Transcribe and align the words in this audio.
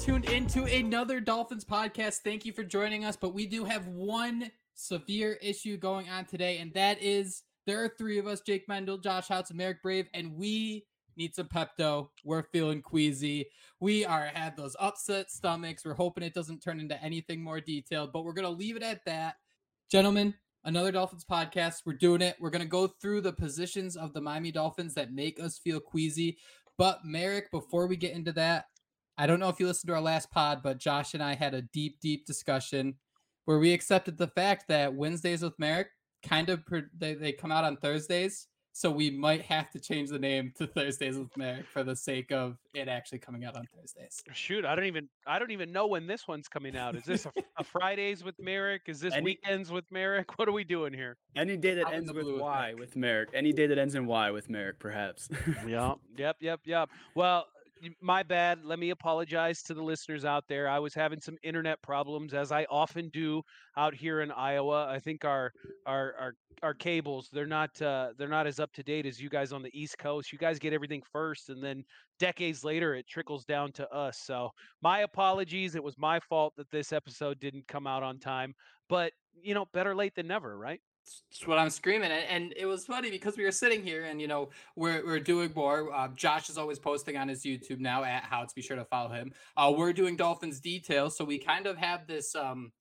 Tuned 0.00 0.30
into 0.30 0.64
another 0.64 1.20
Dolphins 1.20 1.64
podcast. 1.64 2.20
Thank 2.24 2.46
you 2.46 2.54
for 2.54 2.64
joining 2.64 3.04
us, 3.04 3.16
but 3.16 3.34
we 3.34 3.46
do 3.46 3.64
have 3.66 3.86
one 3.86 4.50
severe 4.74 5.34
issue 5.42 5.76
going 5.76 6.08
on 6.08 6.24
today, 6.24 6.56
and 6.56 6.72
that 6.72 7.02
is 7.02 7.42
there 7.66 7.84
are 7.84 7.92
three 7.98 8.18
of 8.18 8.26
us 8.26 8.40
Jake 8.40 8.66
Mendel, 8.66 8.96
Josh 8.96 9.28
Houts, 9.28 9.50
and 9.50 9.58
Marek 9.58 9.82
Brave, 9.82 10.06
and 10.14 10.34
we 10.34 10.86
need 11.18 11.34
some 11.34 11.48
Pepto. 11.48 12.08
We're 12.24 12.44
feeling 12.44 12.80
queasy. 12.80 13.50
We 13.78 14.06
are 14.06 14.30
had 14.32 14.56
those 14.56 14.74
upset 14.80 15.30
stomachs. 15.30 15.84
We're 15.84 15.92
hoping 15.92 16.24
it 16.24 16.34
doesn't 16.34 16.62
turn 16.62 16.80
into 16.80 17.00
anything 17.04 17.42
more 17.42 17.60
detailed, 17.60 18.10
but 18.10 18.24
we're 18.24 18.32
to 18.32 18.48
leave 18.48 18.76
it 18.76 18.82
at 18.82 19.04
that. 19.04 19.36
Gentlemen, 19.90 20.32
another 20.64 20.92
Dolphins 20.92 21.26
podcast. 21.30 21.82
We're 21.84 21.92
doing 21.92 22.22
it. 22.22 22.36
We're 22.40 22.48
going 22.48 22.62
to 22.62 22.68
go 22.68 22.86
through 22.86 23.20
the 23.20 23.34
positions 23.34 23.96
of 23.96 24.14
the 24.14 24.22
Miami 24.22 24.50
Dolphins 24.50 24.94
that 24.94 25.12
make 25.12 25.38
us 25.38 25.58
feel 25.58 25.78
queasy. 25.78 26.38
But 26.78 27.04
Marek, 27.04 27.50
before 27.50 27.86
we 27.86 27.96
get 27.96 28.14
into 28.14 28.32
that, 28.32 28.64
I 29.20 29.26
don't 29.26 29.38
know 29.38 29.50
if 29.50 29.60
you 29.60 29.66
listened 29.66 29.88
to 29.88 29.94
our 29.94 30.00
last 30.00 30.30
pod, 30.30 30.62
but 30.62 30.78
Josh 30.78 31.12
and 31.12 31.22
I 31.22 31.34
had 31.34 31.52
a 31.52 31.60
deep, 31.60 32.00
deep 32.00 32.24
discussion 32.24 32.94
where 33.44 33.58
we 33.58 33.72
accepted 33.74 34.16
the 34.16 34.28
fact 34.28 34.66
that 34.68 34.94
Wednesdays 34.94 35.42
with 35.42 35.58
Marek 35.58 35.88
kind 36.26 36.48
of 36.48 36.62
they, 36.96 37.12
they 37.14 37.32
come 37.32 37.52
out 37.52 37.64
on 37.64 37.76
Thursdays. 37.76 38.46
So 38.72 38.90
we 38.90 39.10
might 39.10 39.42
have 39.42 39.68
to 39.72 39.80
change 39.80 40.08
the 40.10 40.18
name 40.18 40.52
to 40.56 40.66
Thursdays 40.66 41.18
with 41.18 41.36
Marek 41.36 41.66
for 41.66 41.82
the 41.82 41.94
sake 41.96 42.30
of 42.32 42.56
it 42.72 42.88
actually 42.88 43.18
coming 43.18 43.44
out 43.44 43.56
on 43.56 43.66
Thursdays. 43.76 44.22
Shoot, 44.32 44.64
I 44.64 44.74
don't 44.74 44.84
even 44.86 45.08
I 45.26 45.38
don't 45.38 45.50
even 45.50 45.70
know 45.72 45.86
when 45.88 46.06
this 46.06 46.26
one's 46.28 46.46
coming 46.48 46.74
out. 46.76 46.94
Is 46.94 47.04
this 47.04 47.26
a, 47.26 47.32
a 47.58 47.64
Fridays 47.64 48.22
with 48.24 48.36
Marek? 48.38 48.82
Is 48.86 49.00
this 49.00 49.12
Any- 49.12 49.24
weekends 49.24 49.70
with 49.70 49.84
Marek? 49.90 50.28
What 50.38 50.48
are 50.48 50.52
we 50.52 50.64
doing 50.64 50.94
here? 50.94 51.18
Any 51.36 51.56
day 51.58 51.74
that 51.74 51.88
Out 51.88 51.92
ends 51.94 52.10
with 52.12 52.22
blue 52.22 52.34
with 52.34 52.42
Y 52.42 52.60
Marek. 52.62 52.78
with 52.78 52.96
Marek. 52.96 53.28
Any 53.34 53.52
day 53.52 53.66
that 53.66 53.76
ends 53.76 53.94
in 53.96 54.06
Y 54.06 54.30
with 54.30 54.48
Marek, 54.48 54.78
perhaps. 54.78 55.28
Yep, 55.66 55.98
yep, 56.16 56.36
yep, 56.40 56.60
yep. 56.64 56.88
Well, 57.16 57.46
y- 57.56 57.59
my 58.00 58.22
bad. 58.22 58.64
Let 58.64 58.78
me 58.78 58.90
apologize 58.90 59.62
to 59.64 59.74
the 59.74 59.82
listeners 59.82 60.24
out 60.24 60.44
there. 60.48 60.68
I 60.68 60.78
was 60.78 60.94
having 60.94 61.20
some 61.20 61.36
internet 61.42 61.80
problems, 61.82 62.34
as 62.34 62.52
I 62.52 62.66
often 62.70 63.08
do 63.10 63.42
out 63.76 63.94
here 63.94 64.20
in 64.20 64.30
Iowa. 64.30 64.86
I 64.88 64.98
think 64.98 65.24
our 65.24 65.52
our 65.86 66.14
our 66.18 66.34
our 66.62 66.74
cables 66.74 67.28
they're 67.32 67.46
not 67.46 67.80
uh, 67.80 68.12
they're 68.18 68.28
not 68.28 68.46
as 68.46 68.60
up 68.60 68.72
to 68.74 68.82
date 68.82 69.06
as 69.06 69.20
you 69.20 69.30
guys 69.30 69.52
on 69.52 69.62
the 69.62 69.70
East 69.78 69.98
Coast. 69.98 70.32
You 70.32 70.38
guys 70.38 70.58
get 70.58 70.72
everything 70.72 71.02
first, 71.12 71.48
and 71.48 71.62
then 71.62 71.84
decades 72.18 72.64
later 72.64 72.94
it 72.94 73.06
trickles 73.06 73.44
down 73.44 73.72
to 73.72 73.90
us. 73.92 74.18
So 74.18 74.50
my 74.82 75.00
apologies. 75.00 75.74
It 75.74 75.82
was 75.82 75.96
my 75.98 76.20
fault 76.20 76.54
that 76.56 76.70
this 76.70 76.92
episode 76.92 77.40
didn't 77.40 77.66
come 77.68 77.86
out 77.86 78.02
on 78.02 78.18
time. 78.18 78.54
But 78.88 79.12
you 79.42 79.54
know, 79.54 79.66
better 79.72 79.94
late 79.94 80.14
than 80.14 80.26
never, 80.26 80.58
right? 80.58 80.80
That's 81.04 81.46
what 81.46 81.58
I'm 81.58 81.70
screaming. 81.70 82.10
And, 82.10 82.52
it 82.56 82.66
was 82.66 82.84
funny 82.84 83.10
because 83.10 83.36
we 83.36 83.44
were 83.44 83.50
sitting 83.50 83.82
here 83.82 84.04
and, 84.04 84.20
you 84.20 84.28
know, 84.28 84.50
we're, 84.76 85.04
we're 85.04 85.20
doing 85.20 85.52
more. 85.54 85.92
Uh, 85.92 86.08
Josh 86.14 86.50
is 86.50 86.58
always 86.58 86.78
posting 86.78 87.16
on 87.16 87.28
his 87.28 87.42
YouTube 87.42 87.80
now 87.80 88.04
at 88.04 88.24
Houts. 88.24 88.52
Be 88.52 88.62
sure 88.62 88.76
to 88.76 88.84
follow 88.84 89.10
him. 89.10 89.32
Uh, 89.56 89.72
we're 89.76 89.92
doing 89.92 90.16
Dolphins 90.16 90.60
details. 90.60 91.16
So 91.16 91.24
we 91.24 91.38
kind 91.38 91.66
of 91.66 91.76
have 91.78 92.06
this 92.06 92.34
um, 92.34 92.72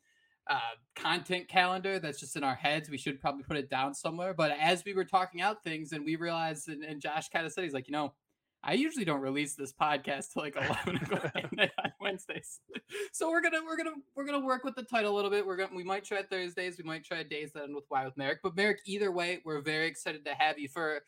uh, 0.50 0.60
content 0.96 1.48
calendar 1.48 2.00
that's 2.00 2.20
just 2.20 2.36
in 2.36 2.44
our 2.44 2.56
heads. 2.56 2.90
We 2.90 2.98
should 2.98 3.22
probably 3.22 3.44
put 3.44 3.58
it 3.58 3.70
down 3.70 3.94
somewhere. 3.94 4.34
But 4.34 4.52
as 4.60 4.84
we 4.84 4.94
were 4.94 5.06
talking 5.06 5.42
out 5.42 5.64
things 5.64 5.92
and 5.92 6.04
we 6.04 6.16
realized, 6.16 6.68
and, 6.70 6.84
and 6.84 7.00
Josh 7.00 7.30
kind 7.30 7.46
of 7.46 7.54
said, 7.54 7.64
he's 7.64 7.74
like, 7.74 7.88
you 7.88 7.94
know, 7.94 8.14
I 8.64 8.74
usually 8.74 9.06
don't 9.06 9.22
release 9.22 9.56
this 9.56 9.72
podcast 9.72 10.34
till 10.34 10.44
like 10.44 10.56
11 10.56 10.96
o'clock 11.04 11.32
on 11.36 11.92
Wednesdays. 12.02 12.60
So 13.14 13.30
we're 13.30 13.42
gonna 13.42 13.60
we're 13.66 13.78
gonna 13.78 13.96
we're 14.16 14.26
gonna 14.26 14.46
work 14.46 14.64
with 14.64 14.76
the 14.76 14.84
title 14.84 15.14
a 15.14 15.16
little 15.16 15.32
bit. 15.32 15.46
We're 15.46 15.56
gonna 15.56 15.76
we 15.76 15.84
might 15.84 16.04
try 16.04 16.24
Thursdays, 16.24 16.78
we 16.78 16.84
might 16.84 17.06
try 17.06 17.24
days 17.24 17.54
that 17.54 17.64
end 17.64 17.76
with 17.76 17.86
Y 17.90 18.04
with 18.06 18.18
Marek. 18.18 18.40
But 18.44 18.56
Marek, 18.56 18.80
either 18.86 19.12
way, 19.12 19.40
we're 19.46 19.62
very 19.62 19.88
excited 19.88 20.26
to 20.26 20.34
have 20.34 20.60
you 20.60 20.68
for 20.68 21.04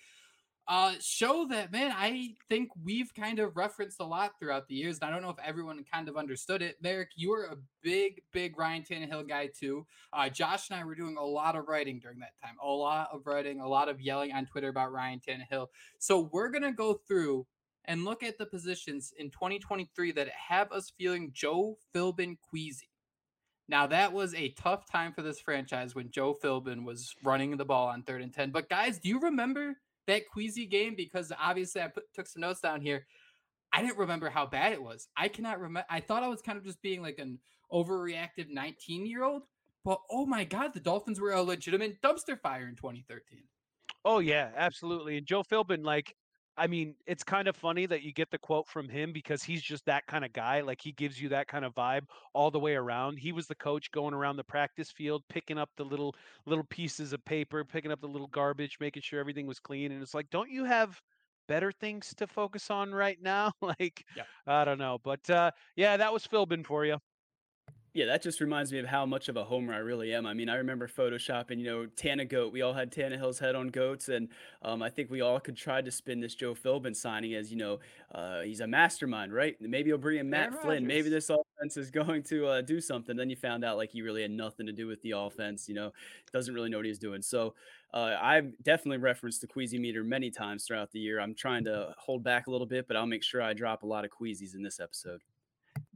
uh 0.68 0.94
show 1.02 1.48
that 1.50 1.72
man 1.72 1.92
I 1.96 2.36
think 2.50 2.70
we've 2.84 3.14
kind 3.14 3.40
of 3.40 3.58
referenced 3.58 4.00
a 4.00 4.06
lot 4.06 4.34
throughout 4.40 4.68
the 4.68 4.76
years. 4.76 5.00
And 5.00 5.10
I 5.10 5.14
don't 5.14 5.22
know 5.22 5.30
if 5.30 5.40
everyone 5.44 5.84
kind 5.92 6.08
of 6.08 6.18
understood 6.18 6.62
it. 6.62 6.78
Marek, 6.82 7.10
you 7.16 7.32
were 7.32 7.46
a 7.46 7.58
big, 7.82 8.22
big 8.32 8.58
Ryan 8.58 8.84
Tannehill 8.84 9.28
guy 9.28 9.48
too. 9.48 9.86
Uh 10.14 10.30
Josh 10.30 10.70
and 10.70 10.80
I 10.80 10.84
were 10.84 10.96
doing 10.96 11.18
a 11.18 11.26
lot 11.26 11.56
of 11.56 11.68
writing 11.68 12.00
during 12.00 12.20
that 12.20 12.34
time, 12.44 12.56
a 12.64 12.68
lot 12.68 13.10
of 13.12 13.26
writing, 13.26 13.60
a 13.60 13.68
lot 13.68 13.90
of 13.90 14.00
yelling 14.00 14.32
on 14.32 14.46
Twitter 14.46 14.70
about 14.70 14.92
Ryan 14.92 15.20
Tannehill. 15.20 15.68
So 16.00 16.30
we're 16.32 16.50
gonna 16.50 16.74
go 16.74 16.94
through 17.08 17.48
and 17.86 18.06
look 18.06 18.24
at 18.24 18.38
the 18.38 18.46
positions 18.46 19.14
in 19.18 19.32
2023 19.32 20.12
that 20.12 20.30
have 20.30 20.72
us 20.72 20.92
feeling 20.98 21.32
Joe 21.34 21.78
Philbin 21.94 22.38
queasy. 22.40 22.90
Now 23.68 23.88
that 23.88 24.14
was 24.14 24.36
a 24.36 24.50
tough 24.50 24.90
time 24.90 25.14
for 25.14 25.22
this 25.22 25.40
franchise 25.40 25.96
when 25.96 26.12
Joe 26.12 26.38
Philbin 26.44 26.84
was 26.84 27.16
running 27.24 27.56
the 27.58 27.66
ball 27.66 27.88
on 27.88 28.04
third 28.04 28.22
and 28.22 28.34
ten. 28.34 28.52
But 28.52 28.70
guys, 28.70 29.00
do 29.00 29.10
you 29.10 29.20
remember 29.20 29.78
that 30.08 30.28
queasy 30.28 30.66
game? 30.66 30.96
Because 30.96 31.32
obviously 31.40 31.82
I 31.82 31.88
put, 31.88 32.12
took 32.14 32.28
some 32.28 32.42
notes 32.42 32.62
down 32.62 32.82
here. 32.82 33.06
I 33.74 33.82
didn't 33.82 33.98
remember 33.98 34.30
how 34.30 34.46
bad 34.46 34.74
it 34.74 34.84
was. 34.84 35.08
I 35.16 35.28
cannot 35.28 35.60
remember. 35.60 35.86
I 35.90 36.02
thought 36.02 36.24
I 36.24 36.28
was 36.28 36.42
kind 36.42 36.58
of 36.58 36.66
just 36.66 36.82
being 36.82 37.02
like 37.02 37.20
an 37.20 37.40
overreactive 37.72 38.50
19 38.50 39.06
year 39.06 39.24
old. 39.24 39.44
But 39.84 40.00
oh 40.12 40.26
my 40.26 40.44
God, 40.44 40.74
the 40.74 40.80
Dolphins 40.80 41.20
were 41.20 41.32
a 41.32 41.42
legitimate 41.42 42.02
dumpster 42.02 42.40
fire 42.40 42.68
in 42.68 42.76
2013. 42.76 43.44
Oh 44.04 44.20
yeah, 44.20 44.50
absolutely. 44.56 45.18
And 45.18 45.26
Joe 45.26 45.44
Philbin, 45.44 45.84
like, 45.84 46.16
I 46.62 46.68
mean, 46.68 46.96
it's 47.08 47.24
kind 47.24 47.48
of 47.48 47.56
funny 47.56 47.88
that 47.88 48.04
you 48.04 48.14
get 48.14 48.30
the 48.30 48.38
quote 48.38 48.68
from 48.68 48.88
him 48.88 49.12
because 49.14 49.42
he's 49.42 49.64
just 49.64 49.86
that 49.86 50.06
kind 50.06 50.24
of 50.24 50.32
guy. 50.32 50.62
Like 50.62 50.80
he 50.80 50.92
gives 50.92 51.20
you 51.20 51.30
that 51.30 51.48
kind 51.48 51.66
of 51.66 51.74
vibe 51.74 52.08
all 52.34 52.52
the 52.52 52.60
way 52.60 52.76
around. 52.76 53.18
He 53.18 53.32
was 53.32 53.48
the 53.48 53.56
coach 53.56 53.90
going 53.92 54.14
around 54.14 54.36
the 54.38 54.44
practice 54.44 54.92
field, 54.92 55.24
picking 55.28 55.58
up 55.58 55.72
the 55.76 55.84
little 55.86 56.16
little 56.46 56.64
pieces 56.66 57.14
of 57.14 57.26
paper, 57.26 57.66
picking 57.66 57.92
up 57.92 58.00
the 58.00 58.08
little 58.08 58.28
garbage, 58.28 58.78
making 58.80 59.02
sure 59.02 59.20
everything 59.20 59.48
was 59.48 59.60
clean. 59.60 59.92
And 59.92 60.04
it's 60.04 60.14
like, 60.14 60.30
don't 60.30 60.52
you 60.52 60.64
have 60.66 61.02
better 61.48 61.72
things 61.72 62.14
to 62.16 62.28
focus 62.28 62.70
on 62.70 62.94
right 62.94 63.20
now. 63.20 63.54
like, 63.62 64.06
Yep. 64.16 64.30
I 64.46 64.64
don't 64.64 64.78
know, 64.78 65.00
but 65.00 65.28
uh, 65.32 65.52
yeah, 65.76 65.98
that 65.98 66.14
was 66.14 66.28
Philbin 66.28 66.64
for 66.66 66.86
you. 66.86 67.00
Yeah, 67.94 68.06
that 68.06 68.22
just 68.22 68.40
reminds 68.40 68.72
me 68.72 68.80
of 68.80 68.86
how 68.86 69.06
much 69.06 69.28
of 69.28 69.36
a 69.36 69.44
homer 69.44 69.74
I 69.74 69.80
really 69.80 70.14
am. 70.14 70.26
I 70.26 70.34
mean, 70.34 70.48
I 70.48 70.56
remember 70.56 70.88
photoshopping, 70.88 71.60
you 71.60 71.66
know, 71.66 71.86
Tana 71.88 72.24
Goat. 72.24 72.54
We 72.54 72.62
all 72.62 72.72
had 72.72 72.90
Tannehill's 72.90 73.38
head 73.38 73.54
on 73.54 73.68
goats, 73.68 74.08
and 74.08 74.30
um, 74.62 74.82
I 74.82 74.90
think 74.90 75.10
we 75.10 75.20
all 75.20 75.42
could 75.42 75.58
try 75.58 75.82
to 75.82 75.92
spin 75.92 76.22
this 76.22 76.34
Joe 76.34 76.56
Philbin 76.56 76.96
signing 76.96 77.34
as, 77.34 77.52
you 77.52 77.58
know, 77.58 77.80
uh, 78.16 78.42
he's 78.42 78.62
a 78.62 78.68
mastermind, 78.68 79.34
right? 79.34 79.58
Maybe 79.60 79.90
he'll 79.90 79.98
bring 79.98 80.20
in 80.20 80.30
Matt 80.30 80.52
Aaron 80.54 80.58
Flynn. 80.62 80.88
Maybe 80.88 81.10
this 81.10 81.30
offense 81.30 81.76
is 81.76 81.92
going 81.92 82.24
to 82.24 82.48
uh, 82.48 82.62
do 82.62 82.80
something. 82.80 83.18
Then 83.18 83.30
you 83.30 83.36
found 83.36 83.66
out 83.66 83.76
like 83.76 83.92
he 83.92 84.02
really 84.02 84.22
had 84.22 84.32
nothing 84.32 84.68
to 84.68 84.72
do 84.72 84.88
with 84.88 85.02
the 85.02 85.12
offense. 85.12 85.68
You 85.68 85.76
know, 85.76 85.92
doesn't 86.32 86.54
really 86.54 86.70
know 86.70 86.78
what 86.78 86.86
he's 86.86 87.00
doing. 87.00 87.22
So 87.22 87.56
uh, 87.94 88.16
I've 88.22 88.54
definitely 88.64 89.00
referenced 89.00 89.42
the 89.42 89.48
Queasy 89.48 89.78
meter 89.78 90.02
many 90.02 90.32
times 90.32 90.64
throughout 90.64 90.92
the 90.94 91.00
year. 91.00 91.20
I'm 91.20 91.36
trying 91.36 91.66
to 91.66 91.94
hold 91.98 92.24
back 92.24 92.48
a 92.48 92.52
little 92.52 92.68
bit, 92.68 92.88
but 92.88 92.96
I'll 92.96 93.06
make 93.06 93.24
sure 93.24 93.42
I 93.42 93.52
drop 93.52 93.84
a 93.84 93.86
lot 93.86 94.06
of 94.06 94.12
Queasies 94.12 94.56
in 94.56 94.64
this 94.64 94.80
episode. 94.80 95.20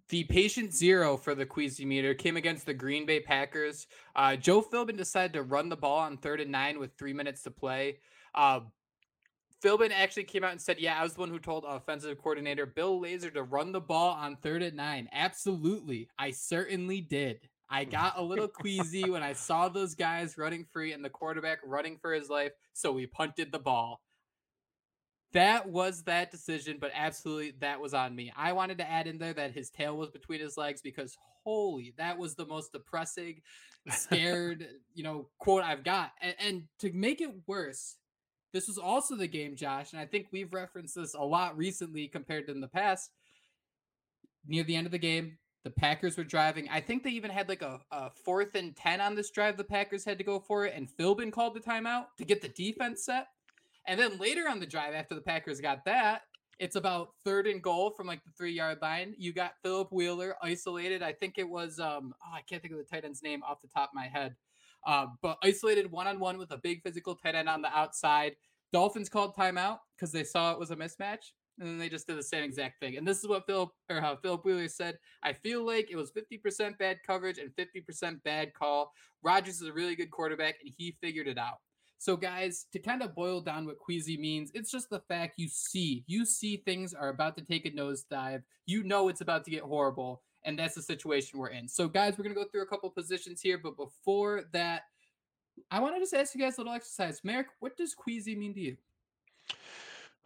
The 0.09 0.23
patient 0.25 0.73
zero 0.73 1.17
for 1.17 1.33
the 1.33 1.45
Queasy 1.45 1.83
meter 1.83 2.13
came 2.13 2.37
against 2.37 2.65
the 2.65 2.73
Green 2.73 3.05
Bay 3.07 3.19
Packers. 3.19 3.87
Uh, 4.15 4.35
Joe 4.35 4.61
Philbin 4.61 4.97
decided 4.97 5.33
to 5.33 5.41
run 5.41 5.69
the 5.69 5.75
ball 5.75 5.99
on 5.99 6.17
third 6.17 6.41
and 6.41 6.51
nine 6.51 6.77
with 6.77 6.91
three 6.97 7.13
minutes 7.13 7.41
to 7.43 7.51
play. 7.51 7.97
Uh, 8.35 8.59
Philbin 9.63 9.91
actually 9.91 10.25
came 10.25 10.43
out 10.43 10.51
and 10.51 10.61
said, 10.61 10.79
Yeah, 10.79 10.99
I 10.99 11.03
was 11.03 11.13
the 11.13 11.21
one 11.21 11.29
who 11.29 11.39
told 11.39 11.65
offensive 11.67 12.17
coordinator 12.19 12.67
Bill 12.67 13.01
Lazor 13.01 13.33
to 13.33 13.41
run 13.41 13.71
the 13.71 13.81
ball 13.81 14.11
on 14.13 14.35
third 14.35 14.61
and 14.61 14.77
nine. 14.77 15.09
Absolutely. 15.11 16.07
I 16.19 16.31
certainly 16.31 17.01
did. 17.01 17.39
I 17.67 17.83
got 17.85 18.19
a 18.19 18.21
little 18.21 18.47
queasy 18.47 19.09
when 19.09 19.23
I 19.23 19.33
saw 19.33 19.69
those 19.69 19.95
guys 19.95 20.37
running 20.37 20.65
free 20.71 20.93
and 20.93 21.03
the 21.03 21.09
quarterback 21.09 21.59
running 21.65 21.97
for 21.97 22.13
his 22.13 22.29
life. 22.29 22.51
So 22.73 22.91
we 22.91 23.07
punted 23.07 23.51
the 23.51 23.59
ball. 23.59 24.01
That 25.35 25.67
was 25.67 26.03
that 26.03 26.31
decision, 26.31 26.77
but 26.79 26.91
absolutely 26.95 27.55
that 27.59 27.81
was 27.81 27.93
on 27.93 28.15
me. 28.15 28.31
I 28.37 28.53
wanted 28.53 28.77
to 28.77 28.89
add 28.89 29.05
in 29.05 29.17
there 29.17 29.33
that 29.33 29.51
his 29.51 29.69
tail 29.69 29.97
was 29.97 30.09
between 30.09 30.39
his 30.39 30.55
legs 30.57 30.81
because 30.81 31.17
holy, 31.43 31.93
that 31.97 32.17
was 32.17 32.35
the 32.35 32.45
most 32.45 32.71
depressing, 32.71 33.41
scared, 33.89 34.65
you 34.93 35.03
know, 35.03 35.27
quote 35.37 35.63
I've 35.63 35.83
got. 35.83 36.11
And, 36.21 36.35
and 36.39 36.63
to 36.79 36.93
make 36.93 37.19
it 37.19 37.31
worse, 37.47 37.97
this 38.53 38.69
was 38.69 38.77
also 38.77 39.17
the 39.17 39.27
game, 39.27 39.57
Josh, 39.57 39.91
and 39.91 39.99
I 39.99 40.05
think 40.05 40.27
we've 40.31 40.53
referenced 40.53 40.95
this 40.95 41.13
a 41.13 41.23
lot 41.23 41.57
recently 41.57 42.07
compared 42.07 42.45
to 42.45 42.53
in 42.53 42.61
the 42.61 42.69
past. 42.69 43.11
Near 44.47 44.63
the 44.63 44.77
end 44.77 44.85
of 44.85 44.93
the 44.93 44.97
game, 44.97 45.38
the 45.65 45.69
Packers 45.69 46.15
were 46.15 46.23
driving. 46.23 46.69
I 46.69 46.79
think 46.79 47.03
they 47.03 47.09
even 47.09 47.31
had 47.31 47.49
like 47.49 47.61
a, 47.61 47.81
a 47.91 48.09
fourth 48.23 48.55
and 48.55 48.73
10 48.73 49.01
on 49.01 49.15
this 49.15 49.31
drive. 49.31 49.57
The 49.57 49.65
Packers 49.65 50.05
had 50.05 50.17
to 50.19 50.23
go 50.23 50.39
for 50.39 50.65
it, 50.65 50.73
and 50.73 50.88
Philbin 50.88 51.33
called 51.33 51.55
the 51.55 51.59
timeout 51.59 52.05
to 52.19 52.23
get 52.23 52.41
the 52.41 52.47
defense 52.47 53.03
set. 53.03 53.27
And 53.87 53.99
then 53.99 54.17
later 54.17 54.49
on 54.49 54.59
the 54.59 54.65
drive, 54.65 54.93
after 54.93 55.15
the 55.15 55.21
Packers 55.21 55.61
got 55.61 55.85
that, 55.85 56.23
it's 56.59 56.75
about 56.75 57.09
third 57.23 57.47
and 57.47 57.61
goal 57.61 57.91
from 57.91 58.07
like 58.07 58.23
the 58.23 58.31
three 58.37 58.53
yard 58.53 58.79
line. 58.81 59.13
You 59.17 59.33
got 59.33 59.53
Philip 59.61 59.91
Wheeler 59.91 60.35
isolated. 60.41 61.03
I 61.03 61.11
think 61.11 61.37
it 61.37 61.47
was 61.47 61.79
um 61.79 62.13
oh 62.23 62.33
I 62.33 62.41
can't 62.41 62.61
think 62.61 62.73
of 62.73 62.77
the 62.77 62.85
tight 62.85 63.05
end's 63.05 63.21
name 63.21 63.43
off 63.43 63.61
the 63.61 63.67
top 63.67 63.89
of 63.89 63.95
my 63.95 64.07
head. 64.07 64.35
Uh, 64.85 65.07
but 65.21 65.37
isolated 65.43 65.91
one 65.91 66.07
on 66.07 66.19
one 66.19 66.37
with 66.37 66.51
a 66.51 66.57
big 66.57 66.81
physical 66.83 67.15
tight 67.15 67.35
end 67.35 67.49
on 67.49 67.61
the 67.61 67.75
outside. 67.75 68.35
Dolphins 68.71 69.09
called 69.09 69.35
timeout 69.35 69.79
because 69.95 70.11
they 70.11 70.23
saw 70.23 70.51
it 70.51 70.59
was 70.59 70.71
a 70.71 70.75
mismatch, 70.75 71.31
and 71.59 71.67
then 71.67 71.77
they 71.77 71.89
just 71.89 72.07
did 72.07 72.17
the 72.17 72.23
same 72.23 72.43
exact 72.43 72.79
thing. 72.79 72.97
And 72.97 73.07
this 73.07 73.19
is 73.19 73.27
what 73.27 73.47
Philip 73.47 73.69
or 73.89 73.99
how 73.99 74.15
Philip 74.15 74.45
Wheeler 74.45 74.67
said. 74.67 74.99
I 75.23 75.33
feel 75.33 75.65
like 75.65 75.89
it 75.89 75.95
was 75.95 76.11
50% 76.11 76.77
bad 76.77 76.97
coverage 77.05 77.39
and 77.39 77.51
50% 77.55 78.21
bad 78.23 78.53
call. 78.53 78.91
Rodgers 79.23 79.61
is 79.61 79.67
a 79.67 79.73
really 79.73 79.95
good 79.95 80.11
quarterback, 80.11 80.55
and 80.63 80.71
he 80.77 80.97
figured 81.01 81.27
it 81.27 81.38
out. 81.38 81.59
So, 82.05 82.15
guys, 82.15 82.67
to 82.71 82.77
kind 82.77 83.01
of 83.01 83.15
boil 83.15 83.41
down 83.41 83.65
what 83.65 83.79
queasy 83.79 84.15
means, 84.15 84.51
it's 84.53 84.69
just 84.69 84.91
the 84.91 84.99
fact 85.07 85.39
you 85.39 85.47
see, 85.47 86.03
you 86.05 86.23
see 86.23 86.57
things 86.57 86.93
are 86.93 87.09
about 87.09 87.35
to 87.35 87.43
take 87.43 87.65
a 87.65 87.71
nosedive. 87.71 88.43
You 88.67 88.83
know 88.83 89.07
it's 89.07 89.21
about 89.21 89.43
to 89.45 89.49
get 89.49 89.63
horrible, 89.63 90.21
and 90.43 90.59
that's 90.59 90.75
the 90.75 90.83
situation 90.83 91.39
we're 91.39 91.47
in. 91.47 91.67
So, 91.67 91.87
guys, 91.87 92.15
we're 92.15 92.25
gonna 92.25 92.35
go 92.35 92.45
through 92.45 92.61
a 92.61 92.67
couple 92.67 92.91
positions 92.91 93.41
here, 93.41 93.57
but 93.57 93.75
before 93.75 94.43
that, 94.53 94.83
I 95.71 95.79
want 95.79 95.95
to 95.95 95.99
just 95.99 96.13
ask 96.13 96.35
you 96.35 96.41
guys 96.41 96.59
a 96.59 96.61
little 96.61 96.73
exercise. 96.73 97.21
Marek, 97.23 97.47
what 97.59 97.75
does 97.75 97.95
queasy 97.95 98.35
mean 98.35 98.53
to 98.53 98.59
you? 98.59 98.77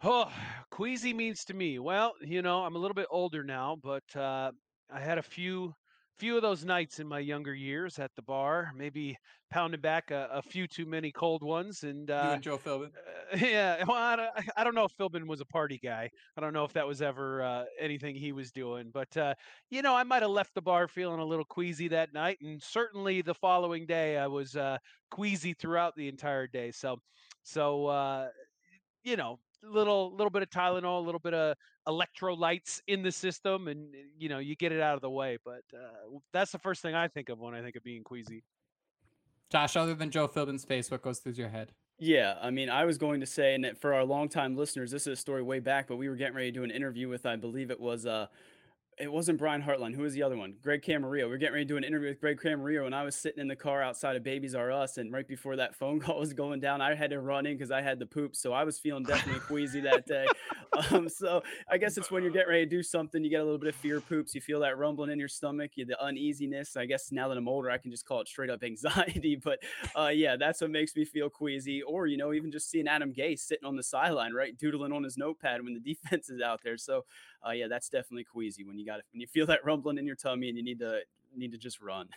Oh, 0.04 0.30
queasy 0.70 1.14
means 1.14 1.46
to 1.46 1.54
me. 1.54 1.78
Well, 1.78 2.12
you 2.20 2.42
know, 2.42 2.62
I'm 2.62 2.76
a 2.76 2.78
little 2.78 2.94
bit 2.94 3.06
older 3.10 3.42
now, 3.42 3.78
but 3.82 4.04
uh, 4.14 4.52
I 4.92 5.00
had 5.00 5.16
a 5.16 5.22
few 5.22 5.74
few 6.20 6.36
of 6.36 6.42
those 6.42 6.66
nights 6.66 7.00
in 7.00 7.08
my 7.08 7.18
younger 7.18 7.54
years 7.54 7.98
at 7.98 8.14
the 8.14 8.20
bar, 8.20 8.72
maybe 8.76 9.16
pounding 9.50 9.80
back 9.80 10.10
a, 10.10 10.28
a 10.30 10.42
few 10.42 10.66
too 10.66 10.84
many 10.84 11.10
cold 11.10 11.42
ones, 11.42 11.82
and 11.82 12.10
you 12.10 12.14
uh, 12.14 12.32
and 12.34 12.42
Joe 12.42 12.58
Philbin. 12.58 12.90
uh, 13.32 13.36
yeah, 13.40 13.82
well, 13.88 13.96
I 13.96 14.16
don't, 14.16 14.30
I 14.54 14.64
don't 14.64 14.74
know 14.74 14.84
if 14.84 14.94
Philbin 14.98 15.26
was 15.26 15.40
a 15.40 15.46
party 15.46 15.78
guy. 15.82 16.10
I 16.36 16.40
don't 16.42 16.52
know 16.52 16.64
if 16.64 16.74
that 16.74 16.86
was 16.86 17.00
ever 17.00 17.42
uh, 17.42 17.64
anything 17.78 18.14
he 18.14 18.32
was 18.32 18.52
doing, 18.52 18.90
but 18.92 19.16
uh, 19.16 19.34
you 19.70 19.80
know, 19.80 19.96
I 19.96 20.02
might 20.02 20.20
have 20.20 20.30
left 20.30 20.54
the 20.54 20.60
bar 20.60 20.88
feeling 20.88 21.20
a 21.20 21.24
little 21.24 21.46
queasy 21.46 21.88
that 21.88 22.12
night, 22.12 22.36
and 22.42 22.62
certainly 22.62 23.22
the 23.22 23.34
following 23.34 23.86
day 23.86 24.18
I 24.18 24.26
was 24.26 24.56
uh, 24.56 24.76
queasy 25.10 25.54
throughout 25.54 25.96
the 25.96 26.08
entire 26.08 26.46
day. 26.46 26.70
So, 26.70 26.98
so 27.42 27.86
uh, 27.86 28.28
you 29.04 29.16
know, 29.16 29.40
little 29.62 30.12
little 30.12 30.30
bit 30.30 30.42
of 30.42 30.50
Tylenol, 30.50 30.98
a 30.98 31.04
little 31.04 31.20
bit 31.20 31.34
of 31.34 31.56
electrolytes 31.88 32.80
in 32.86 33.02
the 33.02 33.12
system, 33.12 33.68
and 33.68 33.94
uh, 33.94 33.98
you 34.18 34.28
know, 34.28 34.38
you 34.38 34.56
get 34.56 34.72
it 34.72 34.80
out 34.80 34.94
of 34.94 35.00
the 35.00 35.10
way. 35.10 35.38
But 35.44 35.62
uh, 35.74 36.18
that's 36.32 36.52
the 36.52 36.58
first 36.58 36.82
thing 36.82 36.94
I 36.94 37.08
think 37.08 37.28
of 37.28 37.38
when 37.38 37.54
I 37.54 37.62
think 37.62 37.76
of 37.76 37.82
being 37.82 38.04
queasy. 38.04 38.44
Josh, 39.50 39.76
other 39.76 39.94
than 39.94 40.10
Joe 40.10 40.28
Philbin's 40.28 40.64
face, 40.64 40.90
what 40.90 41.02
goes 41.02 41.18
through 41.18 41.32
your 41.32 41.48
head? 41.48 41.72
Yeah, 41.98 42.36
I 42.40 42.50
mean, 42.50 42.70
I 42.70 42.86
was 42.86 42.96
going 42.96 43.20
to 43.20 43.26
say, 43.26 43.54
and 43.54 43.76
for 43.76 43.92
our 43.92 44.04
longtime 44.04 44.56
listeners, 44.56 44.90
this 44.90 45.02
is 45.02 45.18
a 45.18 45.20
story 45.20 45.42
way 45.42 45.58
back, 45.58 45.86
but 45.86 45.96
we 45.96 46.08
were 46.08 46.16
getting 46.16 46.34
ready 46.34 46.50
to 46.50 46.58
do 46.58 46.64
an 46.64 46.70
interview 46.70 47.08
with, 47.08 47.26
I 47.26 47.36
believe 47.36 47.70
it 47.70 47.78
was, 47.78 48.06
uh, 48.06 48.28
it 49.00 49.10
wasn't 49.10 49.38
Brian 49.38 49.62
Hartline. 49.62 49.94
Who 49.94 50.02
was 50.02 50.12
the 50.12 50.22
other 50.22 50.36
one? 50.36 50.54
Greg 50.62 50.82
Camarillo. 50.82 51.24
We 51.24 51.30
were 51.30 51.38
getting 51.38 51.54
ready 51.54 51.64
to 51.64 51.68
do 51.68 51.76
an 51.78 51.84
interview 51.84 52.08
with 52.08 52.20
Greg 52.20 52.38
Camarillo, 52.38 52.84
and 52.84 52.94
I 52.94 53.02
was 53.02 53.16
sitting 53.16 53.40
in 53.40 53.48
the 53.48 53.56
car 53.56 53.82
outside 53.82 54.14
of 54.14 54.22
Babies 54.22 54.54
R 54.54 54.70
Us, 54.70 54.98
and 54.98 55.10
right 55.12 55.26
before 55.26 55.56
that 55.56 55.74
phone 55.74 56.00
call 56.00 56.18
was 56.18 56.34
going 56.34 56.60
down, 56.60 56.80
I 56.80 56.94
had 56.94 57.10
to 57.10 57.20
run 57.20 57.46
in 57.46 57.56
because 57.56 57.70
I 57.70 57.80
had 57.80 57.98
the 57.98 58.06
poop, 58.06 58.36
so 58.36 58.52
I 58.52 58.64
was 58.64 58.78
feeling 58.78 59.04
definitely 59.04 59.40
queasy 59.40 59.80
that 59.80 60.06
day. 60.06 60.26
Um, 60.92 61.08
so 61.08 61.42
I 61.68 61.78
guess 61.78 61.98
it's 61.98 62.12
when 62.12 62.22
you're 62.22 62.32
getting 62.32 62.48
ready 62.48 62.64
to 62.64 62.70
do 62.70 62.82
something, 62.82 63.24
you 63.24 63.28
get 63.28 63.40
a 63.40 63.44
little 63.44 63.58
bit 63.58 63.68
of 63.68 63.74
fear 63.74 64.00
poops, 64.00 64.36
you 64.36 64.40
feel 64.40 64.60
that 64.60 64.78
rumbling 64.78 65.10
in 65.10 65.18
your 65.18 65.28
stomach, 65.28 65.72
you 65.74 65.84
the 65.84 66.00
uneasiness. 66.00 66.76
I 66.76 66.86
guess 66.86 67.10
now 67.10 67.26
that 67.28 67.36
I'm 67.36 67.48
older, 67.48 67.70
I 67.70 67.76
can 67.76 67.90
just 67.90 68.06
call 68.06 68.20
it 68.20 68.28
straight 68.28 68.50
up 68.50 68.62
anxiety. 68.64 69.34
But 69.34 69.58
uh, 69.96 70.08
yeah, 70.08 70.36
that's 70.36 70.60
what 70.60 70.70
makes 70.70 70.94
me 70.94 71.04
feel 71.04 71.28
queasy. 71.28 71.82
Or 71.82 72.06
you 72.06 72.16
know, 72.16 72.32
even 72.32 72.52
just 72.52 72.70
seeing 72.70 72.86
Adam 72.86 73.12
Gase 73.12 73.40
sitting 73.40 73.66
on 73.66 73.74
the 73.74 73.82
sideline, 73.82 74.32
right, 74.32 74.56
doodling 74.56 74.92
on 74.92 75.02
his 75.02 75.18
notepad 75.18 75.62
when 75.64 75.74
the 75.74 75.80
defense 75.94 76.30
is 76.30 76.40
out 76.40 76.60
there. 76.62 76.78
So 76.78 77.04
uh, 77.46 77.52
yeah, 77.52 77.68
that's 77.68 77.88
definitely 77.88 78.24
queasy 78.24 78.64
when 78.64 78.78
you 78.78 78.86
got 78.90 79.00
when 79.12 79.20
you 79.20 79.26
feel 79.26 79.46
that 79.46 79.64
rumbling 79.64 79.98
in 79.98 80.06
your 80.06 80.16
tummy 80.16 80.48
and 80.48 80.56
you 80.56 80.64
need 80.64 80.78
to 80.78 81.00
need 81.36 81.52
to 81.52 81.58
just 81.58 81.80
run. 81.80 82.08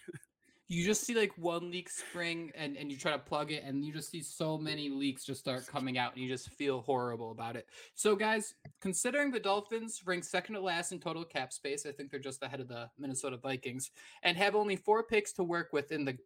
you 0.69 0.83
just 0.83 1.03
see 1.03 1.13
like 1.13 1.31
one 1.37 1.69
leak 1.69 1.89
spring 1.89 2.51
and, 2.55 2.77
and 2.77 2.91
you 2.91 2.97
try 2.97 3.11
to 3.11 3.19
plug 3.19 3.51
it 3.51 3.63
and 3.63 3.83
you 3.85 3.93
just 3.93 4.09
see 4.09 4.21
so 4.21 4.57
many 4.57 4.89
leaks 4.89 5.23
just 5.23 5.39
start 5.39 5.67
coming 5.67 5.97
out 5.97 6.13
and 6.13 6.23
you 6.23 6.29
just 6.29 6.49
feel 6.51 6.81
horrible 6.81 7.31
about 7.31 7.55
it. 7.55 7.67
So 7.93 8.15
guys 8.15 8.55
considering 8.81 9.29
the 9.31 9.39
dolphins 9.39 10.01
rank 10.05 10.23
second 10.23 10.55
to 10.55 10.61
last 10.61 10.91
in 10.91 10.99
total 10.99 11.23
cap 11.23 11.53
space 11.53 11.85
i 11.85 11.91
think 11.91 12.11
they're 12.11 12.19
just 12.19 12.43
ahead 12.43 12.59
of 12.59 12.67
the 12.67 12.89
minnesota 12.97 13.37
vikings 13.37 13.91
and 14.23 14.35
have 14.37 14.55
only 14.55 14.75
four 14.75 15.03
picks 15.03 15.31
to 15.33 15.43
work 15.43 15.69
with 15.71 15.91
in 15.91 16.05
the 16.05 16.17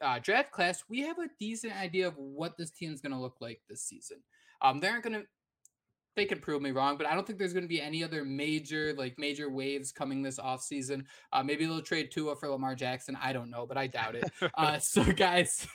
uh, 0.00 0.18
draft 0.18 0.50
class 0.50 0.84
we 0.88 1.00
have 1.00 1.18
a 1.18 1.28
decent 1.38 1.74
idea 1.76 2.06
of 2.06 2.14
what 2.16 2.56
this 2.56 2.70
team 2.70 2.92
is 2.92 3.00
going 3.00 3.12
to 3.12 3.18
look 3.18 3.36
like 3.40 3.60
this 3.68 3.82
season. 3.82 4.18
Um, 4.62 4.80
they 4.80 4.88
aren't 4.88 5.04
going 5.04 5.20
to 5.20 5.26
they 6.16 6.24
could 6.24 6.42
prove 6.42 6.62
me 6.62 6.70
wrong, 6.70 6.96
but 6.96 7.06
I 7.06 7.14
don't 7.14 7.26
think 7.26 7.38
there's 7.38 7.52
going 7.52 7.64
to 7.64 7.68
be 7.68 7.80
any 7.80 8.02
other 8.02 8.24
major 8.24 8.94
like 8.96 9.18
major 9.18 9.48
waves 9.48 9.92
coming 9.92 10.22
this 10.22 10.38
offseason. 10.38 11.04
Uh, 11.32 11.42
maybe 11.42 11.66
they'll 11.66 11.82
trade 11.82 12.10
Tua 12.10 12.36
for 12.36 12.48
Lamar 12.48 12.74
Jackson. 12.74 13.16
I 13.20 13.32
don't 13.32 13.50
know, 13.50 13.66
but 13.66 13.76
I 13.76 13.86
doubt 13.86 14.16
it. 14.16 14.24
Uh, 14.56 14.78
so 14.78 15.04
guys, 15.04 15.66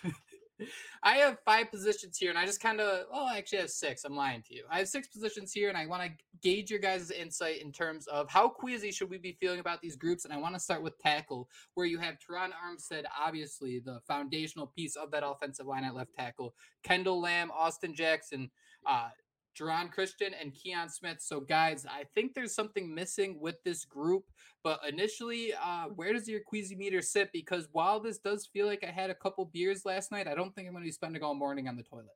I 1.04 1.18
have 1.18 1.38
five 1.46 1.72
positions 1.72 2.18
here, 2.18 2.30
and 2.30 2.38
I 2.38 2.46
just 2.46 2.62
kind 2.62 2.80
of 2.80 3.06
oh, 3.12 3.26
I 3.26 3.38
actually 3.38 3.60
have 3.60 3.70
six. 3.70 4.04
I'm 4.04 4.16
lying 4.16 4.44
to 4.44 4.56
you. 4.56 4.64
I 4.70 4.80
have 4.80 4.88
six 4.88 5.08
positions 5.08 5.52
here, 5.52 5.70
and 5.70 5.78
I 5.78 5.86
want 5.86 6.04
to 6.04 6.10
gauge 6.42 6.70
your 6.70 6.80
guys' 6.80 7.10
insight 7.12 7.62
in 7.62 7.72
terms 7.72 8.08
of 8.08 8.30
how 8.30 8.50
queasy 8.50 8.92
should 8.92 9.10
we 9.10 9.18
be 9.18 9.38
feeling 9.40 9.60
about 9.60 9.82
these 9.82 9.96
groups. 9.96 10.26
And 10.26 10.34
I 10.34 10.38
want 10.38 10.56
to 10.56 10.60
start 10.60 10.84
with 10.84 11.00
tackle, 11.00 11.50
where 11.74 11.86
you 11.86 12.00
have 12.00 12.16
Terron 12.16 12.50
Armstead, 12.50 13.04
obviously 13.20 13.80
the 13.80 14.00
foundational 14.08 14.68
piece 14.68 14.96
of 14.96 15.12
that 15.12 15.24
offensive 15.26 15.66
line 15.66 15.86
at 15.86 15.96
left 15.96 16.14
tackle, 16.14 16.54
Kendall 16.84 17.22
Lamm, 17.22 17.50
Austin 17.52 17.96
Jackson. 17.96 18.50
Uh, 18.86 19.10
Jerron 19.56 19.92
Christian 19.92 20.34
and 20.40 20.54
Kion 20.54 20.92
Smith. 20.92 21.18
So, 21.22 21.40
guys, 21.40 21.86
I 21.90 22.04
think 22.14 22.34
there's 22.34 22.54
something 22.54 22.94
missing 22.94 23.40
with 23.40 23.56
this 23.64 23.86
group. 23.86 24.26
But 24.64 24.80
initially, 24.88 25.54
uh, 25.54 25.86
where 25.96 26.14
does 26.14 26.28
your 26.28 26.42
queasy 26.42 26.76
meter 26.76 27.02
sit? 27.02 27.32
Because 27.32 27.68
while 27.72 28.00
this 28.00 28.18
does 28.18 28.48
feel 28.48 28.66
like 28.66 28.84
I 28.84 28.92
had 28.92 29.10
a 29.10 29.16
couple 29.16 29.46
beers 29.46 29.86
last 29.86 30.12
night, 30.12 30.28
I 30.28 30.36
don't 30.36 30.54
think 30.56 30.68
I'm 30.68 30.74
going 30.74 30.84
to 30.84 30.88
be 30.88 30.92
spending 30.92 31.24
all 31.24 31.36
morning 31.36 31.68
on 31.68 31.76
the 31.76 31.84
toilet. 31.84 32.08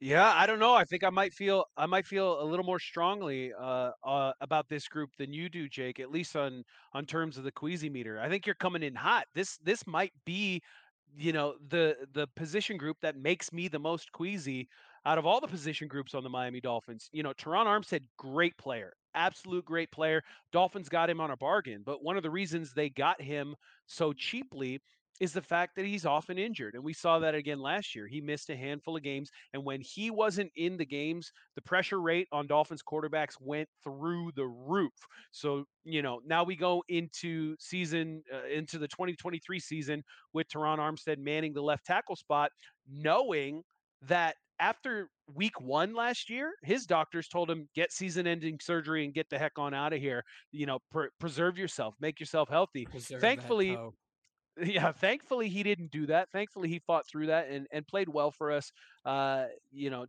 Yeah, 0.00 0.32
I 0.34 0.46
don't 0.46 0.58
know. 0.58 0.74
I 0.74 0.84
think 0.84 1.04
I 1.04 1.10
might 1.10 1.32
feel 1.32 1.66
I 1.76 1.86
might 1.86 2.06
feel 2.06 2.42
a 2.42 2.44
little 2.44 2.64
more 2.64 2.80
strongly 2.80 3.52
uh, 3.58 3.92
uh, 4.02 4.32
about 4.40 4.68
this 4.68 4.88
group 4.88 5.10
than 5.16 5.32
you 5.32 5.48
do, 5.48 5.68
Jake. 5.68 6.00
At 6.00 6.10
least 6.10 6.36
on 6.36 6.64
on 6.92 7.06
terms 7.06 7.38
of 7.38 7.44
the 7.44 7.52
queasy 7.52 7.88
meter. 7.88 8.20
I 8.20 8.28
think 8.28 8.44
you're 8.44 8.56
coming 8.56 8.82
in 8.82 8.94
hot. 8.94 9.26
This 9.34 9.56
this 9.58 9.86
might 9.86 10.12
be, 10.26 10.62
you 11.16 11.32
know, 11.32 11.54
the 11.68 11.96
the 12.12 12.26
position 12.36 12.76
group 12.76 12.96
that 13.02 13.16
makes 13.16 13.52
me 13.52 13.68
the 13.68 13.78
most 13.78 14.10
queasy 14.12 14.68
out 15.06 15.18
of 15.18 15.26
all 15.26 15.40
the 15.40 15.48
position 15.48 15.88
groups 15.88 16.14
on 16.14 16.22
the 16.22 16.30
Miami 16.30 16.60
Dolphins. 16.60 17.08
You 17.12 17.22
know, 17.22 17.32
Terron 17.32 17.66
Armstead, 17.66 18.02
great 18.18 18.56
player, 18.58 18.92
absolute 19.14 19.64
great 19.64 19.90
player. 19.92 20.22
Dolphins 20.52 20.88
got 20.88 21.10
him 21.10 21.20
on 21.20 21.30
a 21.30 21.36
bargain, 21.36 21.82
but 21.84 22.02
one 22.02 22.16
of 22.16 22.22
the 22.22 22.30
reasons 22.30 22.72
they 22.72 22.90
got 22.90 23.20
him 23.20 23.54
so 23.86 24.12
cheaply 24.12 24.80
is 25.20 25.32
the 25.32 25.42
fact 25.42 25.76
that 25.76 25.84
he's 25.84 26.04
often 26.04 26.38
injured. 26.38 26.74
And 26.74 26.82
we 26.82 26.92
saw 26.92 27.18
that 27.20 27.34
again 27.34 27.60
last 27.60 27.94
year. 27.94 28.08
He 28.08 28.20
missed 28.20 28.50
a 28.50 28.56
handful 28.56 28.96
of 28.96 29.02
games. 29.02 29.30
And 29.52 29.64
when 29.64 29.80
he 29.80 30.10
wasn't 30.10 30.50
in 30.56 30.76
the 30.76 30.84
games, 30.84 31.30
the 31.54 31.62
pressure 31.62 32.00
rate 32.00 32.26
on 32.32 32.46
Dolphins 32.48 32.82
quarterbacks 32.82 33.34
went 33.40 33.68
through 33.82 34.32
the 34.34 34.46
roof. 34.46 34.92
So, 35.30 35.66
you 35.84 36.02
know, 36.02 36.20
now 36.26 36.42
we 36.42 36.56
go 36.56 36.82
into 36.88 37.54
season, 37.60 38.22
uh, 38.32 38.46
into 38.46 38.78
the 38.78 38.88
2023 38.88 39.60
season 39.60 40.02
with 40.32 40.48
Terron 40.48 40.78
Armstead 40.78 41.18
manning 41.18 41.52
the 41.52 41.62
left 41.62 41.86
tackle 41.86 42.16
spot, 42.16 42.50
knowing 42.88 43.62
that 44.08 44.36
after 44.60 45.08
week 45.34 45.60
one 45.60 45.94
last 45.94 46.30
year, 46.30 46.52
his 46.62 46.86
doctors 46.86 47.28
told 47.28 47.50
him 47.50 47.68
get 47.74 47.92
season-ending 47.92 48.58
surgery 48.60 49.04
and 49.04 49.14
get 49.14 49.28
the 49.30 49.38
heck 49.38 49.58
on 49.58 49.74
out 49.74 49.92
of 49.92 50.00
here. 50.00 50.24
You 50.52 50.66
know, 50.66 50.78
pre- 50.90 51.08
preserve 51.18 51.58
yourself, 51.58 51.94
make 52.00 52.20
yourself 52.20 52.48
healthy. 52.48 52.84
Preserve 52.84 53.20
Thankfully, 53.20 53.76
yeah, 54.62 54.92
thankfully 54.92 55.48
he 55.48 55.62
didn't 55.62 55.90
do 55.90 56.06
that. 56.06 56.30
Thankfully 56.30 56.68
he 56.68 56.78
fought 56.78 57.06
through 57.06 57.26
that 57.26 57.48
and, 57.48 57.66
and 57.72 57.86
played 57.86 58.08
well 58.08 58.30
for 58.30 58.52
us. 58.52 58.70
Uh, 59.04 59.46
you 59.72 59.90
know, 59.90 60.06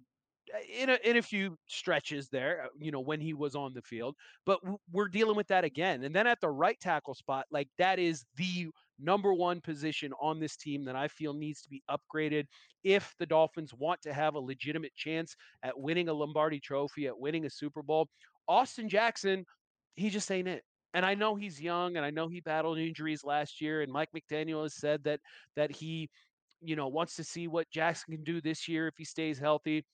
in 0.69 0.89
a 0.89 0.99
in 1.03 1.17
a 1.17 1.21
few 1.21 1.57
stretches 1.67 2.29
there, 2.29 2.65
uh, 2.65 2.67
you 2.79 2.91
know, 2.91 2.99
when 2.99 3.19
he 3.19 3.33
was 3.33 3.55
on 3.55 3.73
the 3.73 3.81
field. 3.81 4.15
But 4.45 4.61
w- 4.61 4.77
we're 4.91 5.07
dealing 5.07 5.35
with 5.35 5.47
that 5.47 5.63
again. 5.63 6.03
And 6.03 6.15
then 6.15 6.27
at 6.27 6.39
the 6.41 6.49
right 6.49 6.79
tackle 6.79 7.15
spot, 7.15 7.45
like 7.51 7.69
that 7.77 7.99
is 7.99 8.25
the 8.35 8.67
number 8.99 9.33
one 9.33 9.61
position 9.61 10.13
on 10.21 10.39
this 10.39 10.55
team 10.55 10.85
that 10.85 10.95
I 10.95 11.07
feel 11.07 11.33
needs 11.33 11.61
to 11.63 11.69
be 11.69 11.83
upgraded 11.89 12.45
if 12.83 13.13
the 13.19 13.25
Dolphins 13.25 13.73
want 13.73 14.01
to 14.03 14.13
have 14.13 14.35
a 14.35 14.39
legitimate 14.39 14.95
chance 14.95 15.35
at 15.63 15.77
winning 15.77 16.09
a 16.09 16.13
Lombardi 16.13 16.59
trophy, 16.59 17.07
at 17.07 17.17
winning 17.17 17.45
a 17.45 17.49
Super 17.49 17.81
Bowl. 17.81 18.07
Austin 18.47 18.87
Jackson, 18.89 19.45
he 19.95 20.09
just 20.09 20.31
ain't 20.31 20.47
it. 20.47 20.63
And 20.93 21.05
I 21.05 21.13
know 21.13 21.35
he's 21.35 21.61
young 21.61 21.97
and 21.97 22.05
I 22.05 22.09
know 22.09 22.29
he 22.29 22.39
battled 22.39 22.77
injuries 22.77 23.23
last 23.23 23.59
year 23.59 23.81
and 23.81 23.91
Mike 23.91 24.09
McDaniel 24.15 24.63
has 24.63 24.75
said 24.75 25.03
that 25.03 25.19
that 25.55 25.69
he 25.69 26.09
you 26.61 26.75
know 26.75 26.87
wants 26.87 27.15
to 27.17 27.23
see 27.23 27.47
what 27.47 27.69
Jackson 27.69 28.15
can 28.15 28.23
do 28.23 28.39
this 28.39 28.67
year 28.67 28.87
if 28.87 28.95
he 28.97 29.03
stays 29.03 29.37
healthy. 29.37 29.85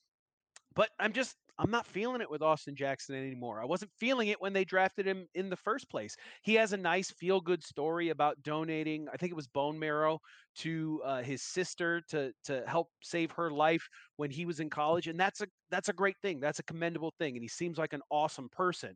But 0.76 0.90
I'm 1.00 1.12
just 1.12 1.36
I'm 1.62 1.70
not 1.70 1.86
feeling 1.86 2.22
it 2.22 2.30
with 2.30 2.42
Austin 2.42 2.76
Jackson 2.76 3.14
anymore. 3.16 3.62
I 3.62 3.66
wasn't 3.66 3.92
feeling 4.00 4.30
it 4.30 4.42
when 4.42 4.52
they 4.52 4.66
drafted 4.66 5.06
him 5.06 5.28
in 5.36 5.48
the 5.48 5.56
first 5.56 5.92
place. 5.92 6.16
He 6.42 6.56
has 6.56 6.74
a 6.74 6.78
nice 6.78 7.12
feel 7.12 7.40
good 7.40 7.64
story 7.64 8.10
about 8.10 8.42
donating, 8.42 9.08
I 9.14 9.18
think 9.18 9.32
it 9.32 9.36
was 9.36 9.48
bone 9.48 9.78
marrow 9.78 10.20
to 10.56 11.02
uh, 11.06 11.22
his 11.22 11.44
sister 11.44 12.02
to 12.10 12.34
to 12.46 12.64
help 12.68 12.88
save 13.04 13.30
her 13.34 13.52
life 13.52 13.88
when 14.16 14.32
he 14.32 14.46
was 14.46 14.60
in 14.60 14.72
college 14.72 15.08
and 15.08 15.20
that's 15.20 15.42
a 15.42 15.48
that's 15.70 15.90
a 15.90 15.94
great 15.94 16.18
thing. 16.24 16.40
That's 16.40 16.60
a 16.60 16.64
commendable 16.64 17.14
thing 17.20 17.36
and 17.36 17.44
he 17.44 17.48
seems 17.48 17.78
like 17.78 17.94
an 17.94 18.02
awesome 18.10 18.50
person. 18.50 18.96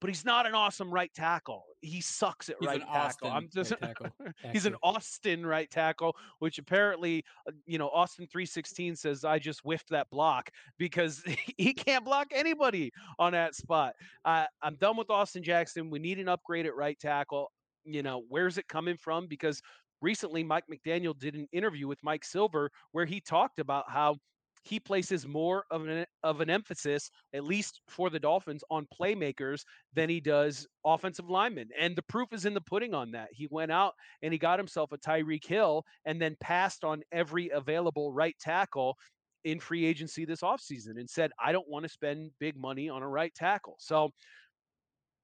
But 0.00 0.08
he's 0.08 0.24
not 0.24 0.46
an 0.46 0.54
awesome 0.54 0.90
right 0.90 1.12
tackle. 1.14 1.64
He 1.82 2.00
sucks 2.00 2.48
at 2.48 2.56
He's 2.58 2.66
right 2.66 2.80
an 2.80 2.86
tackle. 2.86 3.28
Austin 3.28 3.30
I'm 3.30 3.48
just 3.52 3.70
right 3.72 3.80
tackle, 3.80 4.06
he's 4.52 4.66
an. 4.66 4.76
Austin 4.82 5.44
right 5.44 5.70
tackle, 5.70 6.16
which 6.38 6.58
apparently, 6.58 7.24
uh, 7.46 7.52
you 7.66 7.78
know, 7.78 7.88
Austin 7.90 8.26
316 8.26 8.96
says 8.96 9.24
I 9.24 9.38
just 9.38 9.60
whiffed 9.60 9.90
that 9.90 10.08
block 10.10 10.50
because 10.78 11.22
he 11.58 11.74
can't 11.74 12.04
block 12.04 12.28
anybody 12.34 12.92
on 13.18 13.32
that 13.32 13.54
spot. 13.54 13.94
Uh, 14.24 14.46
I'm 14.62 14.76
done 14.76 14.96
with 14.96 15.10
Austin 15.10 15.42
Jackson. 15.42 15.90
We 15.90 15.98
need 15.98 16.18
an 16.18 16.28
upgrade 16.28 16.66
at 16.66 16.74
right 16.74 16.98
tackle. 16.98 17.50
You 17.84 18.02
know, 18.02 18.24
where's 18.28 18.58
it 18.58 18.68
coming 18.68 18.96
from? 18.96 19.26
Because 19.26 19.60
recently 20.02 20.42
Mike 20.42 20.64
McDaniel 20.72 21.18
did 21.18 21.34
an 21.34 21.46
interview 21.52 21.86
with 21.86 21.98
Mike 22.02 22.24
Silver 22.24 22.70
where 22.92 23.06
he 23.06 23.20
talked 23.20 23.58
about 23.58 23.84
how 23.90 24.16
he 24.62 24.78
places 24.78 25.26
more 25.26 25.64
of 25.70 25.86
an 25.86 26.04
of 26.22 26.40
an 26.40 26.50
emphasis, 26.50 27.10
at 27.34 27.44
least 27.44 27.80
for 27.88 28.10
the 28.10 28.20
Dolphins, 28.20 28.62
on 28.70 28.86
playmakers 29.00 29.62
than 29.94 30.08
he 30.08 30.20
does 30.20 30.66
offensive 30.84 31.30
linemen. 31.30 31.68
And 31.78 31.96
the 31.96 32.02
proof 32.02 32.32
is 32.32 32.44
in 32.44 32.54
the 32.54 32.60
pudding 32.60 32.94
on 32.94 33.10
that. 33.12 33.28
He 33.32 33.48
went 33.50 33.72
out 33.72 33.94
and 34.22 34.32
he 34.32 34.38
got 34.38 34.58
himself 34.58 34.92
a 34.92 34.98
Tyreek 34.98 35.46
Hill 35.46 35.84
and 36.04 36.20
then 36.20 36.36
passed 36.40 36.84
on 36.84 37.02
every 37.10 37.48
available 37.50 38.12
right 38.12 38.36
tackle 38.40 38.96
in 39.44 39.58
free 39.58 39.86
agency 39.86 40.24
this 40.24 40.42
offseason 40.42 40.98
and 40.98 41.08
said, 41.08 41.30
I 41.42 41.52
don't 41.52 41.68
want 41.68 41.84
to 41.84 41.88
spend 41.88 42.30
big 42.38 42.56
money 42.56 42.90
on 42.90 43.02
a 43.02 43.08
right 43.08 43.34
tackle. 43.34 43.76
So 43.78 44.10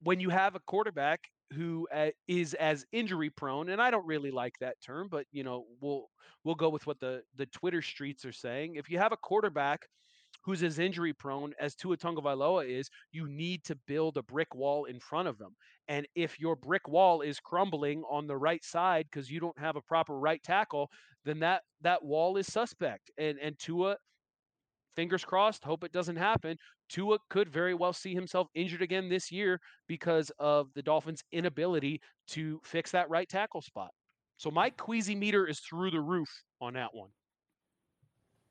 when 0.03 0.21
you 0.21 0.31
have 0.31 0.55
a 0.55 0.61
quarterback 0.67 1.21
who 1.53 1.89
uh, 1.95 2.11
is 2.29 2.55
as 2.55 2.87
injury 2.93 3.31
prone, 3.31 3.69
and 3.69 3.81
I 3.81 3.91
don't 3.91 4.07
really 4.07 4.31
like 4.31 4.55
that 4.61 4.77
term, 4.85 5.09
but 5.09 5.27
you 5.33 5.45
know, 5.45 5.67
we'll 5.81 6.09
we'll 6.45 6.55
go 6.55 6.69
with 6.69 6.87
what 6.87 7.01
the 7.01 7.23
the 7.37 7.47
Twitter 7.47 7.83
streets 7.83 8.25
are 8.25 8.33
saying. 8.33 8.77
If 8.77 8.91
you 8.91 8.99
have 8.99 9.13
a 9.13 9.17
quarterback 9.17 9.87
who's 10.43 10.63
as 10.63 10.79
injury 10.79 11.13
prone 11.13 11.53
as 11.61 11.75
Tua 11.75 11.97
Tagovailoa 11.97 12.69
is, 12.69 12.89
you 13.13 13.29
need 13.29 13.65
to 13.65 13.77
build 13.87 14.17
a 14.17 14.23
brick 14.23 14.55
wall 14.55 14.85
in 14.85 15.01
front 15.01 15.29
of 15.29 15.39
them. 15.39 15.57
And 15.89 16.07
if 16.15 16.39
your 16.39 16.55
brick 16.57 16.89
wall 16.89 17.21
is 17.21 17.41
crumbling 17.41 18.03
on 18.09 18.27
the 18.27 18.37
right 18.37 18.65
side 18.65 19.07
because 19.11 19.31
you 19.31 19.41
don't 19.41 19.59
have 19.59 19.77
a 19.77 19.83
proper 19.83 20.19
right 20.19 20.43
tackle, 20.43 20.91
then 21.25 21.41
that 21.41 21.63
that 21.81 22.05
wall 22.05 22.37
is 22.37 22.47
suspect. 22.47 23.11
And 23.19 23.39
and 23.41 23.59
Tua 23.59 23.97
fingers 24.97 25.25
crossed, 25.25 25.63
hope 25.63 25.85
it 25.85 25.93
doesn't 25.93 26.17
happen. 26.17 26.57
Tua 26.89 27.19
could 27.31 27.49
very 27.49 27.75
well 27.75 27.93
see 27.93 28.15
himself 28.15 28.49
injured 28.55 28.83
again 28.83 29.09
this 29.09 29.31
year 29.31 29.61
because 29.87 30.33
of 30.39 30.69
the 30.75 30.83
Dolphins' 30.83 31.23
inability 31.31 32.01
to 32.29 32.61
fix 32.65 32.91
that 32.91 33.09
right 33.09 33.29
tackle 33.29 33.63
spot. 33.63 33.91
So 34.39 34.51
my 34.51 34.71
queasy 34.71 35.15
meter 35.15 35.47
is 35.47 35.61
through 35.61 35.93
the 35.93 36.01
roof 36.01 36.29
on 36.61 36.75
that 36.75 36.95
one. 36.95 37.11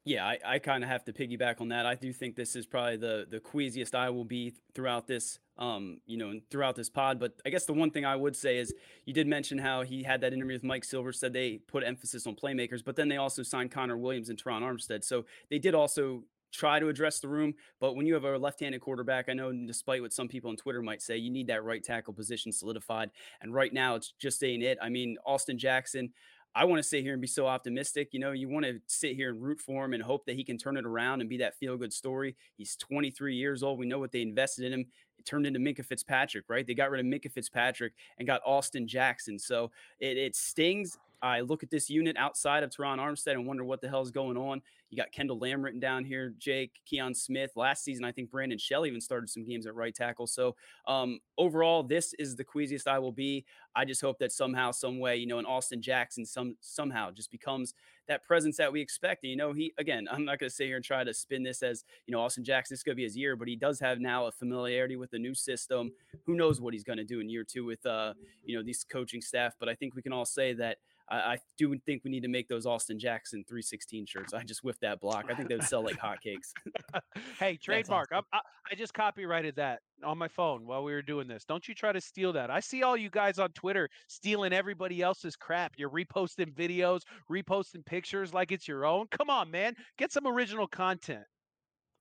Yeah, 0.07 0.23
I, 0.23 0.37
I 0.45 0.59
kind 0.59 0.83
of 0.83 0.89
have 0.89 1.03
to 1.05 1.13
piggyback 1.13 1.59
on 1.61 1.69
that. 1.69 1.87
I 1.87 1.95
do 1.95 2.13
think 2.13 2.35
this 2.35 2.55
is 2.55 2.67
probably 2.67 2.97
the 2.97 3.25
the 3.27 3.39
queasiest 3.39 3.95
I 3.95 4.11
will 4.11 4.23
be 4.23 4.53
throughout 4.75 5.07
this, 5.07 5.39
um, 5.57 5.99
you 6.05 6.17
know, 6.17 6.39
throughout 6.51 6.75
this 6.75 6.91
pod. 6.91 7.19
But 7.19 7.33
I 7.43 7.49
guess 7.49 7.65
the 7.65 7.73
one 7.73 7.89
thing 7.89 8.05
I 8.05 8.15
would 8.15 8.35
say 8.35 8.59
is 8.59 8.71
you 9.05 9.13
did 9.13 9.25
mention 9.25 9.57
how 9.57 9.81
he 9.81 10.03
had 10.03 10.21
that 10.21 10.31
interview 10.31 10.53
with 10.53 10.63
Mike 10.63 10.83
Silver, 10.83 11.11
said 11.11 11.33
they 11.33 11.57
put 11.57 11.83
emphasis 11.83 12.27
on 12.27 12.35
playmakers, 12.35 12.85
but 12.85 12.95
then 12.95 13.09
they 13.09 13.17
also 13.17 13.41
signed 13.41 13.71
Connor 13.71 13.97
Williams 13.97 14.29
and 14.29 14.41
Terron 14.41 14.61
Armstead. 14.61 15.03
So 15.03 15.25
they 15.49 15.57
did 15.57 15.73
also 15.73 16.23
try 16.55 16.79
to 16.79 16.87
address 16.87 17.19
the 17.19 17.27
room. 17.27 17.53
But 17.79 17.95
when 17.95 18.05
you 18.05 18.13
have 18.13 18.23
a 18.23 18.37
left-handed 18.37 18.81
quarterback, 18.81 19.29
I 19.29 19.33
know 19.33 19.51
despite 19.51 20.01
what 20.01 20.13
some 20.13 20.27
people 20.27 20.49
on 20.49 20.57
Twitter 20.57 20.81
might 20.81 21.01
say, 21.01 21.17
you 21.17 21.31
need 21.31 21.47
that 21.47 21.63
right 21.63 21.83
tackle 21.83 22.13
position 22.13 22.51
solidified. 22.51 23.11
And 23.41 23.53
right 23.53 23.73
now, 23.73 23.95
it's 23.95 24.13
just 24.19 24.43
ain't 24.43 24.63
it. 24.63 24.77
I 24.81 24.89
mean, 24.89 25.17
Austin 25.25 25.57
Jackson. 25.57 26.11
I 26.57 26.63
want 26.63 26.81
to 26.81 26.87
sit 26.87 27.03
here 27.03 27.11
and 27.11 27.21
be 27.21 27.27
so 27.27 27.47
optimistic. 27.47 28.13
You 28.13 28.21
know, 28.21 28.31
you 28.31 28.47
want 28.47 28.65
to 28.65 28.79
sit 28.87 29.17
here 29.17 29.29
and 29.29 29.41
root 29.41 29.59
for 29.59 29.83
him 29.83 29.93
and 29.93 30.01
hope 30.01 30.25
that 30.25 30.37
he 30.37 30.43
can 30.45 30.57
turn 30.57 30.77
it 30.77 30.85
around 30.85 31.19
and 31.19 31.29
be 31.29 31.35
that 31.39 31.57
feel 31.57 31.75
good 31.75 31.91
story. 31.91 32.37
He's 32.55 32.77
23 32.77 33.35
years 33.35 33.61
old. 33.61 33.77
We 33.77 33.85
know 33.85 33.99
what 33.99 34.13
they 34.13 34.21
invested 34.21 34.63
in 34.63 34.71
him. 34.71 34.85
It 35.19 35.25
turned 35.25 35.45
into 35.45 35.59
Minkah 35.59 35.85
Fitzpatrick, 35.85 36.45
right? 36.47 36.65
They 36.65 36.73
got 36.73 36.91
rid 36.91 37.01
of 37.01 37.07
Minkah 37.07 37.31
Fitzpatrick 37.31 37.91
and 38.17 38.25
got 38.25 38.39
Austin 38.45 38.87
Jackson. 38.87 39.37
So 39.37 39.69
it, 39.99 40.17
it 40.17 40.33
stings. 40.33 40.97
I 41.25 41.41
look 41.41 41.63
at 41.63 41.71
this 41.71 41.89
unit 41.89 42.15
outside 42.17 42.61
of 42.61 42.69
Terron 42.69 42.99
Armstead 42.99 43.31
and 43.31 43.47
wonder 43.47 43.63
what 43.63 43.81
the 43.81 43.89
hell 43.89 44.03
is 44.03 44.11
going 44.11 44.37
on. 44.37 44.61
You 44.91 44.97
got 44.97 45.11
Kendall 45.11 45.39
Lamm 45.39 45.63
written 45.63 45.79
down 45.79 46.05
here, 46.05 46.35
Jake, 46.37 46.73
Kion 46.87 47.15
Smith. 47.15 47.53
Last 47.55 47.83
season, 47.83 48.05
I 48.05 48.11
think 48.11 48.29
Brandon 48.29 48.59
Shell 48.59 48.85
even 48.85 49.01
started 49.01 49.27
some 49.31 49.43
games 49.43 49.65
at 49.65 49.73
right 49.73 49.93
tackle. 49.93 50.27
So 50.27 50.55
um, 50.87 51.19
overall, 51.39 51.81
this 51.81 52.13
is 52.19 52.35
the 52.35 52.43
queasiest 52.43 52.87
I 52.87 52.99
will 52.99 53.11
be. 53.11 53.43
I 53.75 53.85
just 53.85 54.01
hope 54.01 54.19
that 54.19 54.31
somehow, 54.31 54.69
some 54.69 54.99
way, 54.99 55.17
you 55.17 55.25
know, 55.25 55.39
an 55.39 55.47
Austin 55.47 55.81
Jackson 55.81 56.25
some 56.25 56.57
somehow 56.61 57.09
just 57.09 57.31
becomes 57.31 57.73
that 58.07 58.23
presence 58.23 58.57
that 58.57 58.71
we 58.71 58.79
expect. 58.79 59.23
And, 59.23 59.31
you 59.31 59.35
know, 59.35 59.51
he 59.51 59.73
again, 59.79 60.07
I'm 60.11 60.25
not 60.25 60.37
going 60.37 60.49
to 60.49 60.55
sit 60.55 60.67
here 60.67 60.75
and 60.75 60.85
try 60.85 61.03
to 61.03 61.13
spin 61.13 61.41
this 61.41 61.63
as 61.63 61.83
you 62.05 62.11
know 62.11 62.21
Austin 62.21 62.43
Jackson. 62.43 62.75
This 62.75 62.83
to 62.83 62.93
be 62.93 63.03
his 63.03 63.17
year, 63.17 63.35
but 63.35 63.47
he 63.47 63.55
does 63.55 63.79
have 63.79 63.99
now 63.99 64.27
a 64.27 64.31
familiarity 64.31 64.95
with 64.95 65.09
the 65.09 65.19
new 65.19 65.33
system. 65.33 65.91
Who 66.25 66.35
knows 66.35 66.61
what 66.61 66.75
he's 66.75 66.83
going 66.83 66.97
to 66.97 67.03
do 67.03 67.19
in 67.19 67.29
year 67.29 67.43
two 67.43 67.65
with 67.65 67.83
uh, 67.85 68.13
you 68.43 68.55
know 68.55 68.63
these 68.63 68.85
coaching 68.87 69.21
staff? 69.21 69.55
But 69.59 69.69
I 69.69 69.73
think 69.73 69.95
we 69.95 70.03
can 70.03 70.13
all 70.13 70.25
say 70.25 70.53
that 70.53 70.77
I, 71.09 71.15
I 71.15 71.37
do 71.57 71.77
think 71.85 72.03
we 72.03 72.11
need 72.11 72.23
to 72.23 72.27
make 72.27 72.47
those 72.47 72.65
Austin 72.65 72.97
Jackson 72.97 73.43
316 73.47 74.05
shirts. 74.07 74.33
I 74.33 74.43
just 74.43 74.61
whiffed 74.61 74.81
that 74.81 74.99
block. 74.99 75.25
I 75.29 75.35
think 75.35 75.49
they 75.49 75.55
would 75.55 75.63
sell 75.65 75.83
like 75.83 75.97
hotcakes. 75.97 76.51
hey, 77.39 77.57
trademark. 77.57 78.09
awesome. 78.11 78.25
I'm- 78.33 78.41
I, 78.41 78.71
I 78.71 78.75
just 78.75 78.93
copyrighted 78.95 79.55
that 79.57 79.81
on 80.03 80.17
my 80.17 80.27
phone 80.27 80.65
while 80.65 80.83
we 80.83 80.91
were 80.91 81.03
doing 81.03 81.27
this. 81.27 81.45
Don't 81.45 81.67
you 81.67 81.75
try 81.75 81.91
to 81.91 82.01
steal 82.01 82.33
that. 82.33 82.49
I 82.49 82.59
see 82.59 82.81
all 82.81 82.97
you 82.97 83.11
guys 83.11 83.37
on 83.37 83.51
Twitter 83.51 83.89
stealing 84.07 84.53
everybody 84.53 85.01
else's 85.03 85.35
crap. 85.35 85.73
You're 85.77 85.91
reposting 85.91 86.51
videos, 86.53 87.01
reposting 87.31 87.85
pictures 87.85 88.33
like 88.33 88.51
it's 88.51 88.67
your 88.67 88.85
own. 88.85 89.05
Come 89.11 89.29
on, 89.29 89.51
man. 89.51 89.75
Get 89.99 90.11
some 90.11 90.25
original 90.25 90.67
content. 90.67 91.23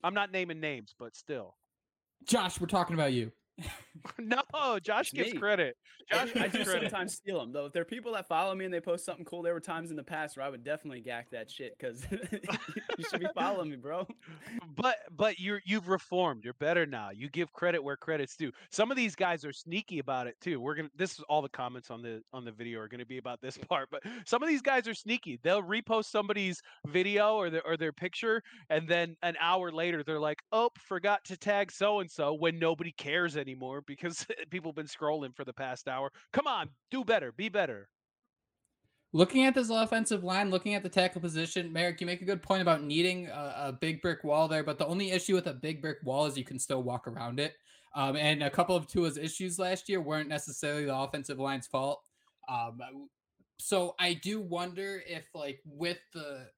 I'm 0.03 0.15
not 0.15 0.33
naming 0.33 0.61
names, 0.61 0.95
but 0.99 1.15
still. 1.15 1.55
Josh, 2.27 2.59
we're 2.61 2.67
talking 2.67 2.95
about 2.95 3.13
you. 3.13 3.31
no, 4.19 4.79
Josh 4.81 5.13
gives 5.13 5.33
me. 5.33 5.39
credit. 5.39 5.77
Josh 6.11 6.31
I 6.37 6.49
do 6.49 6.65
credit. 6.65 6.91
sometimes 6.91 7.15
steal 7.15 7.41
them 7.41 7.53
though. 7.53 7.67
If 7.67 7.73
there 7.73 7.83
are 7.83 7.87
people 7.87 8.13
that 8.13 8.27
follow 8.29 8.55
me 8.55 8.65
and 8.65 8.75
they 8.75 8.81
post 8.81 9.05
something 9.05 9.25
cool, 9.25 9.43
there 9.43 9.55
were 9.55 9.61
times 9.61 9.91
in 9.91 9.97
the 9.97 10.03
past 10.03 10.37
where 10.37 10.45
I 10.45 10.51
would 10.51 10.65
definitely 10.65 11.01
gack 11.01 11.31
that 11.31 11.51
shit 11.51 11.77
because 11.79 12.05
you 12.11 13.05
should 13.11 13.21
be 13.21 13.27
following 13.35 13.71
me, 13.71 13.77
bro. 13.77 14.07
But 14.77 14.97
but 15.11 15.39
you're 15.39 15.63
you've 15.65 15.89
reformed. 15.89 16.45
You're 16.45 16.55
better 16.55 16.87
now. 16.87 17.11
You 17.11 17.29
give 17.31 17.53
credit 17.53 17.83
where 17.83 17.97
credit's 17.97 18.37
due. 18.37 18.53
Some 18.71 18.91
of 18.91 18.97
these 18.97 19.15
guys 19.15 19.45
are 19.45 19.53
sneaky 19.53 20.01
about 20.01 20.27
it 20.27 20.37
too. 20.41 20.61
We're 20.61 20.75
gonna. 20.75 20.91
This 20.97 21.13
is 21.13 21.21
all 21.29 21.43
the 21.43 21.49
comments 21.49 21.91
on 21.91 22.03
the 22.03 22.23
on 22.33 22.45
the 22.45 22.53
video 22.53 22.81
are 22.81 22.89
gonna 22.89 23.07
be 23.07 23.19
about 23.19 23.41
this 23.41 23.57
part. 23.69 23.89
But 23.91 24.03
some 24.27 24.43
of 24.43 24.49
these 24.49 24.63
guys 24.63 24.89
are 24.89 24.95
sneaky. 24.95 25.39
They'll 25.43 25.63
repost 25.63 26.07
somebody's 26.07 26.61
video 26.89 27.37
or 27.37 27.51
their 27.51 27.67
or 27.67 27.77
their 27.77 27.93
picture, 27.93 28.43
and 28.69 28.89
then 28.89 29.17
an 29.23 29.37
hour 29.41 29.71
later 29.71 30.03
they're 30.03 30.21
like, 30.21 30.43
"Oh, 30.53 30.71
forgot 30.79 31.25
to 31.27 31.37
tag 31.37 31.71
so 31.71 32.01
and 32.01 32.11
so," 32.11 32.35
when 32.35 32.59
nobody 32.59 32.93
cares 32.93 33.37
anymore 33.37 33.44
because 33.87 34.27
people 34.51 34.71
have 34.71 34.77
been 34.77 34.87
scrolling 34.87 35.35
for 35.35 35.45
the 35.45 35.53
past 35.53 35.89
hour. 35.89 36.11
Come 36.33 36.47
on, 36.47 36.71
do 36.91 37.05
better, 37.05 37.33
be 37.33 37.49
better. 37.49 37.89
Looking 39.13 39.45
at 39.45 39.55
this 39.55 39.71
offensive 39.71 40.25
line, 40.25 40.51
looking 40.51 40.75
at 40.75 40.83
the 40.83 40.89
tackle 40.89 41.21
position, 41.21 41.73
Marek, 41.73 42.01
you 42.01 42.07
make 42.07 42.21
a 42.21 42.25
good 42.25 42.43
point 42.43 42.63
about 42.63 42.83
needing 42.83 43.29
a, 43.29 43.55
a, 43.67 43.73
big 43.73 44.03
brick 44.03 44.25
wall 44.25 44.49
there. 44.49 44.65
But 44.65 44.77
the 44.77 44.87
only 44.89 45.13
issue 45.13 45.37
with 45.37 45.47
a 45.47 45.55
big 45.55 45.81
brick 45.81 45.99
wall 46.03 46.27
is 46.27 46.37
you 46.37 46.43
can 46.43 46.59
still 46.59 46.83
walk 46.83 47.07
around 47.07 47.39
it. 47.39 47.55
Um, 47.95 48.17
and 48.17 48.43
a 48.43 48.51
couple 48.51 48.75
of 48.75 48.89
Tua's 48.89 49.17
issues 49.17 49.57
last 49.57 49.89
year 49.89 50.01
weren't 50.01 50.29
necessarily 50.29 50.87
the 50.87 50.97
offensive 50.97 51.39
line's 51.39 51.69
fault. 51.69 52.03
Um, 52.49 52.81
so 53.61 53.95
I 54.01 54.15
do 54.15 54.41
wonder 54.41 55.01
if, 55.07 55.27
like, 55.33 55.61
with 55.65 55.99
the 56.13 56.49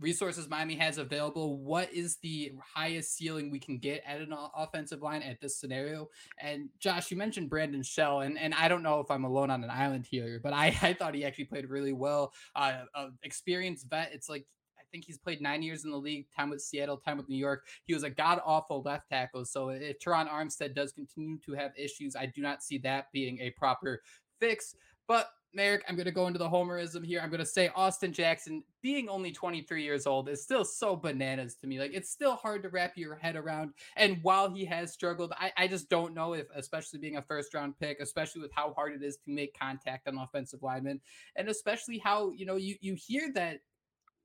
resources 0.00 0.48
Miami 0.48 0.74
has 0.76 0.98
available, 0.98 1.58
what 1.58 1.92
is 1.92 2.16
the 2.16 2.52
highest 2.74 3.16
ceiling 3.16 3.50
we 3.50 3.58
can 3.58 3.78
get 3.78 4.02
at 4.06 4.20
an 4.20 4.34
offensive 4.56 5.02
line 5.02 5.22
at 5.22 5.40
this 5.40 5.58
scenario? 5.58 6.08
And 6.40 6.68
Josh, 6.78 7.10
you 7.10 7.16
mentioned 7.16 7.50
Brandon 7.50 7.82
Shell, 7.82 8.20
and, 8.20 8.38
and 8.38 8.54
I 8.54 8.68
don't 8.68 8.82
know 8.82 9.00
if 9.00 9.10
I'm 9.10 9.24
alone 9.24 9.50
on 9.50 9.62
an 9.62 9.70
island 9.70 10.06
here, 10.06 10.40
but 10.42 10.52
I, 10.52 10.66
I 10.82 10.92
thought 10.92 11.14
he 11.14 11.24
actually 11.24 11.44
played 11.46 11.68
really 11.68 11.92
well. 11.92 12.32
Uh, 12.54 12.82
experienced 13.22 13.88
vet. 13.88 14.10
It's 14.12 14.28
like 14.28 14.46
I 14.78 14.82
think 14.90 15.04
he's 15.04 15.18
played 15.18 15.40
nine 15.40 15.62
years 15.62 15.84
in 15.84 15.90
the 15.90 15.96
league, 15.96 16.26
time 16.34 16.50
with 16.50 16.62
Seattle, 16.62 16.96
time 16.96 17.16
with 17.16 17.28
New 17.28 17.36
York. 17.36 17.66
He 17.84 17.94
was 17.94 18.02
a 18.02 18.10
god 18.10 18.40
awful 18.44 18.82
left 18.82 19.08
tackle. 19.08 19.44
So 19.44 19.70
if 19.70 19.98
Terron 19.98 20.28
Armstead 20.28 20.74
does 20.74 20.92
continue 20.92 21.38
to 21.46 21.52
have 21.54 21.72
issues, 21.76 22.14
I 22.16 22.26
do 22.26 22.42
not 22.42 22.62
see 22.62 22.78
that 22.78 23.10
being 23.12 23.40
a 23.40 23.50
proper 23.50 24.02
fix. 24.40 24.76
But 25.06 25.30
Marek, 25.54 25.84
I'm 25.88 25.96
going 25.96 26.06
to 26.06 26.12
go 26.12 26.26
into 26.26 26.38
the 26.38 26.48
homerism 26.48 27.04
here. 27.04 27.20
I'm 27.20 27.30
going 27.30 27.40
to 27.40 27.46
say 27.46 27.70
Austin 27.74 28.12
Jackson, 28.12 28.62
being 28.82 29.08
only 29.08 29.32
23 29.32 29.82
years 29.82 30.06
old, 30.06 30.28
is 30.28 30.42
still 30.42 30.64
so 30.64 30.96
bananas 30.96 31.56
to 31.56 31.66
me. 31.66 31.78
Like, 31.78 31.92
it's 31.94 32.10
still 32.10 32.36
hard 32.36 32.62
to 32.62 32.68
wrap 32.68 32.96
your 32.96 33.14
head 33.14 33.36
around. 33.36 33.72
And 33.96 34.18
while 34.22 34.50
he 34.50 34.64
has 34.66 34.92
struggled, 34.92 35.32
I, 35.38 35.52
I 35.56 35.68
just 35.68 35.88
don't 35.88 36.14
know 36.14 36.34
if, 36.34 36.46
especially 36.54 36.98
being 36.98 37.16
a 37.16 37.22
first 37.22 37.54
round 37.54 37.78
pick, 37.78 38.00
especially 38.00 38.42
with 38.42 38.52
how 38.52 38.74
hard 38.74 38.94
it 38.94 39.02
is 39.02 39.16
to 39.24 39.30
make 39.30 39.58
contact 39.58 40.08
on 40.08 40.18
offensive 40.18 40.62
linemen, 40.62 41.00
and 41.36 41.48
especially 41.48 41.98
how, 41.98 42.30
you 42.32 42.46
know, 42.46 42.56
you, 42.56 42.76
you 42.80 42.94
hear 42.94 43.32
that 43.34 43.60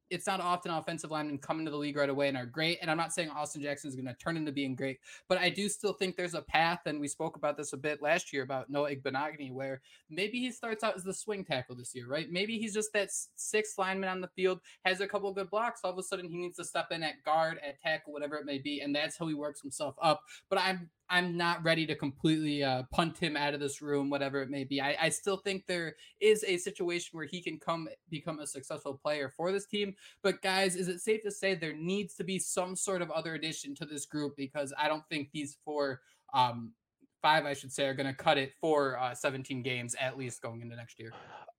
it's 0.10 0.28
not 0.28 0.42
often 0.42 0.72
offensive 0.72 1.12
linemen 1.12 1.38
come 1.38 1.60
into 1.60 1.72
the 1.72 1.78
league 1.78 1.98
right 1.98 2.10
away 2.10 2.28
and 2.28 2.38
are 2.38 2.46
great. 2.46 2.80
And 2.82 2.90
I'm 2.90 2.98
not 2.98 3.14
saying 3.14 3.30
Austin 3.30 3.62
Jackson 3.62 3.90
is 3.90 3.96
going 3.96 4.08
to 4.08 4.14
turn 4.16 4.38
into 4.38 4.52
being 4.52 4.76
great, 4.76 5.00
but 5.28 5.38
I 5.38 5.50
do 5.50 5.70
still 5.70 5.94
think 5.94 6.16
there's 6.16 6.34
a 6.34 6.42
path. 6.42 6.82
And 6.86 7.00
we 7.00 7.08
spoke 7.08 7.36
about 7.36 7.58
this 7.58 7.74
a 7.74 7.78
bit 7.78 8.02
last 8.02 8.34
year 8.34 8.44
about 8.44 8.70
Noah 8.70 8.96
Igbinoghene, 8.96 9.54
where 9.54 9.82
maybe 10.10 10.40
he 10.40 10.52
starts 10.52 10.84
out 10.84 10.96
as 10.96 11.04
the 11.04 11.14
swing 11.14 11.44
tackle 11.44 11.76
this 11.76 11.94
year, 11.94 12.08
right? 12.08 12.32
Maybe 12.32 12.58
he's 12.58 12.74
just 12.74 12.94
that 12.94 13.10
sixth 13.36 13.78
lineman 13.78 14.10
on 14.10 14.22
the 14.22 14.30
field, 14.30 14.60
has 14.86 15.02
a 15.02 15.08
couple 15.08 15.32
good 15.34 15.50
blocks. 15.50 15.82
All 15.84 15.92
of 15.92 15.98
a 15.98 16.04
sudden, 16.04 16.30
he 16.30 16.38
needs 16.38 16.58
to 16.58 16.66
step 16.66 16.88
in 16.92 17.04
at 17.04 17.24
guard, 17.24 17.60
at 17.66 17.80
tackle, 17.82 18.14
whatever 18.14 18.36
it 18.36 18.46
may 18.46 18.58
be, 18.58 18.82
and 18.82 18.96
that's 18.96 19.18
how 19.18 19.28
he 19.28 19.34
works 19.34 19.62
himself 19.62 19.96
up. 20.02 20.24
But 20.50 20.60
I'm 20.60 20.90
I'm 21.10 21.36
not 21.36 21.64
ready 21.64 21.86
to 21.88 21.96
completely 21.96 22.64
uh, 22.64 22.84
punt 22.92 23.18
him 23.18 23.36
out 23.36 23.54
of 23.54 23.60
this 23.60 23.82
room, 23.82 24.10
whatever 24.10 24.42
it 24.42 24.50
may 24.50 24.64
be. 24.64 24.80
I, 24.80 24.96
I 25.02 25.10
still 25.10 25.38
think 25.38 25.66
there 25.66 25.96
is 26.20 26.44
a 26.48 26.58
situation 26.58 27.18
where 27.18 27.26
he 27.26 27.42
can 27.42 27.58
come 27.58 27.90
become 28.10 28.40
a 28.40 28.48
successful 28.48 29.00
player 29.02 29.30
for 29.36 29.52
this 29.52 29.66
team. 29.66 29.96
But 30.22 30.42
guys, 30.42 30.76
is 30.76 30.88
it 30.88 31.02
safe 31.02 31.24
to 31.24 31.32
say 31.32 31.56
there 31.56 31.76
needs 31.76 32.14
to 32.16 32.24
be 32.24 32.38
some 32.38 32.76
sort 32.76 33.02
of 33.02 33.10
other 33.12 33.34
addition 33.34 33.74
to 33.76 33.86
this 33.86 34.06
group 34.06 34.36
because 34.38 34.72
I 34.78 34.88
don't 34.88 35.08
think 35.10 35.30
these 35.32 35.58
four, 35.66 36.02
um, 36.34 36.74
five, 37.22 37.46
I 37.46 37.54
should 37.54 37.72
say, 37.72 37.88
are 37.88 37.96
going 37.96 38.08
to 38.08 38.14
cut 38.14 38.38
it 38.38 38.54
for 38.62 39.00
uh, 39.00 39.16
17 39.16 39.64
games 39.64 39.96
at 40.00 40.18
least 40.18 40.42
going 40.42 40.62
into 40.62 40.76
next 40.76 41.00
year. 41.00 41.12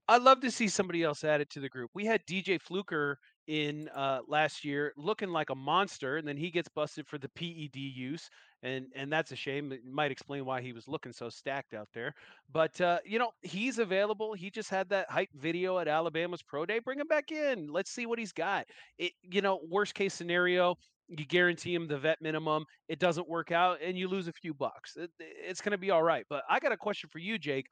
I'd 0.08 0.22
love 0.22 0.40
to 0.40 0.50
see 0.50 0.68
somebody 0.68 1.02
else 1.02 1.22
added 1.22 1.50
to 1.50 1.60
the 1.60 1.68
group. 1.68 1.90
We 1.94 2.04
had 2.04 2.26
DJ 2.26 2.60
Fluker 2.60 3.18
in 3.50 3.88
uh, 3.88 4.20
last 4.28 4.64
year 4.64 4.92
looking 4.96 5.30
like 5.30 5.50
a 5.50 5.54
monster, 5.54 6.16
and 6.16 6.26
then 6.26 6.36
he 6.36 6.50
gets 6.50 6.68
busted 6.68 7.06
for 7.06 7.18
the 7.18 7.28
PED 7.30 7.76
use 7.76 8.30
and 8.62 8.86
and 8.94 9.12
that's 9.12 9.32
a 9.32 9.36
shame. 9.36 9.72
It 9.72 9.84
might 9.84 10.10
explain 10.10 10.44
why 10.44 10.60
he 10.60 10.72
was 10.72 10.86
looking 10.86 11.12
so 11.12 11.28
stacked 11.28 11.74
out 11.74 11.88
there. 11.94 12.14
But 12.52 12.80
uh, 12.80 12.98
you 13.04 13.18
know, 13.18 13.30
he's 13.42 13.78
available. 13.78 14.34
He 14.34 14.50
just 14.50 14.70
had 14.70 14.88
that 14.90 15.10
hype 15.10 15.30
video 15.34 15.78
at 15.78 15.88
Alabama's 15.88 16.42
pro 16.42 16.66
day. 16.66 16.78
Bring 16.78 17.00
him 17.00 17.06
back 17.06 17.32
in. 17.32 17.68
Let's 17.68 17.90
see 17.90 18.06
what 18.06 18.18
he's 18.18 18.32
got. 18.32 18.66
It, 18.98 19.12
you 19.22 19.40
know, 19.40 19.60
worst 19.68 19.94
case 19.94 20.14
scenario, 20.14 20.76
you 21.08 21.24
guarantee 21.24 21.74
him 21.74 21.88
the 21.88 21.98
vet 21.98 22.20
minimum. 22.20 22.64
It 22.88 22.98
doesn't 22.98 23.28
work 23.28 23.50
out, 23.50 23.78
and 23.82 23.96
you 23.96 24.08
lose 24.08 24.28
a 24.28 24.32
few 24.32 24.52
bucks. 24.52 24.96
It, 24.96 25.10
it's 25.18 25.60
going 25.60 25.72
to 25.72 25.78
be 25.78 25.90
all 25.90 26.02
right. 26.02 26.24
But 26.28 26.44
I 26.48 26.60
got 26.60 26.72
a 26.72 26.76
question 26.76 27.08
for 27.10 27.18
you, 27.18 27.38
Jake. 27.38 27.66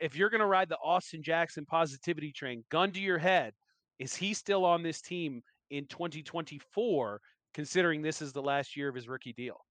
If 0.00 0.14
you're 0.14 0.30
going 0.30 0.40
to 0.40 0.46
ride 0.46 0.68
the 0.68 0.78
Austin 0.84 1.22
Jackson 1.24 1.66
positivity 1.66 2.30
train, 2.30 2.64
gun 2.70 2.92
to 2.92 3.00
your 3.00 3.18
head, 3.18 3.52
is 3.98 4.14
he 4.14 4.34
still 4.34 4.64
on 4.64 4.82
this 4.82 5.00
team 5.00 5.42
in 5.70 5.86
2024? 5.86 7.20
Considering 7.54 8.02
this 8.02 8.20
is 8.20 8.32
the 8.32 8.42
last 8.42 8.76
year 8.76 8.88
of 8.88 8.94
his 8.94 9.08
rookie 9.08 9.32
deal 9.32 9.64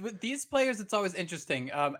with 0.00 0.20
these 0.20 0.44
players, 0.44 0.80
it's 0.80 0.92
always 0.92 1.14
interesting. 1.14 1.72
Um, 1.72 1.96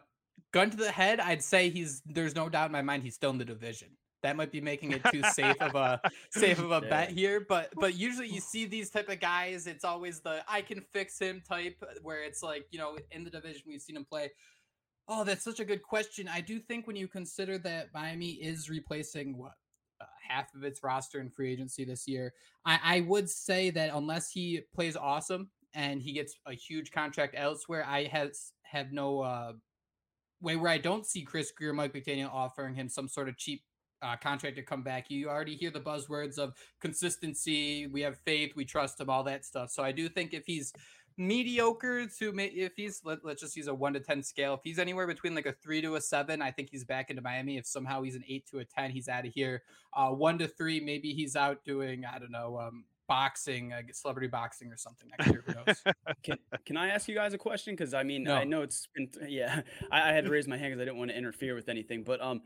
gun 0.53 0.71
to 0.71 0.77
the 0.77 0.91
head, 0.91 1.21
I'd 1.21 1.43
say 1.43 1.71
he's. 1.71 2.03
There's 2.07 2.35
no 2.35 2.49
doubt 2.49 2.67
in 2.67 2.73
my 2.73 2.83
mind 2.83 3.03
he's 3.03 3.15
still 3.15 3.31
in 3.31 3.39
the 3.39 3.45
division. 3.45 3.89
That 4.23 4.37
might 4.37 4.51
be 4.51 4.61
making 4.61 4.93
it 4.93 5.03
too 5.13 5.23
safe 5.33 5.61
of 5.61 5.75
a 5.75 6.01
safe 6.31 6.59
of 6.59 6.71
a 6.71 6.81
yeah. 6.83 6.91
bet 6.91 7.11
here, 7.19 7.45
but 7.47 7.71
but 7.77 7.95
usually 7.95 8.29
you 8.29 8.41
see 8.41 8.65
these 8.65 8.89
type 8.89 9.09
of 9.11 9.21
guys. 9.21 9.67
It's 9.67 9.85
always 9.85 10.21
the 10.21 10.43
I 10.49 10.63
can 10.63 10.81
fix 10.81 11.19
him 11.19 11.43
type, 11.47 11.77
where 12.03 12.23
it's 12.23 12.43
like 12.43 12.67
you 12.71 12.79
know 12.79 12.97
in 13.11 13.25
the 13.25 13.31
division 13.31 13.63
we've 13.67 13.83
seen 13.83 13.97
him 13.97 14.05
play. 14.05 14.31
Oh, 15.07 15.25
that's 15.25 15.45
such 15.45 15.61
a 15.61 15.65
good 15.65 15.83
question. 15.83 16.29
I 16.29 16.41
do 16.41 16.59
think 16.59 16.87
when 16.87 16.97
you 16.97 17.09
consider 17.09 17.59
that 17.59 17.89
Miami 17.93 18.31
is 18.31 18.71
replacing 18.71 19.37
what 19.37 19.53
uh, 20.01 20.07
half 20.29 20.55
of 20.55 20.65
its 20.65 20.83
roster 20.83 21.21
in 21.21 21.31
free 21.31 21.53
agency 21.53 21.85
this 21.85 22.09
year, 22.09 22.33
I, 22.65 22.81
I 22.83 23.01
would 23.01 23.29
say 23.29 23.71
that 23.71 23.91
unless 23.93 24.31
he 24.31 24.63
plays 24.75 24.97
awesome 24.97 25.51
and 25.75 26.01
he 26.01 26.13
gets 26.13 26.37
a 26.47 26.55
huge 26.55 26.91
contract 26.91 27.35
elsewhere, 27.37 27.85
I 27.87 28.05
has 28.05 28.53
have 28.63 28.93
no 28.93 29.21
uh, 29.21 29.53
way 30.41 30.57
where 30.57 30.71
I 30.71 30.79
don't 30.79 31.07
see 31.07 31.23
Chris 31.23 31.53
Grier, 31.53 31.75
Mike 31.75 31.93
McDaniel 31.93 32.33
offering 32.33 32.75
him 32.75 32.89
some 32.89 33.09
sort 33.09 33.29
of 33.29 33.37
cheap 33.37 33.63
uh, 34.03 34.17
contract 34.17 34.57
to 34.57 34.63
come 34.63 34.83
back. 34.83 35.11
You 35.11 35.29
already 35.29 35.57
hear 35.57 35.71
the 35.71 35.81
buzzwords 35.81 36.39
of 36.39 36.55
consistency. 36.81 37.87
We 37.87 38.03
have 38.03 38.19
faith. 38.19 38.53
We 38.55 38.65
trust 38.65 39.01
him. 39.01 39.09
All 39.09 39.25
that 39.25 39.45
stuff. 39.45 39.71
So 39.71 39.83
I 39.83 39.93
do 39.93 40.09
think 40.09 40.35
if 40.35 40.45
he's 40.47 40.73
mediocre 41.17 42.07
to 42.07 42.33
if 42.37 42.73
he's 42.75 43.01
let, 43.05 43.25
let's 43.25 43.41
just 43.41 43.57
use 43.57 43.69
a 43.69 43.75
1 43.75 43.93
to 43.93 44.01
10 44.01 44.23
scale 44.23 44.55
if 44.55 44.61
he's 44.65 44.81
anywhere 44.81 45.07
between 45.07 45.35
like 45.35 45.47
a 45.47 45.53
3 45.53 45.81
to 45.83 45.95
a 45.95 46.01
7 46.01 46.43
i 46.43 46.51
think 46.51 46.71
he's 46.71 46.85
back 46.85 47.09
into 47.09 47.23
miami 47.23 47.57
if 47.57 47.67
somehow 47.67 48.03
he's 48.03 48.17
an 48.17 48.25
8 48.29 48.47
to 48.47 48.59
a 48.59 48.65
10 48.65 48.91
he's 48.91 49.09
out 49.09 49.25
of 49.25 49.33
here 49.33 49.63
uh 49.93 50.09
1 50.09 50.39
to 50.39 50.49
3 50.49 50.81
maybe 50.81 51.13
he's 51.13 51.37
out 51.37 51.63
doing 51.65 52.05
i 52.05 52.19
don't 52.19 52.33
know 52.33 52.59
um 52.59 52.85
boxing, 53.07 53.73
uh, 53.73 53.83
celebrity 53.93 54.29
boxing 54.29 54.73
or 54.73 54.77
something 54.77 55.09
next 55.11 55.31
year. 55.31 55.45
Who 55.47 55.55
knows? 55.55 55.83
can, 56.23 56.39
can 56.65 56.77
I 56.77 56.89
ask 56.89 57.09
you 57.09 57.15
guys 57.15 57.35
a 57.35 57.39
question? 57.39 57.75
Because 57.75 57.95
I 57.95 58.03
mean, 58.03 58.25
no. 58.25 58.35
I 58.35 58.45
know 58.45 58.63
it's 58.63 58.89
been 58.95 59.09
yeah. 59.29 59.63
I, 59.91 60.11
I 60.11 60.13
had 60.13 60.25
to 60.25 60.31
raise 60.31 60.49
my 60.49 60.57
hand 60.57 60.73
because 60.73 60.83
I 60.83 60.85
didn't 60.87 60.99
want 60.99 61.11
to 61.11 61.17
interfere 61.17 61.55
with 61.55 61.69
anything. 61.69 62.03
But 62.03 62.21
um, 62.21 62.43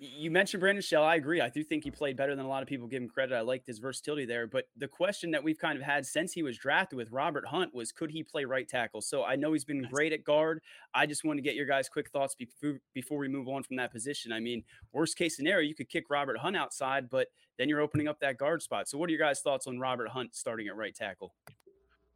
you 0.00 0.30
mentioned 0.30 0.60
Brandon 0.60 0.82
Shell. 0.82 1.04
I 1.04 1.16
agree. 1.16 1.40
I 1.40 1.48
do 1.48 1.62
think 1.62 1.84
he 1.84 1.90
played 1.90 2.16
better 2.16 2.34
than 2.34 2.44
a 2.44 2.48
lot 2.48 2.62
of 2.62 2.68
people 2.68 2.86
give 2.86 3.02
him 3.02 3.08
credit. 3.08 3.34
I 3.34 3.40
liked 3.40 3.66
his 3.66 3.78
versatility 3.78 4.24
there. 4.24 4.46
But 4.46 4.64
the 4.76 4.88
question 4.88 5.30
that 5.32 5.42
we've 5.42 5.58
kind 5.58 5.76
of 5.78 5.84
had 5.84 6.06
since 6.06 6.32
he 6.32 6.42
was 6.42 6.58
drafted 6.58 6.96
with 6.96 7.10
Robert 7.10 7.46
Hunt 7.46 7.74
was 7.74 7.92
could 7.92 8.10
he 8.10 8.22
play 8.22 8.44
right 8.44 8.68
tackle? 8.68 9.00
So 9.00 9.24
I 9.24 9.36
know 9.36 9.52
he's 9.52 9.64
been 9.64 9.86
great 9.90 10.12
at 10.12 10.24
guard. 10.24 10.60
I 10.94 11.06
just 11.06 11.24
want 11.24 11.38
to 11.38 11.42
get 11.42 11.54
your 11.54 11.66
guys' 11.66 11.88
quick 11.88 12.10
thoughts 12.10 12.34
before, 12.34 12.78
before 12.94 13.18
we 13.18 13.28
move 13.28 13.48
on 13.48 13.62
from 13.62 13.76
that 13.76 13.92
position. 13.92 14.32
I 14.32 14.40
mean, 14.40 14.64
worst 14.92 15.16
case 15.16 15.36
scenario, 15.36 15.68
you 15.68 15.74
could 15.74 15.88
kick 15.88 16.04
Robert 16.10 16.38
Hunt 16.38 16.56
outside, 16.56 17.08
but 17.10 17.28
then 17.58 17.68
you're 17.68 17.80
opening 17.80 18.08
up 18.08 18.18
that 18.20 18.38
guard 18.38 18.62
spot. 18.62 18.88
So 18.88 18.98
what 18.98 19.08
are 19.08 19.12
your 19.12 19.20
guys' 19.20 19.40
thoughts 19.40 19.66
on 19.66 19.78
Robert 19.78 20.08
Hunt 20.08 20.34
starting 20.34 20.68
at 20.68 20.76
right 20.76 20.94
tackle? 20.94 21.34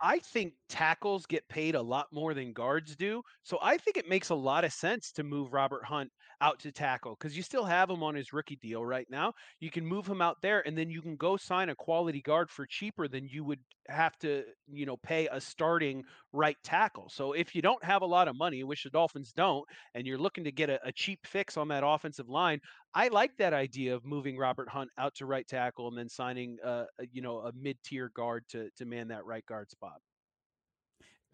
I 0.00 0.18
think 0.18 0.52
tackles 0.68 1.26
get 1.26 1.48
paid 1.48 1.74
a 1.74 1.82
lot 1.82 2.06
more 2.12 2.35
than 2.35 2.52
guards 2.52 2.96
do. 2.96 3.22
So 3.44 3.59
I 3.62 3.78
think 3.78 3.96
it 3.96 4.09
makes 4.09 4.28
a 4.28 4.35
lot 4.35 4.64
of 4.64 4.72
sense 4.72 5.11
to 5.12 5.24
move 5.24 5.52
Robert 5.52 5.85
Hunt 5.85 6.11
out 6.42 6.61
to 6.61 6.72
tackle 6.72 7.16
because 7.18 7.37
you 7.37 7.42
still 7.42 7.64
have 7.64 7.88
him 7.88 8.02
on 8.02 8.14
his 8.14 8.32
rookie 8.32 8.56
deal 8.56 8.85
right 8.85 9.06
now. 9.09 9.32
You 9.61 9.70
can 9.70 9.87
move 9.87 10.06
him 10.06 10.20
out 10.20 10.37
there 10.42 10.66
and 10.66 10.76
then 10.76 10.90
you 10.90 11.00
can 11.00 11.16
go 11.16 11.37
sign 11.37 11.70
a 11.70 11.74
quality 11.74 12.20
guard 12.20 12.50
for 12.50 12.66
cheaper 12.66 13.09
than 13.09 13.26
you 13.26 13.42
would 13.44 13.61
have 13.88 14.18
to, 14.18 14.44
you 14.70 14.85
know, 14.85 14.96
pay 14.98 15.28
a 15.28 15.40
starting 15.40 16.02
right 16.32 16.56
tackle. 16.62 17.09
So 17.09 17.32
if 17.32 17.54
you 17.54 17.62
don't 17.62 17.82
have 17.82 18.02
a 18.02 18.06
lot 18.06 18.28
of 18.28 18.37
money, 18.37 18.64
which 18.64 18.85
the 18.85 18.90
Dolphins 18.90 19.32
don't, 19.32 19.64
and 19.94 20.06
you're 20.06 20.18
looking 20.18 20.44
to 20.44 20.52
get 20.52 20.68
a, 20.68 20.78
a 20.87 20.92
cheap 20.92 21.20
fix 21.26 21.56
on 21.56 21.68
that 21.68 21.85
offensive 21.87 22.28
line, 22.28 22.61
I 22.96 23.09
like 23.09 23.37
that 23.37 23.52
idea 23.52 23.94
of 23.94 24.06
moving 24.06 24.38
Robert 24.38 24.70
Hunt 24.70 24.90
out 24.96 25.14
to 25.16 25.26
right 25.26 25.46
tackle 25.46 25.88
and 25.88 25.98
then 25.98 26.09
signing, 26.09 26.56
uh, 26.64 26.85
you 27.12 27.20
know, 27.20 27.40
a 27.40 27.52
mid-tier 27.52 28.11
guard 28.16 28.44
to 28.48 28.70
to 28.78 28.87
man 28.87 29.09
that 29.09 29.26
right 29.26 29.44
guard 29.44 29.70
spot. 29.70 30.00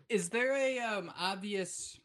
Is 0.08 0.28
there 0.28 0.56
a 0.56 0.80
um, 0.80 1.12
obvious 1.16 2.00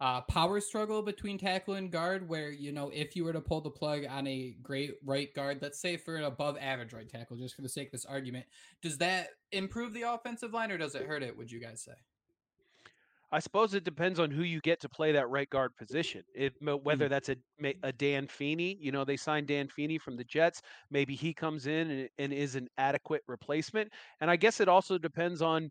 uh, 0.00 0.22
power 0.22 0.58
struggle 0.62 1.02
between 1.02 1.36
tackle 1.36 1.74
and 1.74 1.92
guard 1.92 2.26
where, 2.30 2.50
you 2.50 2.72
know, 2.72 2.90
if 2.94 3.14
you 3.14 3.24
were 3.24 3.34
to 3.34 3.42
pull 3.42 3.60
the 3.60 3.70
plug 3.70 4.06
on 4.08 4.26
a 4.26 4.56
great 4.62 4.94
right 5.04 5.34
guard, 5.34 5.58
let's 5.60 5.78
say 5.78 5.98
for 5.98 6.16
an 6.16 6.24
above 6.24 6.56
average 6.58 6.94
right 6.94 7.10
tackle, 7.10 7.36
just 7.36 7.54
for 7.56 7.62
the 7.62 7.68
sake 7.68 7.88
of 7.88 7.92
this 7.92 8.06
argument, 8.06 8.46
does 8.80 8.96
that 8.98 9.28
improve 9.52 9.92
the 9.92 10.02
offensive 10.02 10.54
line 10.54 10.72
or 10.72 10.78
does 10.78 10.94
it 10.94 11.06
hurt 11.06 11.22
it, 11.22 11.36
would 11.36 11.52
you 11.52 11.60
guys 11.60 11.82
say? 11.82 11.92
I 13.32 13.40
suppose 13.40 13.74
it 13.74 13.84
depends 13.84 14.20
on 14.20 14.30
who 14.30 14.42
you 14.42 14.60
get 14.60 14.80
to 14.80 14.88
play 14.88 15.12
that 15.12 15.28
right 15.28 15.50
guard 15.50 15.76
position. 15.76 16.22
It, 16.34 16.54
whether 16.60 17.08
Mm. 17.08 17.10
that's 17.10 17.28
a 17.28 17.36
a 17.82 17.92
Dan 17.92 18.26
Feeney, 18.28 18.76
you 18.80 18.92
know, 18.92 19.04
they 19.04 19.16
signed 19.16 19.48
Dan 19.48 19.68
Feeney 19.68 19.98
from 19.98 20.16
the 20.16 20.24
Jets. 20.24 20.62
Maybe 20.90 21.14
he 21.16 21.34
comes 21.34 21.66
in 21.66 21.90
and, 21.90 22.08
and 22.18 22.32
is 22.32 22.54
an 22.54 22.68
adequate 22.78 23.22
replacement. 23.26 23.92
And 24.20 24.30
I 24.30 24.36
guess 24.36 24.60
it 24.60 24.68
also 24.68 24.98
depends 24.98 25.42
on 25.42 25.70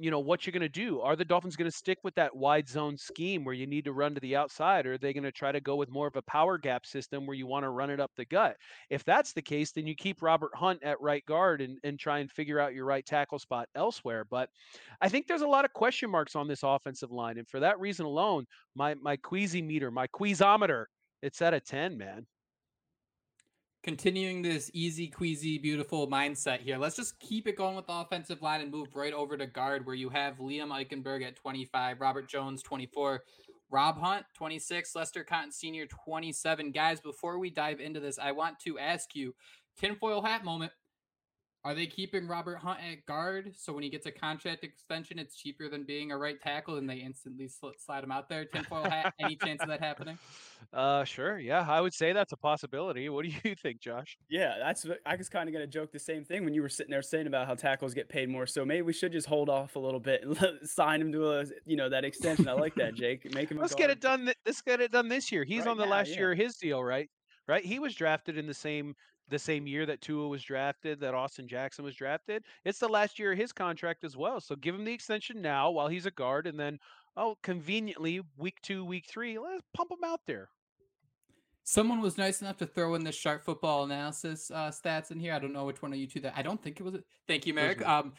you 0.00 0.10
know 0.10 0.18
what 0.18 0.46
you're 0.46 0.52
going 0.52 0.60
to 0.62 0.68
do. 0.68 1.00
Are 1.00 1.16
the 1.16 1.24
Dolphins 1.24 1.56
going 1.56 1.70
to 1.70 1.76
stick 1.76 1.98
with 2.02 2.14
that 2.14 2.34
wide 2.34 2.68
zone 2.68 2.96
scheme 2.96 3.44
where 3.44 3.54
you 3.54 3.66
need 3.66 3.84
to 3.84 3.92
run 3.92 4.14
to 4.14 4.20
the 4.20 4.36
outside, 4.36 4.86
or 4.86 4.94
are 4.94 4.98
they 4.98 5.12
going 5.12 5.24
to 5.24 5.32
try 5.32 5.52
to 5.52 5.60
go 5.60 5.76
with 5.76 5.90
more 5.90 6.06
of 6.06 6.16
a 6.16 6.22
power 6.22 6.58
gap 6.58 6.86
system 6.86 7.26
where 7.26 7.36
you 7.36 7.46
want 7.46 7.64
to 7.64 7.70
run 7.70 7.90
it 7.90 8.00
up 8.00 8.10
the 8.16 8.24
gut? 8.24 8.56
If 8.88 9.04
that's 9.04 9.32
the 9.32 9.42
case, 9.42 9.72
then 9.72 9.86
you 9.86 9.94
keep 9.94 10.22
Robert 10.22 10.52
Hunt 10.54 10.82
at 10.82 11.00
right 11.00 11.24
guard 11.26 11.60
and, 11.60 11.78
and 11.84 11.98
try 11.98 12.18
and 12.20 12.30
figure 12.30 12.58
out 12.58 12.74
your 12.74 12.86
right 12.86 13.04
tackle 13.04 13.38
spot 13.38 13.68
elsewhere. 13.74 14.24
But 14.30 14.48
I 15.00 15.08
think 15.08 15.26
there's 15.26 15.42
a 15.42 15.46
lot 15.46 15.64
of 15.64 15.72
question 15.72 16.10
marks 16.10 16.36
on 16.36 16.48
this 16.48 16.62
offensive 16.62 17.10
line, 17.10 17.38
and 17.38 17.48
for 17.48 17.60
that 17.60 17.78
reason 17.78 18.06
alone, 18.06 18.46
my 18.74 18.94
my 18.94 19.16
queasy 19.16 19.62
meter, 19.62 19.90
my 19.90 20.06
queasometer, 20.08 20.86
it's 21.22 21.42
at 21.42 21.54
a 21.54 21.60
ten, 21.60 21.98
man 21.98 22.26
continuing 23.82 24.42
this 24.42 24.70
easy, 24.74 25.08
queasy, 25.08 25.58
beautiful 25.58 26.08
mindset 26.08 26.60
here, 26.60 26.76
let's 26.76 26.96
just 26.96 27.18
keep 27.18 27.46
it 27.46 27.56
going 27.56 27.76
with 27.76 27.86
the 27.86 27.92
offensive 27.92 28.42
line 28.42 28.60
and 28.60 28.70
move 28.70 28.88
right 28.94 29.12
over 29.12 29.36
to 29.36 29.46
guard, 29.46 29.86
where 29.86 29.94
you 29.94 30.10
have 30.10 30.38
Liam 30.38 30.68
Eichenberg 30.68 31.24
at 31.24 31.36
25, 31.36 32.00
Robert 32.00 32.28
Jones 32.28 32.62
24, 32.62 33.22
Rob 33.70 33.98
Hunt 33.98 34.26
26, 34.34 34.94
Lester 34.94 35.24
Cotton 35.24 35.52
Sr. 35.52 35.86
27. 35.86 36.72
Guys, 36.72 37.00
before 37.00 37.38
we 37.38 37.50
dive 37.50 37.80
into 37.80 38.00
this, 38.00 38.18
I 38.18 38.32
want 38.32 38.58
to 38.60 38.78
ask 38.78 39.14
you 39.14 39.34
tinfoil 39.78 40.22
hat 40.22 40.44
moment. 40.44 40.72
Are 41.62 41.74
they 41.74 41.86
keeping 41.86 42.26
Robert 42.26 42.56
Hunt 42.56 42.78
at 42.80 43.04
guard 43.04 43.52
so 43.54 43.74
when 43.74 43.82
he 43.82 43.90
gets 43.90 44.06
a 44.06 44.10
contract 44.10 44.64
extension, 44.64 45.18
it's 45.18 45.36
cheaper 45.36 45.68
than 45.68 45.84
being 45.84 46.10
a 46.10 46.16
right 46.16 46.40
tackle, 46.40 46.76
and 46.76 46.88
they 46.88 46.96
instantly 46.96 47.48
sl- 47.48 47.76
slide 47.78 48.02
him 48.02 48.10
out 48.10 48.30
there? 48.30 48.46
Tinfoil 48.46 48.84
hat. 48.84 49.12
Any 49.20 49.36
chance 49.36 49.60
of 49.60 49.68
that 49.68 49.80
happening? 49.80 50.18
Uh, 50.72 51.04
sure. 51.04 51.38
Yeah, 51.38 51.66
I 51.68 51.82
would 51.82 51.92
say 51.92 52.14
that's 52.14 52.32
a 52.32 52.36
possibility. 52.38 53.10
What 53.10 53.26
do 53.26 53.32
you 53.44 53.54
think, 53.62 53.80
Josh? 53.80 54.16
Yeah, 54.30 54.54
that's. 54.58 54.86
I 55.04 55.16
was 55.16 55.28
kind 55.28 55.50
of 55.50 55.52
gonna 55.52 55.66
joke 55.66 55.92
the 55.92 55.98
same 55.98 56.24
thing 56.24 56.44
when 56.46 56.54
you 56.54 56.62
were 56.62 56.70
sitting 56.70 56.90
there 56.90 57.02
saying 57.02 57.26
about 57.26 57.46
how 57.46 57.54
tackles 57.54 57.92
get 57.92 58.08
paid 58.08 58.30
more. 58.30 58.46
So 58.46 58.64
maybe 58.64 58.80
we 58.82 58.94
should 58.94 59.12
just 59.12 59.26
hold 59.26 59.50
off 59.50 59.76
a 59.76 59.80
little 59.80 60.00
bit 60.00 60.22
and 60.22 60.38
sign 60.68 61.02
him 61.02 61.12
to 61.12 61.32
a, 61.40 61.44
you 61.66 61.76
know, 61.76 61.90
that 61.90 62.06
extension. 62.06 62.48
I 62.48 62.52
like 62.54 62.74
that, 62.76 62.94
Jake. 62.94 63.34
Make 63.34 63.50
him. 63.50 63.58
Let's 63.58 63.74
get 63.74 63.90
it 63.90 64.00
done. 64.00 64.24
Th- 64.24 64.36
let's 64.46 64.62
get 64.62 64.80
it 64.80 64.92
done 64.92 65.08
this 65.08 65.30
year. 65.30 65.44
He's 65.44 65.60
Right 65.66 65.68
on 65.72 65.76
the 65.76 65.84
now, 65.84 65.90
last 65.90 66.08
yeah. 66.12 66.20
year 66.20 66.32
of 66.32 66.38
his 66.38 66.56
deal, 66.56 66.82
right? 66.82 67.10
Right. 67.46 67.64
He 67.64 67.80
was 67.80 67.94
drafted 67.94 68.38
in 68.38 68.46
the 68.46 68.54
same 68.54 68.94
the 69.30 69.38
same 69.38 69.66
year 69.66 69.86
that 69.86 70.00
Tua 70.00 70.28
was 70.28 70.42
drafted, 70.42 71.00
that 71.00 71.14
Austin 71.14 71.48
Jackson 71.48 71.84
was 71.84 71.94
drafted. 71.94 72.44
It's 72.64 72.78
the 72.78 72.88
last 72.88 73.18
year 73.18 73.32
of 73.32 73.38
his 73.38 73.52
contract 73.52 74.04
as 74.04 74.16
well. 74.16 74.40
So 74.40 74.56
give 74.56 74.74
him 74.74 74.84
the 74.84 74.92
extension 74.92 75.40
now 75.40 75.70
while 75.70 75.88
he's 75.88 76.06
a 76.06 76.10
guard, 76.10 76.46
and 76.46 76.58
then 76.58 76.78
oh, 77.16 77.36
conveniently 77.42 78.20
week 78.36 78.60
two, 78.62 78.84
week 78.84 79.06
three, 79.06 79.38
let's 79.38 79.62
pump 79.74 79.90
him 79.90 80.04
out 80.04 80.20
there. 80.26 80.48
Someone 81.64 82.00
was 82.00 82.18
nice 82.18 82.40
enough 82.40 82.56
to 82.58 82.66
throw 82.66 82.94
in 82.94 83.04
the 83.04 83.12
sharp 83.12 83.44
football 83.44 83.84
analysis 83.84 84.50
uh, 84.50 84.70
stats 84.70 85.10
in 85.10 85.20
here. 85.20 85.32
I 85.32 85.38
don't 85.38 85.52
know 85.52 85.66
which 85.66 85.82
one 85.82 85.92
of 85.92 85.98
you 85.98 86.06
two 86.06 86.20
that. 86.20 86.34
I 86.36 86.42
don't 86.42 86.60
think 86.60 86.80
it 86.80 86.82
was. 86.82 86.96
Thank 87.28 87.46
you, 87.46 87.54
Marek. 87.54 87.86
Um, 87.86 88.12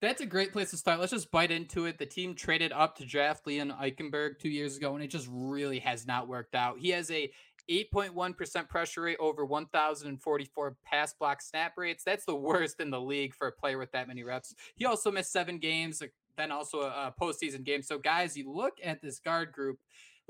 that's 0.00 0.20
a 0.20 0.26
great 0.26 0.52
place 0.52 0.70
to 0.70 0.76
start. 0.76 1.00
Let's 1.00 1.12
just 1.12 1.30
bite 1.30 1.50
into 1.50 1.86
it. 1.86 1.98
The 1.98 2.06
team 2.06 2.34
traded 2.34 2.72
up 2.72 2.96
to 2.98 3.06
draft 3.06 3.46
Liam 3.46 3.76
Eichenberg 3.80 4.38
two 4.38 4.48
years 4.48 4.76
ago, 4.76 4.94
and 4.94 5.02
it 5.02 5.08
just 5.08 5.28
really 5.30 5.78
has 5.80 6.06
not 6.06 6.28
worked 6.28 6.54
out. 6.54 6.78
He 6.78 6.90
has 6.90 7.10
a 7.10 7.30
8.1% 7.70 8.68
pressure 8.68 9.02
rate 9.02 9.16
over 9.20 9.44
1,044 9.44 10.76
pass 10.84 11.14
block 11.14 11.42
snap 11.42 11.74
rates. 11.76 12.02
That's 12.04 12.24
the 12.24 12.34
worst 12.34 12.80
in 12.80 12.90
the 12.90 13.00
league 13.00 13.34
for 13.34 13.48
a 13.48 13.52
player 13.52 13.78
with 13.78 13.92
that 13.92 14.08
many 14.08 14.22
reps. 14.24 14.54
He 14.74 14.86
also 14.86 15.10
missed 15.10 15.32
seven 15.32 15.58
games, 15.58 16.02
then 16.36 16.50
also 16.50 16.80
a, 16.80 16.86
a 16.86 17.14
postseason 17.20 17.64
game. 17.64 17.82
So, 17.82 17.98
guys, 17.98 18.36
you 18.36 18.50
look 18.50 18.74
at 18.82 19.02
this 19.02 19.18
guard 19.18 19.52
group. 19.52 19.78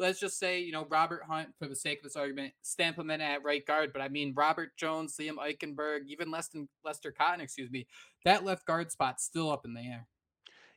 Let's 0.01 0.21
just 0.21 0.39
say, 0.39 0.61
you 0.61 0.71
know, 0.71 0.87
Robert 0.89 1.25
Hunt, 1.29 1.49
for 1.59 1.67
the 1.67 1.75
sake 1.75 1.99
of 1.99 2.05
this 2.05 2.15
argument, 2.15 2.53
stamp 2.63 2.99
him 2.99 3.11
in 3.11 3.21
at 3.21 3.43
right 3.43 3.67
guard. 3.67 3.93
But 3.93 4.03
I 4.03 4.09
mean, 4.09 4.33
Robert 4.37 4.77
Jones, 4.77 5.17
Liam 5.21 5.37
Eichenberg, 5.37 6.07
even 6.07 6.31
Lester, 6.31 6.67
Lester 6.85 7.11
Cotton, 7.11 7.41
excuse 7.41 7.71
me, 7.71 7.89
that 8.25 8.45
left 8.45 8.65
guard 8.65 8.93
spot's 8.93 9.25
still 9.25 9.51
up 9.51 9.65
in 9.65 9.75
the 9.75 9.81
air. 9.81 10.07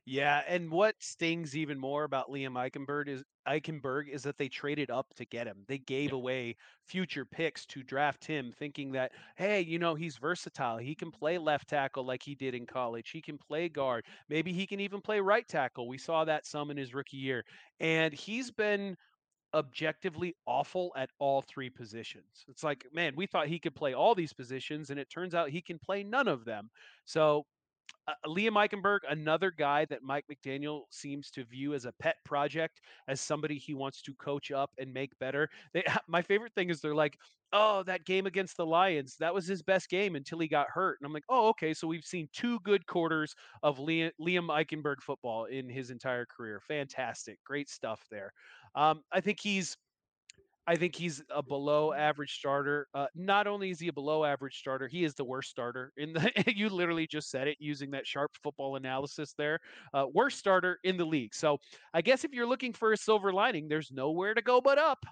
Yeah, 0.06 0.44
and 0.48 0.72
what 0.72 1.02
stings 1.04 1.56
even 1.56 1.78
more 1.80 2.04
about 2.04 2.30
Liam 2.30 2.54
Eichenberg 2.54 3.08
is 3.08 3.24
Eichenberg 3.48 4.10
is 4.10 4.24
that 4.24 4.38
they 4.38 4.50
traded 4.50 4.90
up 4.90 5.14
to 5.16 5.26
get 5.26 5.46
him. 5.46 5.64
They 5.68 5.78
gave 5.78 6.12
away 6.12 6.56
future 6.84 7.24
picks 7.24 7.68
to 7.68 7.84
draft 7.84 8.26
him, 8.26 8.52
thinking 8.52 8.94
that, 8.94 9.12
hey, 9.36 9.62
you 9.62 9.78
know, 9.78 9.94
he's 9.94 10.18
versatile. 10.18 10.78
He 10.80 10.96
can 10.96 11.12
play 11.12 11.38
left 11.38 11.70
tackle 11.70 12.04
like 12.04 12.24
he 12.24 12.34
did 12.34 12.56
in 12.56 12.66
college. 12.66 13.12
He 13.12 13.22
can 13.22 13.38
play 13.38 13.70
guard. 13.70 14.06
Maybe 14.28 14.54
he 14.54 14.66
can 14.66 14.80
even 14.80 15.02
play 15.02 15.20
right 15.20 15.48
tackle. 15.48 15.88
We 15.88 16.00
saw 16.00 16.26
that 16.26 16.48
some 16.48 16.72
in 16.72 16.78
his 16.78 16.96
rookie 16.96 17.18
year. 17.18 17.46
And 17.80 18.12
he's 18.12 18.50
been 18.52 18.98
objectively 19.54 20.36
awful 20.48 20.94
at 20.96 21.10
all 21.20 21.42
three 21.42 21.70
positions. 21.70 22.46
It's 22.48 22.64
like, 22.64 22.88
man, 22.94 23.16
we 23.16 23.28
thought 23.28 23.48
he 23.48 23.60
could 23.60 23.76
play 23.76 23.94
all 23.94 24.16
these 24.16 24.34
positions, 24.34 24.90
and 24.90 25.00
it 25.00 25.10
turns 25.10 25.36
out 25.36 25.50
he 25.50 25.62
can 25.62 25.78
play 25.80 26.04
none 26.04 26.28
of 26.28 26.46
them. 26.46 26.70
So 27.06 27.46
uh, 28.08 28.14
Liam 28.26 28.54
Eichenberg, 28.54 29.00
another 29.10 29.52
guy 29.52 29.86
that 29.86 30.02
Mike 30.04 30.26
McDaniel 30.32 30.84
seems 30.90 31.30
to 31.32 31.44
view 31.46 31.74
as 31.74 31.86
a 31.86 31.94
pet 31.94 32.18
project, 32.26 32.82
as 33.08 33.22
somebody 33.22 33.58
he 33.58 33.74
wants 33.74 34.02
to 34.04 34.16
coach 34.16 34.52
up 34.52 34.72
and 34.78 34.92
make 34.94 35.18
better. 35.20 35.50
They, 35.74 35.84
my 36.08 36.22
favorite 36.22 36.54
thing 36.56 36.70
is 36.70 36.82
they're 36.82 36.96
like, 36.96 37.18
"Oh, 37.54 37.84
that 37.84 38.06
game 38.06 38.26
against 38.26 38.58
the 38.58 38.66
Lions, 38.66 39.18
that 39.18 39.34
was 39.34 39.46
his 39.48 39.62
best 39.62 39.90
game 39.90 40.16
until 40.16 40.40
he 40.40 40.48
got 40.48 40.70
hurt." 40.70 40.98
And 41.00 41.06
I'm 41.06 41.14
like, 41.14 41.26
"Oh, 41.30 41.50
okay, 41.50 41.74
so 41.74 41.88
we've 41.88 42.06
seen 42.06 42.28
two 42.34 42.60
good 42.62 42.86
quarters 42.88 43.36
of 43.64 43.78
Liam, 43.78 44.12
Liam 44.20 44.48
Eichenberg 44.48 45.02
football 45.02 45.46
in 45.46 45.70
his 45.70 45.92
entire 45.92 46.26
career. 46.26 46.60
Fantastic, 46.60 47.44
great 47.44 47.70
stuff 47.70 48.06
there." 48.10 48.32
Um, 48.76 49.04
I 49.12 49.22
think 49.22 49.40
he's 49.42 49.78
I 50.68 50.76
think 50.76 50.96
he's 50.96 51.24
a 51.30 51.42
below 51.42 51.92
average 51.92 52.34
starter. 52.38 52.88
Uh, 52.94 53.08
not 53.16 53.48
only 53.48 53.72
is 53.72 53.80
he 53.80 53.88
a 53.88 53.94
below 53.94 54.24
average 54.24 54.58
starter, 54.60 54.88
he 54.88 55.04
is 55.04 55.16
the 55.16 55.26
worst 55.26 55.50
starter 55.50 55.92
in 55.98 56.14
the. 56.14 56.32
you 56.56 56.70
literally 56.70 57.08
just 57.08 57.30
said 57.30 57.48
it 57.48 57.58
using 57.60 57.92
that 57.92 58.06
sharp 58.06 58.32
football 58.44 58.76
analysis 58.76 59.34
there. 59.38 59.60
Uh, 59.94 60.06
worst 60.14 60.38
starter 60.38 60.80
in 60.84 60.98
the 60.98 61.06
league. 61.06 61.34
So 61.34 61.58
I 61.94 62.02
guess 62.02 62.24
if 62.24 62.34
you're 62.34 62.48
looking 62.48 62.74
for 62.74 62.94
a 62.94 62.98
silver 62.98 63.34
lining, 63.34 63.68
there's 63.68 63.92
nowhere 63.92 64.34
to 64.34 64.42
go 64.42 64.62
but 64.62 64.78
up. 64.78 65.04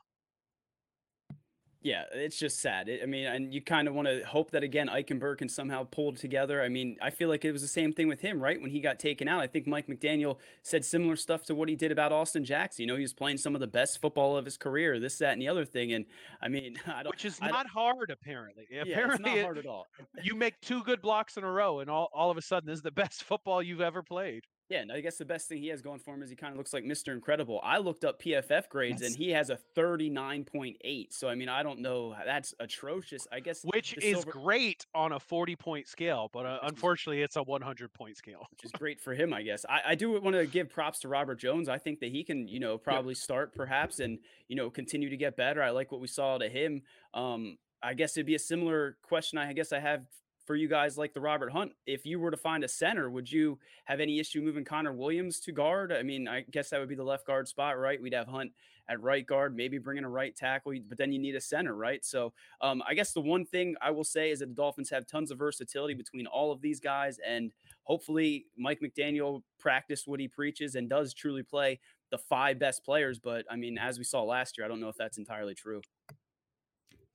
Yeah, 1.81 2.03
it's 2.11 2.37
just 2.37 2.59
sad. 2.59 2.89
It, 2.89 2.99
I 3.01 3.05
mean, 3.05 3.25
and 3.25 3.53
you 3.53 3.61
kind 3.61 3.87
of 3.87 3.93
want 3.93 4.09
to 4.09 4.21
hope 4.25 4.51
that 4.51 4.63
again 4.63 4.89
Eichenberg 4.89 5.37
can 5.37 5.47
somehow 5.47 5.85
pull 5.89 6.11
together. 6.13 6.61
I 6.61 6.67
mean, 6.67 6.97
I 7.01 7.09
feel 7.09 7.29
like 7.29 7.45
it 7.45 7.53
was 7.53 7.61
the 7.61 7.69
same 7.69 7.93
thing 7.93 8.09
with 8.09 8.19
him, 8.19 8.41
right? 8.41 8.59
When 8.61 8.69
he 8.69 8.81
got 8.81 8.99
taken 8.99 9.29
out, 9.29 9.39
I 9.39 9.47
think 9.47 9.65
Mike 9.65 9.87
McDaniel 9.87 10.37
said 10.61 10.83
similar 10.83 11.15
stuff 11.15 11.43
to 11.45 11.55
what 11.55 11.69
he 11.69 11.77
did 11.77 11.93
about 11.93 12.11
Austin 12.11 12.43
Jackson. 12.43 12.83
You 12.83 12.87
know, 12.87 12.95
he 12.97 13.01
was 13.01 13.13
playing 13.13 13.37
some 13.37 13.55
of 13.55 13.61
the 13.61 13.67
best 13.67 14.01
football 14.01 14.35
of 14.35 14.43
his 14.43 14.57
career, 14.57 14.99
this, 14.99 15.17
that, 15.19 15.31
and 15.31 15.41
the 15.41 15.47
other 15.47 15.63
thing. 15.63 15.93
And 15.93 16.05
I 16.41 16.49
mean, 16.49 16.75
I 16.87 17.03
don't, 17.03 17.11
Which 17.13 17.23
is 17.23 17.37
don't- 17.37 17.67
hard, 17.69 18.09
apparently. 18.11 18.65
yeah, 18.71 18.81
apparently, 18.81 19.31
it's 19.31 19.37
not 19.37 19.43
hard 19.45 19.57
at 19.57 19.65
all. 19.65 19.85
you 20.21 20.35
make 20.35 20.59
two 20.59 20.83
good 20.83 21.01
blocks 21.01 21.37
in 21.37 21.45
a 21.45 21.51
row, 21.51 21.79
and 21.79 21.89
all, 21.89 22.09
all 22.13 22.29
of 22.29 22.35
a 22.37 22.41
sudden, 22.41 22.67
this 22.67 22.77
is 22.79 22.83
the 22.83 22.91
best 22.91 23.23
football 23.29 23.63
you've 23.63 23.79
ever 23.79 24.03
played. 24.03 24.43
Yeah, 24.69 24.81
and 24.81 24.91
I 24.91 25.01
guess 25.01 25.17
the 25.17 25.25
best 25.25 25.47
thing 25.49 25.57
he 25.63 25.69
has 25.69 25.81
going 25.81 25.97
for 25.97 26.13
him 26.13 26.21
is 26.21 26.29
he 26.29 26.35
kind 26.35 26.51
of 26.51 26.57
looks 26.57 26.73
like 26.73 26.83
Mr. 26.83 27.11
Incredible. 27.11 27.59
I 27.63 27.79
looked 27.79 28.05
up 28.05 28.21
PFF 28.21 28.69
grades 28.69 29.01
Yes. 29.01 29.09
and 29.11 29.17
he 29.17 29.31
has 29.31 29.49
a 29.49 29.57
39.8. 29.75 31.07
So 31.11 31.27
I 31.27 31.35
mean, 31.35 31.49
I 31.49 31.63
don't 31.63 31.79
know. 31.79 32.15
That's 32.25 32.53
atrocious. 32.59 33.27
I 33.31 33.39
guess 33.39 33.63
Which 33.63 33.97
is 33.97 34.21
silver- 34.21 34.31
great 34.31 34.85
on 34.93 35.11
a 35.11 35.19
40 35.19 35.55
point 35.55 35.87
scale, 35.87 36.29
but 36.31 36.45
uh, 36.45 36.59
unfortunately, 36.63 37.21
it's 37.23 37.35
a 37.35 37.43
100 37.43 37.93
point 37.93 38.17
scale. 38.17 38.47
which 38.51 38.63
is 38.63 38.71
great 38.71 38.99
for 39.01 39.13
him, 39.13 39.33
I 39.33 39.41
guess. 39.41 39.65
I, 39.67 39.81
I 39.89 39.95
do 39.95 40.19
want 40.21 40.35
to 40.35 40.45
give 40.45 40.69
props 40.69 40.99
to 40.99 41.07
Robert 41.07 41.39
Jones. 41.39 41.67
I 41.69 41.77
think 41.77 41.99
that 42.01 42.11
he 42.11 42.23
can, 42.23 42.47
you 42.47 42.59
know, 42.59 42.77
probably 42.77 43.15
start 43.15 43.53
perhaps 43.55 43.99
and, 43.99 44.19
you 44.47 44.55
know, 44.55 44.69
continue 44.69 45.09
to 45.09 45.17
get 45.17 45.35
better. 45.35 45.63
I 45.63 45.71
like 45.71 45.91
what 45.91 46.01
we 46.01 46.07
saw 46.07 46.37
to 46.37 46.47
him. 46.47 46.83
Um, 47.13 47.57
I 47.81 47.93
guess 47.93 48.15
it'd 48.17 48.25
be 48.27 48.35
a 48.35 48.39
similar 48.39 48.97
question 49.01 49.37
I 49.39 49.53
guess 49.53 49.71
I 49.71 49.79
have 49.79 50.01
for 50.49 50.55
you 50.55 50.67
guys 50.67 50.97
like 50.97 51.13
the 51.13 51.21
Robert 51.21 51.51
Hunt. 51.51 51.73
If 51.85 52.07
you 52.07 52.19
were 52.19 52.31
to 52.31 52.37
find 52.37 52.63
a 52.63 52.67
center, 52.67 53.07
would 53.11 53.31
you 53.31 53.59
have 53.85 53.99
any 53.99 54.17
issue 54.17 54.41
moving 54.41 54.65
Connor 54.65 54.93
Williams 54.93 55.39
to 55.41 55.51
guard? 55.51 55.91
I 55.91 56.01
mean, 56.01 56.27
I 56.27 56.43
guess 56.49 56.71
that 56.71 56.79
would 56.79 56.89
be 56.89 56.95
the 56.95 57.03
left 57.03 57.27
guard 57.27 57.47
spot, 57.47 57.77
right? 57.77 58.01
We'd 58.01 58.15
have 58.15 58.27
Hunt 58.27 58.51
at 58.89 58.99
right 58.99 59.27
guard, 59.27 59.55
maybe 59.55 59.77
bringing 59.77 60.05
a 60.05 60.09
right 60.09 60.35
tackle, 60.35 60.73
but 60.89 60.97
then 60.97 61.11
you 61.11 61.19
need 61.19 61.35
a 61.35 61.39
center, 61.39 61.75
right? 61.75 62.03
So 62.03 62.33
um, 62.61 62.81
I 62.89 62.95
guess 62.95 63.13
the 63.13 63.21
one 63.21 63.45
thing 63.45 63.75
I 63.79 63.91
will 63.91 64.03
say 64.03 64.31
is 64.31 64.39
that 64.39 64.47
the 64.47 64.55
Dolphins 64.55 64.89
have 64.89 65.05
tons 65.05 65.29
of 65.29 65.37
versatility 65.37 65.93
between 65.93 66.25
all 66.25 66.51
of 66.51 66.61
these 66.61 66.79
guys, 66.79 67.19
and 67.23 67.51
hopefully 67.83 68.47
Mike 68.57 68.79
McDaniel 68.83 69.43
practiced 69.59 70.07
what 70.07 70.19
he 70.19 70.27
preaches 70.27 70.73
and 70.73 70.89
does 70.89 71.13
truly 71.13 71.43
play 71.43 71.79
the 72.09 72.17
five 72.17 72.57
best 72.57 72.83
players. 72.83 73.19
But 73.19 73.45
I 73.51 73.55
mean, 73.55 73.77
as 73.77 73.99
we 73.99 74.03
saw 74.03 74.23
last 74.23 74.57
year, 74.57 74.65
I 74.65 74.67
don't 74.67 74.81
know 74.81 74.89
if 74.89 74.97
that's 74.97 75.19
entirely 75.19 75.53
true. 75.53 75.81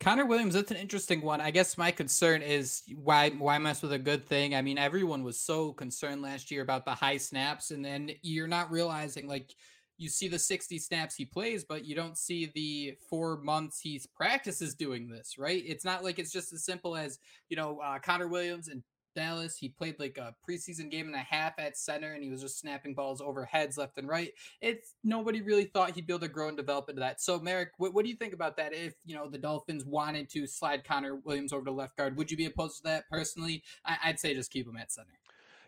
Connor 0.00 0.26
Williams, 0.26 0.54
that's 0.54 0.70
an 0.70 0.76
interesting 0.76 1.22
one. 1.22 1.40
I 1.40 1.50
guess 1.50 1.78
my 1.78 1.90
concern 1.90 2.42
is 2.42 2.82
why 2.96 3.30
why 3.30 3.58
mess 3.58 3.80
with 3.80 3.92
a 3.92 3.98
good 3.98 4.26
thing? 4.26 4.54
I 4.54 4.60
mean, 4.60 4.76
everyone 4.76 5.22
was 5.22 5.38
so 5.38 5.72
concerned 5.72 6.20
last 6.20 6.50
year 6.50 6.62
about 6.62 6.84
the 6.84 6.94
high 6.94 7.16
snaps, 7.16 7.70
and 7.70 7.84
then 7.84 8.10
you're 8.22 8.48
not 8.48 8.70
realizing 8.70 9.26
like 9.28 9.54
you 9.96 10.08
see 10.08 10.28
the 10.28 10.38
60 10.38 10.78
snaps 10.78 11.14
he 11.14 11.24
plays, 11.24 11.64
but 11.64 11.84
you 11.84 11.94
don't 11.94 12.18
see 12.18 12.50
the 12.54 12.94
four 13.08 13.38
months 13.38 13.80
he's 13.80 14.06
practices 14.06 14.74
doing 14.74 15.08
this, 15.08 15.38
right? 15.38 15.62
It's 15.64 15.84
not 15.84 16.02
like 16.02 16.18
it's 16.18 16.32
just 16.32 16.52
as 16.52 16.64
simple 16.64 16.96
as, 16.96 17.18
you 17.48 17.56
know, 17.56 17.78
uh, 17.78 17.98
Connor 18.00 18.28
Williams 18.28 18.68
and 18.68 18.82
Dallas. 19.14 19.56
He 19.56 19.68
played 19.68 19.98
like 19.98 20.18
a 20.18 20.34
preseason 20.48 20.90
game 20.90 21.06
and 21.06 21.14
a 21.14 21.18
half 21.18 21.54
at 21.58 21.76
center, 21.76 22.12
and 22.12 22.22
he 22.22 22.30
was 22.30 22.42
just 22.42 22.58
snapping 22.58 22.94
balls 22.94 23.20
over 23.20 23.44
heads 23.44 23.78
left 23.78 23.98
and 23.98 24.08
right. 24.08 24.32
It's 24.60 24.94
nobody 25.02 25.42
really 25.42 25.64
thought 25.64 25.92
he'd 25.92 26.06
be 26.06 26.12
able 26.12 26.20
to 26.20 26.28
grow 26.28 26.48
and 26.48 26.56
develop 26.56 26.88
into 26.88 27.00
that. 27.00 27.20
So, 27.20 27.38
Marek, 27.38 27.70
what, 27.78 27.94
what 27.94 28.04
do 28.04 28.10
you 28.10 28.16
think 28.16 28.34
about 28.34 28.56
that? 28.56 28.74
If 28.74 28.94
you 29.04 29.14
know 29.14 29.28
the 29.28 29.38
Dolphins 29.38 29.84
wanted 29.84 30.28
to 30.30 30.46
slide 30.46 30.84
Connor 30.84 31.16
Williams 31.16 31.52
over 31.52 31.64
to 31.64 31.72
left 31.72 31.96
guard, 31.96 32.16
would 32.16 32.30
you 32.30 32.36
be 32.36 32.46
opposed 32.46 32.78
to 32.78 32.82
that 32.84 33.08
personally? 33.10 33.62
I, 33.84 33.96
I'd 34.04 34.20
say 34.20 34.34
just 34.34 34.50
keep 34.50 34.66
him 34.66 34.76
at 34.76 34.92
center. 34.92 35.08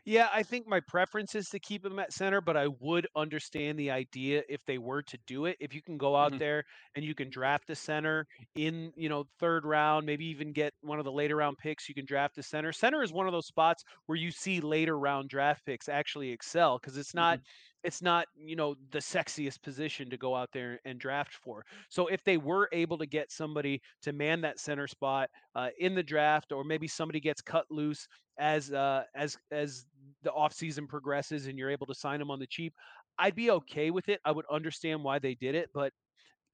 Yeah, 0.09 0.29
I 0.33 0.45
think 0.45 0.69
my 0.69 0.79
preference 0.79 1.35
is 1.35 1.49
to 1.49 1.59
keep 1.59 1.85
him 1.85 1.99
at 1.99 2.12
center, 2.12 2.40
but 2.40 2.57
I 2.57 2.69
would 2.69 3.09
understand 3.16 3.77
the 3.77 3.90
idea 3.90 4.45
if 4.49 4.64
they 4.64 4.79
were 4.79 5.03
to 5.03 5.19
do 5.27 5.47
it. 5.47 5.57
If 5.59 5.75
you 5.75 5.83
can 5.83 5.99
go 5.99 6.14
out 6.14 6.35
Mhm. 6.35 6.38
there 6.38 6.62
and 6.95 7.05
you 7.05 7.12
can 7.12 7.29
draft 7.29 7.69
a 7.71 7.75
center 7.75 8.25
in, 8.55 8.92
you 8.97 9.09
know, 9.09 9.25
third 9.40 9.64
round, 9.66 10.07
maybe 10.07 10.25
even 10.27 10.53
get 10.53 10.75
one 10.81 11.01
of 11.01 11.05
the 11.05 11.11
later 11.11 11.35
round 11.35 11.59
picks, 11.59 11.88
you 11.88 11.95
can 11.95 12.07
draft 12.07 12.38
a 12.38 12.42
center. 12.45 12.73
Center 12.73 13.03
is 13.03 13.12
one 13.12 13.27
of 13.27 13.33
those 13.33 13.49
spots 13.49 13.83
where 14.07 14.16
you 14.16 14.31
see 14.31 14.61
later 14.61 14.97
round 14.97 15.29
draft 15.29 15.64
picks 15.66 15.88
actually 15.88 16.31
excel 16.31 16.79
because 16.79 16.97
it's 16.97 17.14
not 17.14 17.40
Mhm. 17.40 17.45
It's 17.85 18.03
not, 18.03 18.27
you 18.37 18.57
know, 18.57 18.75
the 18.91 18.99
sexiest 18.99 19.62
position 19.62 20.11
to 20.11 20.17
go 20.17 20.35
out 20.35 20.49
there 20.53 20.81
and 20.85 20.99
draft 20.99 21.35
for. 21.35 21.65
So 21.89 22.09
if 22.09 22.25
they 22.25 22.37
were 22.37 22.69
able 22.73 22.99
to 22.99 23.07
get 23.07 23.31
somebody 23.31 23.81
to 24.03 24.12
man 24.12 24.41
that 24.41 24.59
center 24.59 24.87
spot 24.87 25.31
uh, 25.55 25.69
in 25.79 25.95
the 25.95 26.03
draft, 26.03 26.53
or 26.53 26.65
maybe 26.65 26.89
somebody 26.89 27.21
gets 27.21 27.41
cut 27.41 27.67
loose 27.71 28.09
as 28.39 28.73
uh, 28.73 29.05
as 29.15 29.37
as 29.51 29.87
the 30.23 30.31
offseason 30.31 30.89
progresses 30.89 31.47
and 31.47 31.59
you're 31.59 31.71
able 31.71 31.87
to 31.87 31.95
sign 31.95 32.19
them 32.19 32.31
on 32.31 32.39
the 32.39 32.47
cheap, 32.47 32.75
I'd 33.19 33.35
be 33.37 33.51
okay 33.51 33.91
with 33.91 34.09
it. 34.09 34.21
I 34.25 34.33
would 34.33 34.47
understand 34.51 35.03
why 35.05 35.19
they 35.19 35.35
did 35.35 35.55
it, 35.55 35.71
but 35.73 35.93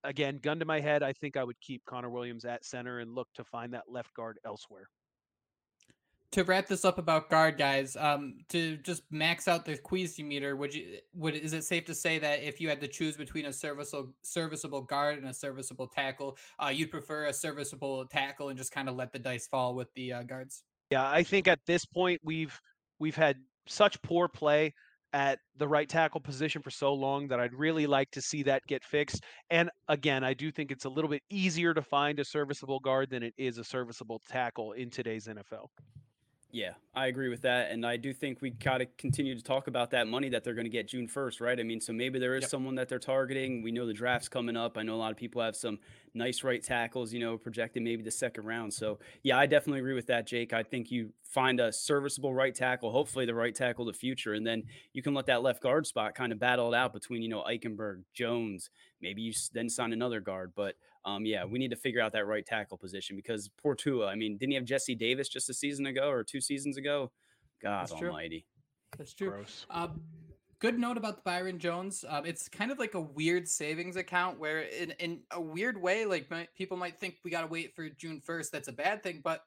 again, 0.04 0.38
gun 0.42 0.58
to 0.58 0.64
my 0.64 0.80
head, 0.80 1.02
I 1.02 1.12
think 1.12 1.36
I 1.36 1.44
would 1.44 1.60
keep 1.60 1.84
Connor 1.86 2.10
Williams 2.10 2.44
at 2.44 2.64
center 2.64 2.98
and 3.00 3.14
look 3.14 3.28
to 3.34 3.44
find 3.44 3.72
that 3.74 3.84
left 3.88 4.12
guard 4.14 4.38
elsewhere. 4.44 4.88
To 6.32 6.44
wrap 6.44 6.66
this 6.66 6.84
up 6.84 6.98
about 6.98 7.28
guard 7.28 7.58
guys, 7.58 7.94
um, 7.94 8.38
to 8.48 8.78
just 8.78 9.02
max 9.10 9.48
out 9.48 9.66
the 9.66 9.76
Queasy 9.76 10.22
meter, 10.22 10.56
would 10.56 10.74
you 10.74 10.98
would 11.14 11.34
is 11.34 11.52
it 11.52 11.62
safe 11.62 11.84
to 11.84 11.94
say 11.94 12.18
that 12.18 12.42
if 12.42 12.58
you 12.58 12.70
had 12.70 12.80
to 12.80 12.88
choose 12.88 13.18
between 13.18 13.46
a 13.46 13.52
serviceable 13.52 14.14
serviceable 14.22 14.80
guard 14.80 15.18
and 15.18 15.28
a 15.28 15.34
serviceable 15.34 15.86
tackle, 15.86 16.38
uh, 16.58 16.68
you'd 16.68 16.90
prefer 16.90 17.26
a 17.26 17.32
serviceable 17.32 18.06
tackle 18.06 18.48
and 18.48 18.56
just 18.56 18.72
kind 18.72 18.88
of 18.88 18.96
let 18.96 19.12
the 19.12 19.18
dice 19.18 19.46
fall 19.46 19.74
with 19.74 19.92
the 19.94 20.12
uh, 20.14 20.22
guards? 20.22 20.62
Yeah, 20.90 21.06
I 21.06 21.22
think 21.22 21.48
at 21.48 21.60
this 21.66 21.84
point 21.84 22.20
we've 22.24 22.58
we've 22.98 23.16
had 23.16 23.36
such 23.66 24.00
poor 24.00 24.26
play 24.26 24.72
at 25.12 25.38
the 25.56 25.68
right 25.68 25.88
tackle 25.88 26.20
position 26.20 26.62
for 26.62 26.70
so 26.70 26.94
long 26.94 27.28
that 27.28 27.40
I'd 27.40 27.54
really 27.54 27.86
like 27.86 28.10
to 28.12 28.22
see 28.22 28.42
that 28.44 28.62
get 28.66 28.82
fixed. 28.84 29.22
And 29.50 29.70
again, 29.88 30.24
I 30.24 30.32
do 30.34 30.50
think 30.50 30.70
it's 30.70 30.86
a 30.86 30.88
little 30.88 31.10
bit 31.10 31.22
easier 31.28 31.74
to 31.74 31.82
find 31.82 32.18
a 32.18 32.24
serviceable 32.24 32.80
guard 32.80 33.10
than 33.10 33.22
it 33.22 33.34
is 33.36 33.58
a 33.58 33.64
serviceable 33.64 34.20
tackle 34.28 34.72
in 34.72 34.90
today's 34.90 35.26
NFL. 35.26 35.66
Yeah, 36.54 36.74
I 36.94 37.06
agree 37.06 37.30
with 37.30 37.40
that, 37.42 37.70
and 37.70 37.86
I 37.86 37.96
do 37.96 38.12
think 38.12 38.42
we 38.42 38.50
gotta 38.50 38.84
continue 38.84 39.34
to 39.34 39.42
talk 39.42 39.68
about 39.68 39.90
that 39.92 40.06
money 40.06 40.28
that 40.28 40.44
they're 40.44 40.52
gonna 40.52 40.68
get 40.68 40.86
June 40.86 41.08
1st, 41.08 41.40
right? 41.40 41.58
I 41.58 41.62
mean, 41.62 41.80
so 41.80 41.94
maybe 41.94 42.18
there 42.18 42.34
is 42.36 42.42
Yep. 42.42 42.50
someone 42.50 42.74
that 42.74 42.90
they're 42.90 42.98
targeting. 42.98 43.62
We 43.62 43.72
know 43.72 43.86
the 43.86 43.94
draft's 43.94 44.28
coming 44.28 44.54
up. 44.54 44.76
I 44.76 44.82
know 44.82 44.94
a 44.94 44.96
lot 45.00 45.10
of 45.12 45.16
people 45.16 45.40
have 45.40 45.56
some 45.56 45.78
nice 46.12 46.44
right 46.44 46.62
tackles, 46.62 47.10
you 47.10 47.20
know, 47.20 47.38
projected 47.38 47.82
maybe 47.82 48.02
the 48.02 48.10
second 48.10 48.44
round. 48.44 48.74
So 48.74 48.98
yeah, 49.22 49.38
I 49.38 49.46
definitely 49.46 49.78
agree 49.80 49.94
with 49.94 50.08
that, 50.08 50.26
Jake. 50.26 50.52
I 50.52 50.62
think 50.62 50.90
you 50.90 51.14
find 51.22 51.58
a 51.58 51.72
serviceable 51.72 52.34
right 52.34 52.54
tackle, 52.54 52.92
hopefully 52.92 53.24
the 53.24 53.34
right 53.34 53.54
tackle 53.54 53.88
of 53.88 53.94
the 53.94 53.98
future, 53.98 54.34
and 54.34 54.46
then 54.46 54.64
you 54.92 55.00
can 55.02 55.14
let 55.14 55.24
that 55.26 55.42
left 55.42 55.62
guard 55.62 55.86
spot 55.86 56.14
kind 56.14 56.32
of 56.32 56.38
battle 56.38 56.74
it 56.74 56.76
out 56.76 56.92
between, 56.92 57.22
you 57.22 57.30
know, 57.30 57.42
Eichenberg, 57.44 58.04
Jones. 58.12 58.68
Maybe 59.00 59.22
you 59.22 59.32
then 59.54 59.70
sign 59.70 59.94
another 59.94 60.20
guard, 60.20 60.52
but 60.54 60.76
um, 61.04 61.26
yeah, 61.26 61.44
we 61.44 61.58
need 61.58 61.70
to 61.70 61.76
figure 61.76 62.00
out 62.00 62.12
that 62.12 62.26
right 62.26 62.44
tackle 62.44 62.76
position 62.76 63.16
because 63.16 63.50
poor 63.60 63.74
Tua. 63.74 64.06
I 64.06 64.14
mean, 64.14 64.36
didn't 64.36 64.50
he 64.52 64.54
have 64.56 64.64
Jesse 64.64 64.94
Davis 64.94 65.28
just 65.28 65.50
a 65.50 65.54
season 65.54 65.86
ago 65.86 66.10
or 66.10 66.22
two 66.22 66.40
seasons 66.40 66.76
ago? 66.76 67.10
God 67.62 67.82
That's 67.82 67.98
true. 67.98 68.12
That's 68.98 69.14
true. 69.14 69.30
Gross. 69.30 69.66
Um, 69.70 70.00
good 70.58 70.78
note 70.78 70.96
about 70.96 71.16
the 71.16 71.22
Byron 71.24 71.58
Jones. 71.58 72.04
Um, 72.08 72.24
it's 72.24 72.48
kind 72.48 72.70
of 72.70 72.78
like 72.78 72.94
a 72.94 73.00
weird 73.00 73.48
savings 73.48 73.96
account 73.96 74.38
where, 74.38 74.60
in 74.60 74.92
in 74.98 75.20
a 75.32 75.40
weird 75.40 75.80
way, 75.80 76.04
like 76.04 76.30
might, 76.30 76.54
people 76.54 76.76
might 76.76 77.00
think 77.00 77.16
we 77.24 77.30
gotta 77.30 77.46
wait 77.46 77.74
for 77.74 77.88
June 77.88 78.20
first. 78.24 78.52
That's 78.52 78.68
a 78.68 78.72
bad 78.72 79.02
thing, 79.02 79.20
but 79.24 79.42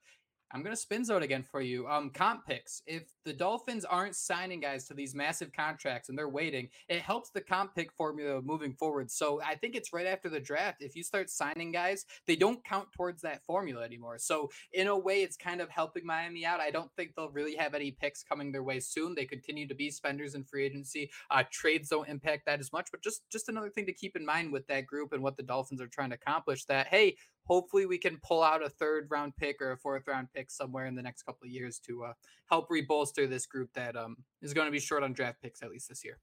I'm 0.51 0.63
gonna 0.63 0.75
spin 0.75 1.03
zone 1.03 1.23
again 1.23 1.43
for 1.43 1.61
you. 1.61 1.87
Um, 1.87 2.09
comp 2.09 2.45
picks. 2.45 2.81
If 2.85 3.03
the 3.25 3.33
Dolphins 3.33 3.83
aren't 3.83 4.15
signing 4.15 4.59
guys 4.59 4.85
to 4.87 4.93
these 4.93 5.15
massive 5.15 5.51
contracts 5.51 6.09
and 6.09 6.17
they're 6.17 6.29
waiting, 6.29 6.69
it 6.87 7.01
helps 7.01 7.29
the 7.31 7.41
comp 7.41 7.75
pick 7.75 7.91
formula 7.93 8.41
moving 8.41 8.73
forward. 8.73 9.11
So 9.11 9.41
I 9.41 9.55
think 9.55 9.75
it's 9.75 9.91
right 9.91 10.05
after 10.05 10.29
the 10.29 10.39
draft. 10.39 10.81
If 10.81 10.95
you 10.95 11.03
start 11.03 11.29
signing 11.29 11.71
guys, 11.71 12.05
they 12.27 12.35
don't 12.35 12.63
count 12.63 12.87
towards 12.95 13.21
that 13.23 13.43
formula 13.43 13.83
anymore. 13.83 14.17
So 14.17 14.49
in 14.73 14.87
a 14.87 14.97
way, 14.97 15.23
it's 15.23 15.35
kind 15.35 15.61
of 15.61 15.69
helping 15.69 16.05
Miami 16.05 16.45
out. 16.45 16.59
I 16.59 16.71
don't 16.71 16.91
think 16.95 17.13
they'll 17.15 17.31
really 17.31 17.55
have 17.55 17.73
any 17.73 17.91
picks 17.91 18.23
coming 18.23 18.51
their 18.51 18.63
way 18.63 18.79
soon. 18.79 19.15
They 19.15 19.25
continue 19.25 19.67
to 19.67 19.75
be 19.75 19.89
spenders 19.89 20.35
in 20.35 20.43
free 20.43 20.65
agency. 20.65 21.11
Uh, 21.31 21.43
trades 21.51 21.89
don't 21.89 22.07
impact 22.07 22.45
that 22.45 22.59
as 22.59 22.71
much, 22.71 22.89
but 22.91 23.01
just 23.01 23.23
just 23.31 23.49
another 23.49 23.69
thing 23.69 23.85
to 23.87 23.93
keep 23.93 24.15
in 24.15 24.25
mind 24.25 24.51
with 24.51 24.67
that 24.67 24.85
group 24.85 25.11
and 25.11 25.23
what 25.23 25.37
the 25.37 25.43
Dolphins 25.43 25.81
are 25.81 25.87
trying 25.87 26.11
to 26.11 26.15
accomplish. 26.15 26.65
That 26.65 26.87
hey, 26.87 27.17
hopefully 27.45 27.85
we 27.85 27.97
can 27.97 28.17
pull 28.23 28.43
out 28.43 28.63
a 28.63 28.69
third 28.69 29.07
round 29.09 29.35
pick 29.37 29.61
or 29.61 29.71
a 29.71 29.77
fourth 29.77 30.07
round 30.07 30.27
pick 30.33 30.51
somewhere 30.51 30.85
in 30.85 30.95
the 30.95 31.01
next 31.01 31.23
couple 31.23 31.45
of 31.45 31.51
years 31.51 31.79
to 31.79 32.03
uh, 32.03 32.13
help 32.49 32.69
rebolster 32.69 33.29
this 33.29 33.45
group 33.45 33.69
that 33.73 33.95
um, 33.95 34.17
is 34.41 34.53
going 34.53 34.67
to 34.67 34.71
be 34.71 34.79
short 34.79 35.03
on 35.03 35.13
draft 35.13 35.41
picks 35.41 35.61
at 35.61 35.69
least 35.69 35.89
this 35.89 36.03
year. 36.03 36.19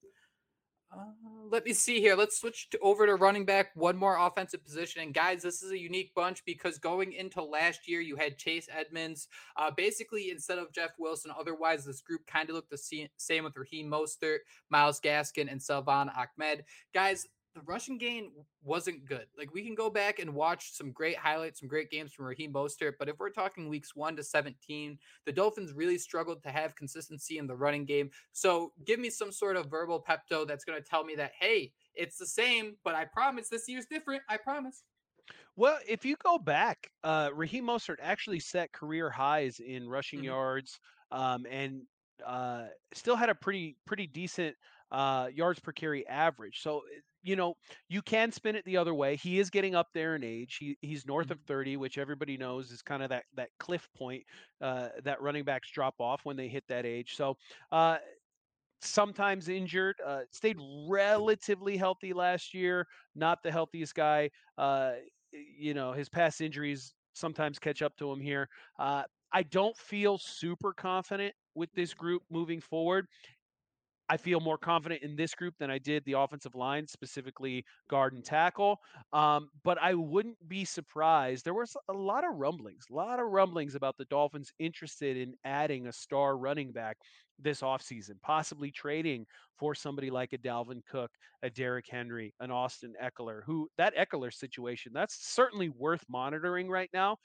Uh, 0.95 1.05
let 1.51 1.65
me 1.65 1.73
see 1.73 2.01
here. 2.01 2.15
Let's 2.15 2.39
switch 2.39 2.69
to, 2.71 2.79
over 2.81 3.07
to 3.07 3.15
running 3.15 3.47
back, 3.47 3.69
one 3.75 3.97
more 3.97 4.19
offensive 4.19 4.63
position. 4.63 5.03
And 5.03 5.15
guys, 5.15 5.43
this 5.43 5.63
is 5.63 5.71
a 5.71 5.79
unique 5.79 6.15
bunch 6.15 6.45
because 6.45 6.79
going 6.79 7.13
into 7.13 7.43
last 7.43 7.89
year, 7.89 8.01
you 8.01 8.17
had 8.17 8.37
Chase 8.37 8.69
Edmonds, 8.71 9.29
uh, 9.57 9.71
basically 9.75 10.31
instead 10.31 10.59
of 10.59 10.73
Jeff 10.73 10.91
Wilson. 10.99 11.33
Otherwise, 11.39 11.87
this 11.87 12.03
group 12.03 12.27
kind 12.27 12.51
of 12.51 12.57
looked 12.57 12.71
the 12.71 13.09
same 13.17 13.45
with 13.45 13.57
Raheem 13.57 13.91
Mostert, 13.91 14.39
Myles 14.69 15.01
Gaskin, 15.01 15.51
and 15.51 15.63
Salvon 15.63 16.11
Ahmed. 16.11 16.65
Guys, 16.93 17.27
the 17.55 17.61
rushing 17.63 17.99
game 17.99 18.33
wasn't 18.63 19.05
good. 19.05 19.27
Like 19.37 19.53
we 19.53 19.63
can 19.65 19.75
go 19.75 19.91
back 19.91 20.19
and 20.19 20.35
watch 20.35 20.73
some 20.73 20.91
great 20.91 21.17
highlights, 21.17 21.61
some 21.61 21.69
great 21.69 21.91
games 21.91 22.13
from 22.13 22.25
Raheem 22.25 22.53
Mostert, 22.53 22.95
but 22.99 23.09
if 23.09 23.19
we're 23.19 23.31
talking 23.31 23.69
weeks 23.69 23.95
one 23.95 24.17
to 24.17 24.23
17, 24.25 24.99
the 25.27 25.33
Dolphins 25.33 25.73
really 25.73 25.99
struggled 25.99 26.43
to 26.45 26.51
have 26.51 26.75
consistency 26.75 27.39
in 27.39 27.47
the 27.47 27.57
running 27.57 27.85
game. 27.85 28.11
So 28.33 28.73
give 28.85 28.99
me 28.99 29.11
some 29.11 29.33
sort 29.33 29.57
of 29.57 29.71
verbal 29.71 30.03
pepto 30.03 30.47
that's 30.47 30.65
going 30.65 30.83
to 30.83 30.89
tell 30.89 31.05
me 31.05 31.15
that, 31.17 31.33
hey, 31.39 31.75
it's 31.95 32.17
the 32.17 32.27
same, 32.27 32.77
but 32.85 32.95
I 32.95 33.05
promise 33.05 33.49
this 33.49 33.69
year's 33.69 33.87
different. 33.87 34.23
I 34.29 34.39
promise. 34.39 34.85
Well, 35.57 35.79
if 35.87 36.05
you 36.05 36.17
go 36.17 36.39
back, 36.39 36.91
uh, 37.03 37.31
Raheem 37.35 37.65
Mostert 37.67 37.97
actually 38.01 38.41
set 38.41 38.73
career 38.73 39.11
highs 39.11 39.61
in 39.61 39.89
rushing 39.89 40.23
Mhm. 40.23 40.25
yards, 40.25 40.79
um, 41.11 41.47
and 41.49 41.83
uh, 42.25 42.69
still 42.93 43.17
had 43.17 43.29
a 43.31 43.35
pretty 43.35 43.77
pretty 43.87 44.07
decent 44.07 44.57
uh, 44.91 45.29
yards 45.33 45.61
per 45.61 45.73
carry 45.73 46.07
average. 46.07 46.61
So 46.61 46.83
you 47.23 47.37
know 47.37 47.55
you 47.89 48.03
can 48.03 48.33
spin 48.33 48.57
it 48.57 48.65
the 48.65 48.77
other 48.77 48.95
way. 48.95 49.17
He 49.17 49.39
is 49.39 49.51
getting 49.51 49.75
up 49.75 49.89
there 49.95 50.15
in 50.17 50.25
age. 50.25 50.57
He 50.59 50.77
he's 50.81 51.07
north 51.07 51.31
of 51.31 51.41
thirty, 51.47 51.77
which 51.77 51.99
everybody 51.99 52.37
knows 52.37 52.71
is 52.71 52.83
kind 52.83 53.03
of 53.03 53.11
that 53.11 53.25
that 53.35 53.51
cliff 53.59 53.89
point 53.97 54.25
uh, 54.61 54.89
that 55.05 55.21
running 55.23 55.45
backs 55.45 55.71
drop 55.71 55.95
off 56.01 56.25
when 56.25 56.37
they 56.37 56.49
hit 56.49 56.65
that 56.69 56.87
age. 56.87 57.15
So. 57.17 57.37
Uh, 57.71 57.99
sometimes 58.85 59.49
injured. 59.49 59.97
Uh, 60.05 60.23
stayed 60.33 60.57
relatively 60.89 61.77
healthy 61.77 62.13
last 62.13 62.53
year. 62.53 62.87
Not 63.15 63.43
the 63.43 63.53
healthiest 63.53 63.95
guy. 63.95 64.31
Uh, 64.59 64.95
you 65.31 65.73
know, 65.73 65.93
his 65.93 66.09
past 66.09 66.41
injuries 66.41 66.95
sometimes 67.15 67.59
catch 67.59 67.83
up 67.83 67.97
to 67.99 68.11
him 68.11 68.21
here. 68.21 68.49
Uh, 68.79 69.05
I 69.33 69.45
don't 69.45 69.77
feel 69.77 70.19
super 70.19 70.73
confident 70.73 71.35
with 71.55 71.73
this 71.75 71.95
group 71.95 72.23
moving 72.31 72.61
forward. 72.61 73.07
I 74.13 74.19
feel 74.19 74.41
more 74.41 74.59
confident 74.59 75.03
in 75.03 75.17
this 75.17 75.35
group 75.35 75.55
than 75.59 75.71
I 75.71 75.79
did 75.79 76.05
the 76.05 76.13
offensive 76.13 76.55
line, 76.55 76.87
specifically 76.87 77.65
guard 77.89 78.13
and 78.13 78.23
tackle. 78.23 78.79
Um, 79.15 79.49
but 79.65 79.79
I 79.81 79.95
wouldn't 79.95 80.47
be 80.47 80.67
surprised. 80.67 81.47
There 81.47 81.55
was 81.55 81.75
a 81.89 81.95
lot 81.95 82.23
of 82.25 82.35
rumblings, 82.35 82.85
a 82.91 82.95
lot 82.95 83.21
of 83.21 83.29
rumblings 83.29 83.75
about 83.75 83.97
the 83.97 84.05
Dolphins 84.05 84.53
interested 84.59 85.17
in 85.17 85.35
adding 85.45 85.87
a 85.87 85.93
star 85.93 86.37
running 86.37 86.73
back 86.73 86.99
this 87.39 87.63
offseason, 87.63 88.21
possibly 88.21 88.71
trading 88.71 89.27
for 89.57 89.75
somebody 89.75 90.11
like 90.11 90.35
a 90.35 90.39
Dalvin 90.39 90.85
Cook, 90.85 91.11
a 91.43 91.49
Derrick 91.49 91.87
Henry, 91.89 92.35
an 92.39 92.51
Austin 92.51 92.95
Ekeler, 93.03 93.43
who 93.47 93.71
that 93.79 93.97
Ekeler 93.97 94.33
situation, 94.33 94.93
that's 94.93 95.15
certainly 95.35 95.71
worth 95.71 96.05
monitoring 96.11 96.69
right 96.69 96.91
now 96.93 97.17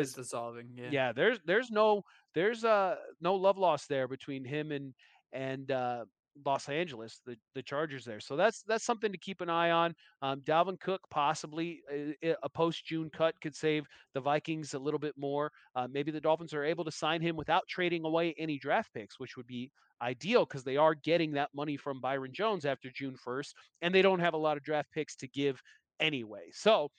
It's 0.00 0.10
because 0.10 0.12
dissolving. 0.12 0.72
Yeah. 0.76 0.90
yeah, 0.90 1.12
there's 1.12 1.38
there's 1.44 1.70
no 1.70 2.02
there's 2.34 2.64
uh 2.64 2.96
no 3.20 3.34
love 3.34 3.58
lost 3.58 3.88
there 3.88 4.08
between 4.08 4.44
him 4.44 4.72
and 4.72 4.94
and 5.32 5.70
uh 5.70 6.04
Los 6.44 6.68
Angeles, 6.68 7.20
the 7.26 7.36
the 7.54 7.62
Chargers 7.62 8.04
there. 8.04 8.20
So 8.20 8.36
that's 8.36 8.62
that's 8.62 8.84
something 8.84 9.12
to 9.12 9.18
keep 9.18 9.40
an 9.40 9.50
eye 9.50 9.70
on. 9.70 9.94
Um, 10.22 10.40
Dalvin 10.40 10.80
Cook 10.80 11.00
possibly 11.10 11.82
a, 11.90 12.34
a 12.42 12.48
post 12.48 12.84
June 12.84 13.10
cut 13.10 13.34
could 13.40 13.54
save 13.54 13.86
the 14.14 14.20
Vikings 14.20 14.74
a 14.74 14.78
little 14.78 15.00
bit 15.00 15.14
more. 15.16 15.50
Uh, 15.74 15.88
maybe 15.90 16.10
the 16.10 16.20
Dolphins 16.20 16.54
are 16.54 16.64
able 16.64 16.84
to 16.84 16.92
sign 16.92 17.20
him 17.20 17.36
without 17.36 17.66
trading 17.68 18.04
away 18.04 18.34
any 18.38 18.58
draft 18.58 18.92
picks, 18.94 19.18
which 19.18 19.36
would 19.36 19.46
be 19.46 19.70
ideal 20.02 20.44
because 20.44 20.64
they 20.64 20.76
are 20.76 20.94
getting 20.94 21.32
that 21.32 21.50
money 21.54 21.76
from 21.76 22.00
Byron 22.00 22.32
Jones 22.32 22.64
after 22.64 22.90
June 22.94 23.16
1st, 23.24 23.52
and 23.82 23.94
they 23.94 24.02
don't 24.02 24.20
have 24.20 24.34
a 24.34 24.38
lot 24.38 24.56
of 24.56 24.62
draft 24.62 24.90
picks 24.92 25.16
to 25.16 25.28
give 25.28 25.60
anyway. 26.00 26.50
So 26.52 26.90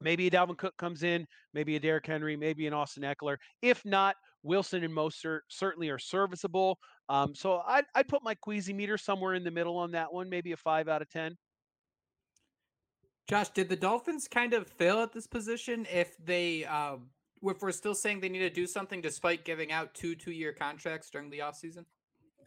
maybe 0.00 0.26
a 0.26 0.30
Dalvin 0.30 0.56
Cook 0.56 0.76
comes 0.78 1.02
in, 1.02 1.26
maybe 1.52 1.76
a 1.76 1.80
Derrick 1.80 2.06
Henry, 2.06 2.36
maybe 2.36 2.66
an 2.66 2.74
Austin 2.74 3.02
Ekeler. 3.02 3.36
If 3.62 3.84
not, 3.84 4.16
Wilson 4.42 4.84
and 4.84 4.94
Mostert 4.94 5.40
certainly 5.48 5.88
are 5.88 5.98
serviceable. 5.98 6.78
Um, 7.08 7.34
so 7.34 7.62
I'd, 7.66 7.84
I'd 7.94 8.08
put 8.08 8.22
my 8.22 8.34
queasy 8.34 8.72
meter 8.72 8.98
somewhere 8.98 9.34
in 9.34 9.44
the 9.44 9.50
middle 9.50 9.76
on 9.76 9.92
that 9.92 10.12
one, 10.12 10.28
maybe 10.28 10.52
a 10.52 10.56
five 10.56 10.88
out 10.88 11.02
of 11.02 11.08
10. 11.10 11.36
Josh, 13.28 13.50
did 13.50 13.68
the 13.68 13.76
Dolphins 13.76 14.26
kind 14.28 14.54
of 14.54 14.66
fail 14.66 15.00
at 15.00 15.12
this 15.12 15.26
position 15.26 15.86
if 15.92 16.16
they, 16.24 16.64
uh, 16.64 16.96
if 17.42 17.60
we're 17.60 17.72
still 17.72 17.94
saying 17.94 18.20
they 18.20 18.28
need 18.28 18.38
to 18.40 18.50
do 18.50 18.66
something 18.66 19.00
despite 19.00 19.44
giving 19.44 19.70
out 19.70 19.94
two 19.94 20.14
two 20.14 20.32
year 20.32 20.52
contracts 20.52 21.10
during 21.10 21.28
the 21.30 21.40
offseason? 21.40 21.84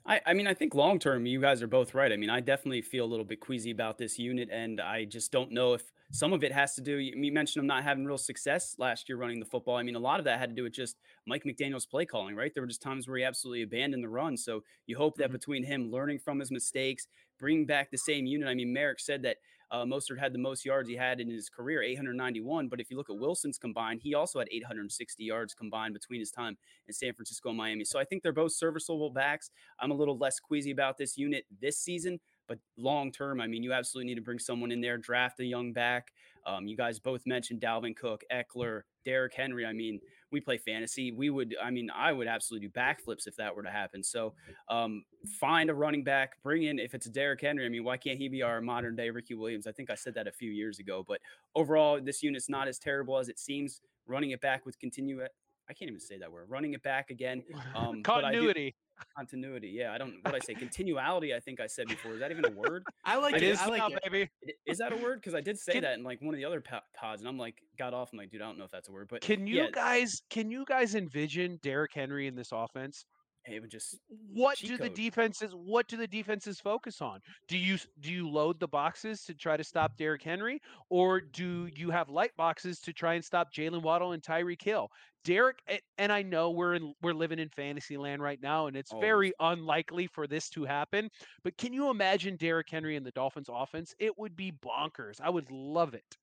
I, 0.05 0.21
I 0.25 0.33
mean, 0.33 0.47
I 0.47 0.55
think 0.55 0.73
long 0.73 0.97
term, 0.97 1.25
you 1.27 1.39
guys 1.39 1.61
are 1.61 1.67
both 1.67 1.93
right. 1.93 2.11
I 2.11 2.17
mean, 2.17 2.31
I 2.31 2.39
definitely 2.39 2.81
feel 2.81 3.05
a 3.05 3.07
little 3.07 3.25
bit 3.25 3.39
queasy 3.39 3.69
about 3.69 3.99
this 3.99 4.17
unit, 4.17 4.49
and 4.51 4.81
I 4.81 5.05
just 5.05 5.31
don't 5.31 5.51
know 5.51 5.73
if 5.73 5.83
some 6.11 6.33
of 6.33 6.43
it 6.43 6.51
has 6.51 6.75
to 6.75 6.81
do. 6.81 6.97
You 6.97 7.31
mentioned 7.31 7.61
them 7.61 7.67
not 7.67 7.83
having 7.83 8.05
real 8.05 8.17
success 8.17 8.75
last 8.77 9.07
year 9.07 9.17
running 9.17 9.39
the 9.39 9.45
football. 9.45 9.77
I 9.77 9.83
mean, 9.83 9.95
a 9.95 9.99
lot 9.99 10.19
of 10.19 10.25
that 10.25 10.39
had 10.39 10.49
to 10.49 10.55
do 10.55 10.63
with 10.63 10.73
just 10.73 10.97
Mike 11.25 11.43
McDaniel's 11.45 11.85
play 11.85 12.05
calling, 12.05 12.35
right? 12.35 12.53
There 12.53 12.61
were 12.61 12.67
just 12.67 12.81
times 12.81 13.07
where 13.07 13.17
he 13.17 13.23
absolutely 13.23 13.63
abandoned 13.63 14.03
the 14.03 14.09
run. 14.09 14.37
So 14.37 14.63
you 14.87 14.97
hope 14.97 15.15
that 15.17 15.25
mm-hmm. 15.25 15.33
between 15.33 15.63
him 15.63 15.89
learning 15.89 16.19
from 16.19 16.39
his 16.39 16.51
mistakes, 16.51 17.07
bringing 17.39 17.65
back 17.65 17.91
the 17.91 17.97
same 17.97 18.25
unit. 18.25 18.47
I 18.47 18.53
mean, 18.53 18.73
Marek 18.73 18.99
said 18.99 19.23
that 19.23 19.37
uh, 19.71 19.85
Mostert 19.85 20.19
had 20.19 20.33
the 20.33 20.39
most 20.39 20.65
yards 20.65 20.89
he 20.89 20.95
had 20.95 21.21
in 21.21 21.29
his 21.29 21.49
career, 21.49 21.81
891. 21.81 22.67
But 22.67 22.81
if 22.81 22.91
you 22.91 22.97
look 22.97 23.09
at 23.09 23.17
Wilson's 23.17 23.57
combined, 23.57 24.01
he 24.03 24.13
also 24.13 24.39
had 24.39 24.49
860 24.51 25.23
yards 25.23 25.53
combined 25.53 25.93
between 25.93 26.19
his 26.19 26.29
time 26.29 26.57
in 26.87 26.93
San 26.93 27.13
Francisco 27.13 27.49
and 27.49 27.57
Miami. 27.57 27.85
So 27.85 27.97
I 27.97 28.03
think 28.03 28.21
they're 28.21 28.33
both 28.33 28.51
serviceable 28.51 29.09
backs. 29.09 29.49
I'm 29.79 29.91
a 29.91 29.95
little 29.95 30.17
less 30.17 30.39
queasy 30.39 30.71
about 30.71 30.97
this 30.97 31.17
unit 31.17 31.45
this 31.61 31.79
season, 31.79 32.19
but 32.51 32.59
long 32.75 33.13
term, 33.13 33.39
I 33.39 33.47
mean, 33.47 33.63
you 33.63 33.71
absolutely 33.71 34.09
need 34.09 34.15
to 34.15 34.21
bring 34.21 34.37
someone 34.37 34.73
in 34.73 34.81
there, 34.81 34.97
draft 34.97 35.39
a 35.39 35.45
young 35.45 35.71
back. 35.71 36.11
Um, 36.45 36.67
you 36.67 36.75
guys 36.75 36.99
both 36.99 37.21
mentioned 37.25 37.61
Dalvin 37.61 37.95
Cook, 37.95 38.25
Ekeler, 38.29 38.81
Derrick 39.05 39.33
Henry. 39.33 39.65
I 39.65 39.71
mean, 39.71 40.01
we 40.33 40.41
play 40.41 40.57
fantasy. 40.57 41.13
We 41.13 41.29
would, 41.29 41.55
I 41.63 41.71
mean, 41.71 41.89
I 41.95 42.11
would 42.11 42.27
absolutely 42.27 42.67
do 42.67 42.73
backflips 42.73 43.25
if 43.25 43.37
that 43.37 43.55
were 43.55 43.63
to 43.63 43.69
happen. 43.69 44.03
So 44.03 44.33
um, 44.67 45.05
find 45.39 45.69
a 45.69 45.73
running 45.73 46.03
back, 46.03 46.43
bring 46.43 46.63
in, 46.63 46.77
if 46.77 46.93
it's 46.93 47.05
a 47.05 47.09
Derrick 47.09 47.39
Henry, 47.39 47.65
I 47.65 47.69
mean, 47.69 47.85
why 47.85 47.95
can't 47.95 48.17
he 48.17 48.27
be 48.27 48.41
our 48.41 48.59
modern 48.59 48.97
day 48.97 49.09
Ricky 49.11 49.35
Williams? 49.35 49.65
I 49.65 49.71
think 49.71 49.89
I 49.89 49.95
said 49.95 50.13
that 50.15 50.27
a 50.27 50.31
few 50.33 50.51
years 50.51 50.79
ago. 50.79 51.05
But 51.07 51.21
overall, 51.55 52.01
this 52.01 52.21
unit's 52.21 52.49
not 52.49 52.67
as 52.67 52.79
terrible 52.79 53.17
as 53.17 53.29
it 53.29 53.39
seems. 53.39 53.79
Running 54.07 54.31
it 54.31 54.41
back 54.41 54.65
with 54.65 54.77
continue, 54.77 55.21
I 55.21 55.73
can't 55.73 55.87
even 55.89 56.01
say 56.01 56.17
that 56.17 56.29
word. 56.29 56.49
Running 56.49 56.73
it 56.73 56.83
back 56.83 57.11
again. 57.11 57.43
Um, 57.75 58.03
Continuity. 58.03 58.75
Continuity. 59.17 59.69
Yeah, 59.69 59.93
I 59.93 59.97
don't. 59.97 60.15
What 60.23 60.35
I 60.35 60.39
say? 60.39 60.53
Continuality. 60.53 61.33
I 61.33 61.39
think 61.39 61.59
I 61.59 61.67
said 61.67 61.87
before. 61.87 62.13
Is 62.13 62.19
that 62.19 62.31
even 62.31 62.45
a 62.45 62.49
word? 62.49 62.83
I 63.05 63.17
like 63.17 63.41
it. 63.41 63.61
I 63.61 63.67
like 63.67 63.91
it, 63.91 63.99
baby. 64.03 64.29
Is 64.65 64.77
that 64.79 64.93
a 64.93 64.97
word? 64.97 65.19
Because 65.21 65.35
I 65.35 65.41
did 65.41 65.57
say 65.57 65.73
can, 65.73 65.81
that 65.83 65.97
in 65.97 66.03
like 66.03 66.21
one 66.21 66.33
of 66.33 66.37
the 66.37 66.45
other 66.45 66.61
pods, 66.95 67.21
and 67.21 67.27
I'm 67.27 67.37
like, 67.37 67.55
got 67.77 67.93
off. 67.93 68.09
I'm 68.11 68.19
like, 68.19 68.31
dude, 68.31 68.41
I 68.41 68.45
don't 68.45 68.57
know 68.57 68.65
if 68.65 68.71
that's 68.71 68.89
a 68.89 68.91
word. 68.91 69.07
But 69.09 69.21
can 69.21 69.47
you 69.47 69.63
yeah. 69.63 69.71
guys? 69.71 70.21
Can 70.29 70.51
you 70.51 70.65
guys 70.67 70.95
envision 70.95 71.59
Derrick 71.61 71.91
Henry 71.93 72.27
in 72.27 72.35
this 72.35 72.49
offense? 72.51 73.05
It 73.47 73.59
would 73.59 73.71
just 73.71 73.97
what 74.07 74.57
do 74.59 74.77
code. 74.77 74.79
the 74.79 74.89
defenses 74.89 75.51
what 75.55 75.87
do 75.87 75.97
the 75.97 76.07
defenses 76.07 76.59
focus 76.59 77.01
on 77.01 77.19
do 77.47 77.57
you 77.57 77.77
do 77.99 78.11
you 78.11 78.29
load 78.29 78.59
the 78.59 78.67
boxes 78.67 79.23
to 79.25 79.33
try 79.33 79.57
to 79.57 79.63
stop 79.63 79.97
Derrick 79.97 80.21
Henry 80.21 80.61
or 80.89 81.19
do 81.19 81.67
you 81.75 81.89
have 81.89 82.09
light 82.09 82.35
boxes 82.37 82.79
to 82.81 82.93
try 82.93 83.15
and 83.15 83.25
stop 83.25 83.51
Jalen 83.51 83.81
Waddle 83.81 84.11
and 84.11 84.21
Tyreek 84.21 84.61
Hill? 84.61 84.89
Derrick 85.23 85.57
and 85.97 86.11
I 86.11 86.21
know 86.21 86.51
we're 86.51 86.75
in 86.75 86.93
we're 87.01 87.13
living 87.13 87.39
in 87.39 87.49
fantasy 87.49 87.97
land 87.97 88.21
right 88.21 88.39
now 88.41 88.67
and 88.67 88.77
it's 88.77 88.93
very 88.99 89.33
unlikely 89.39 90.07
for 90.07 90.27
this 90.27 90.49
to 90.51 90.63
happen 90.65 91.09
but 91.43 91.57
can 91.57 91.73
you 91.73 91.89
imagine 91.89 92.35
Derrick 92.37 92.69
Henry 92.69 92.95
and 92.95 93.05
the 93.05 93.11
Dolphins 93.11 93.49
offense 93.51 93.93
it 93.99 94.17
would 94.19 94.35
be 94.35 94.51
bonkers 94.51 95.19
I 95.19 95.29
would 95.31 95.49
love 95.51 95.93
it 95.95 96.17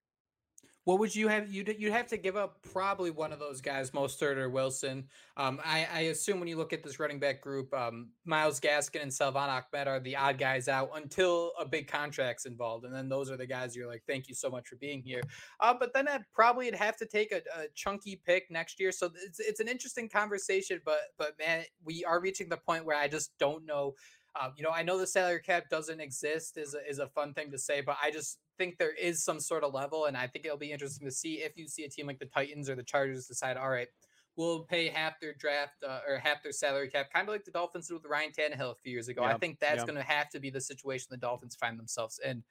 what 0.89 1.01
would 1.01 1.15
you 1.15 1.29
have? 1.29 1.53
You'd, 1.53 1.77
you'd 1.79 1.93
have 1.93 2.07
to 2.07 2.17
give 2.17 2.35
up 2.35 2.63
probably 2.73 3.11
one 3.11 3.31
of 3.31 3.39
those 3.39 3.61
guys, 3.61 3.91
Mostert 3.91 4.39
or 4.39 4.49
Wilson. 4.49 5.05
Um, 5.37 5.61
I, 5.63 5.87
I, 5.93 6.01
assume 6.05 6.41
when 6.41 6.49
you 6.49 6.57
look 6.57 6.73
at 6.73 6.83
this 6.83 6.99
running 6.99 7.19
back 7.19 7.43
group, 7.43 7.75
um, 7.75 8.09
Myles 8.25 8.59
Gaskin 8.59 9.03
and 9.03 9.13
Salvon 9.13 9.51
Ahmed 9.51 9.87
are 9.87 10.01
the 10.01 10.17
odd 10.17 10.39
guys 10.39 10.67
out 10.67 10.89
until 10.95 11.53
a 11.61 11.67
big 11.67 11.89
contract's 11.89 12.47
involved, 12.47 12.87
and 12.87 12.95
then 12.95 13.07
those 13.07 13.31
are 13.31 13.37
the 13.37 13.47
guys 13.47 13.77
you're 13.77 13.87
like, 13.87 14.03
thank 14.09 14.29
you 14.29 14.35
so 14.35 14.49
much 14.49 14.67
for 14.67 14.77
being 14.77 15.03
here. 15.03 15.21
Uh, 15.61 15.75
but 15.79 15.93
then 15.93 16.09
I'd 16.09 16.25
probably 16.33 16.65
would 16.65 16.75
have 16.77 16.97
to 16.97 17.07
take 17.07 17.33
a, 17.33 17.43
a 17.55 17.67
chunky 17.75 18.23
pick 18.25 18.51
next 18.51 18.81
year. 18.81 18.91
So 18.91 19.11
it's 19.27 19.41
it's 19.41 19.61
an 19.61 19.69
interesting 19.69 20.09
conversation, 20.09 20.81
but 20.87 21.01
but 21.19 21.35
man, 21.39 21.65
we 21.85 22.03
are 22.07 22.19
reaching 22.19 22.49
the 22.49 22.57
point 22.57 22.87
where 22.87 22.97
I 22.97 23.09
just 23.09 23.33
don't 23.39 23.67
know 23.67 23.95
um, 24.41 24.53
you 24.57 24.63
know, 24.63 24.71
I 24.71 24.83
know 24.83 24.99
the 24.99 25.07
salary 25.07 25.41
cap 25.41 25.65
doesn't 25.69 26.01
exist 26.01 26.59
is 26.59 26.75
a, 26.75 26.89
is 26.89 26.99
a 26.99 27.09
fun 27.09 27.35
thing 27.35 27.51
to 27.51 27.59
say, 27.59 27.81
but 27.81 27.97
I 28.03 28.11
just 28.11 28.39
think 28.59 28.77
there 28.77 28.95
is 28.95 29.25
some 29.25 29.41
sort 29.41 29.65
of 29.65 29.73
level, 29.73 30.07
and 30.07 30.17
I 30.17 30.27
think 30.27 30.45
it'll 30.45 30.59
be 30.59 30.73
interesting 30.73 31.07
to 31.07 31.13
see 31.13 31.37
if 31.37 31.57
you 31.57 31.67
see 31.69 31.85
a 31.85 31.89
team 31.89 32.07
like 32.07 32.19
the 32.19 32.27
Titans 32.27 32.69
or 32.69 32.75
the 32.75 32.83
Chargers 32.83 33.27
decide, 33.27 33.57
all 33.57 33.71
right, 33.71 33.89
we'll 34.37 34.65
pay 34.65 34.89
half 34.89 35.19
their 35.21 35.35
draft 35.35 35.83
uh, 35.87 36.01
or 36.09 36.19
half 36.19 36.43
their 36.43 36.53
salary 36.53 36.89
cap, 36.89 37.07
kind 37.13 37.29
of 37.29 37.33
like 37.33 37.45
the 37.45 37.51
Dolphins 37.51 37.89
did 37.89 37.95
with 37.95 38.05
Ryan 38.05 38.31
Tannehill 38.31 38.73
a 38.73 38.77
few 38.77 38.93
years 38.93 39.09
ago. 39.09 39.23
Yep. 39.23 39.35
I 39.35 39.39
think 39.39 39.59
that's 39.59 39.79
yep. 39.79 39.87
going 39.87 39.99
to 39.99 40.03
have 40.03 40.29
to 40.31 40.41
be 40.41 40.51
the 40.51 40.61
situation 40.61 41.09
the 41.11 41.17
Dolphins 41.17 41.57
find 41.57 41.79
themselves 41.79 42.21
in. 42.25 42.43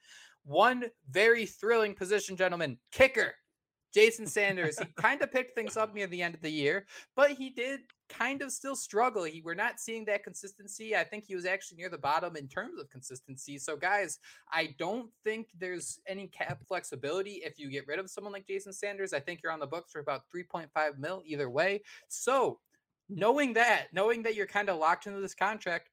One 0.44 0.84
very 1.10 1.46
thrilling 1.46 1.94
position, 1.94 2.36
gentlemen, 2.36 2.78
kicker. 2.92 3.34
Jason 3.94 4.26
Sanders, 4.26 4.78
he 4.78 4.84
kind 4.96 5.22
of 5.22 5.32
picked 5.32 5.54
things 5.54 5.78
up 5.78 5.94
near 5.94 6.06
the 6.06 6.22
end 6.22 6.34
of 6.34 6.42
the 6.42 6.50
year, 6.50 6.86
but 7.16 7.30
he 7.30 7.48
did 7.48 7.80
kind 8.08 8.42
of 8.42 8.52
still 8.52 8.76
struggle. 8.76 9.24
He, 9.24 9.42
we're 9.44 9.54
not 9.54 9.80
seeing 9.80 10.04
that 10.06 10.24
consistency. 10.24 10.96
I 10.96 11.04
think 11.04 11.24
he 11.24 11.34
was 11.34 11.46
actually 11.46 11.78
near 11.78 11.88
the 11.88 11.98
bottom 11.98 12.36
in 12.36 12.48
terms 12.48 12.80
of 12.80 12.90
consistency. 12.90 13.58
So, 13.58 13.76
guys, 13.76 14.18
I 14.52 14.74
don't 14.78 15.10
think 15.24 15.48
there's 15.58 16.00
any 16.06 16.26
cap 16.28 16.62
flexibility 16.66 17.42
if 17.44 17.58
you 17.58 17.70
get 17.70 17.86
rid 17.86 17.98
of 17.98 18.10
someone 18.10 18.32
like 18.32 18.46
Jason 18.46 18.72
Sanders. 18.72 19.12
I 19.12 19.20
think 19.20 19.40
you're 19.42 19.52
on 19.52 19.60
the 19.60 19.66
books 19.66 19.92
for 19.92 20.00
about 20.00 20.22
3.5 20.34 20.98
mil 20.98 21.22
either 21.24 21.50
way. 21.50 21.82
So, 22.08 22.58
knowing 23.08 23.54
that, 23.54 23.86
knowing 23.92 24.22
that 24.24 24.34
you're 24.34 24.46
kind 24.46 24.68
of 24.68 24.78
locked 24.78 25.06
into 25.06 25.20
this 25.20 25.34
contract, 25.34 25.88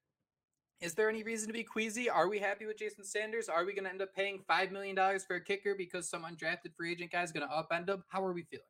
is 0.82 0.93
there 0.93 1.10
any 1.10 1.23
reason 1.23 1.47
to 1.47 1.54
be 1.54 1.63
queasy? 1.63 2.10
Are 2.10 2.28
we 2.28 2.38
happy 2.39 2.65
with 2.65 2.78
Jason 2.78 3.04
Sanders? 3.04 3.47
Are 3.47 3.65
we 3.65 3.73
going 3.73 3.86
to 3.86 3.89
end 3.89 4.01
up 4.01 4.13
paying 4.13 4.43
$5 4.49 4.71
million 4.71 4.95
for 5.25 5.38
a 5.38 5.41
kicker 5.41 5.73
because 5.73 6.10
some 6.10 6.23
undrafted 6.23 6.75
free 6.75 6.91
agent 6.91 7.12
guy 7.12 7.23
is 7.23 7.32
going 7.32 7.47
to 7.47 7.54
upend 7.54 7.89
him? 7.89 8.04
How 8.10 8.23
are 8.23 8.34
we 8.34 8.43
feeling? 8.43 8.65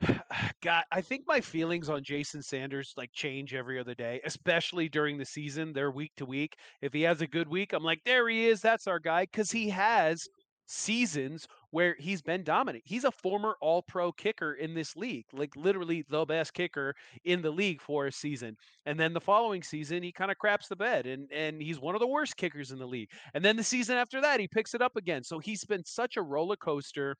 God, 0.62 0.84
I 0.90 1.00
think 1.00 1.24
my 1.26 1.40
feelings 1.40 1.88
on 1.88 2.04
Jason 2.04 2.42
Sanders 2.42 2.92
like 2.96 3.12
change 3.12 3.54
every 3.54 3.78
other 3.78 3.94
day, 3.94 4.20
especially 4.24 4.88
during 4.88 5.18
the 5.18 5.24
season. 5.24 5.72
They're 5.72 5.90
week 5.90 6.12
to 6.16 6.26
week. 6.26 6.56
If 6.82 6.92
he 6.92 7.02
has 7.02 7.20
a 7.20 7.26
good 7.26 7.48
week, 7.48 7.72
I'm 7.72 7.84
like, 7.84 8.00
there 8.04 8.28
he 8.28 8.46
is. 8.46 8.60
That's 8.60 8.86
our 8.86 8.98
guy. 8.98 9.22
Because 9.22 9.50
he 9.50 9.68
has 9.70 10.26
seasons 10.68 11.46
where 11.70 11.94
he's 11.98 12.22
been 12.22 12.42
dominant. 12.42 12.82
He's 12.86 13.04
a 13.04 13.12
former 13.12 13.56
all 13.60 13.82
pro 13.82 14.10
kicker 14.12 14.54
in 14.54 14.74
this 14.74 14.96
league, 14.96 15.26
like 15.32 15.54
literally 15.56 16.04
the 16.08 16.24
best 16.24 16.54
kicker 16.54 16.94
in 17.24 17.42
the 17.42 17.50
league 17.50 17.80
for 17.80 18.06
a 18.06 18.12
season. 18.12 18.56
And 18.84 18.98
then 18.98 19.12
the 19.12 19.20
following 19.20 19.62
season, 19.62 20.02
he 20.02 20.12
kind 20.12 20.30
of 20.30 20.38
craps 20.38 20.68
the 20.68 20.76
bed 20.76 21.06
and, 21.06 21.30
and 21.32 21.60
he's 21.60 21.80
one 21.80 21.94
of 21.94 22.00
the 22.00 22.06
worst 22.06 22.36
kickers 22.36 22.72
in 22.72 22.78
the 22.78 22.86
league. 22.86 23.10
And 23.34 23.44
then 23.44 23.56
the 23.56 23.62
season 23.62 23.96
after 23.96 24.20
that, 24.20 24.40
he 24.40 24.48
picks 24.48 24.74
it 24.74 24.82
up 24.82 24.96
again. 24.96 25.22
So 25.22 25.38
he's 25.38 25.64
been 25.64 25.84
such 25.84 26.16
a 26.16 26.22
roller 26.22 26.56
coaster, 26.56 27.16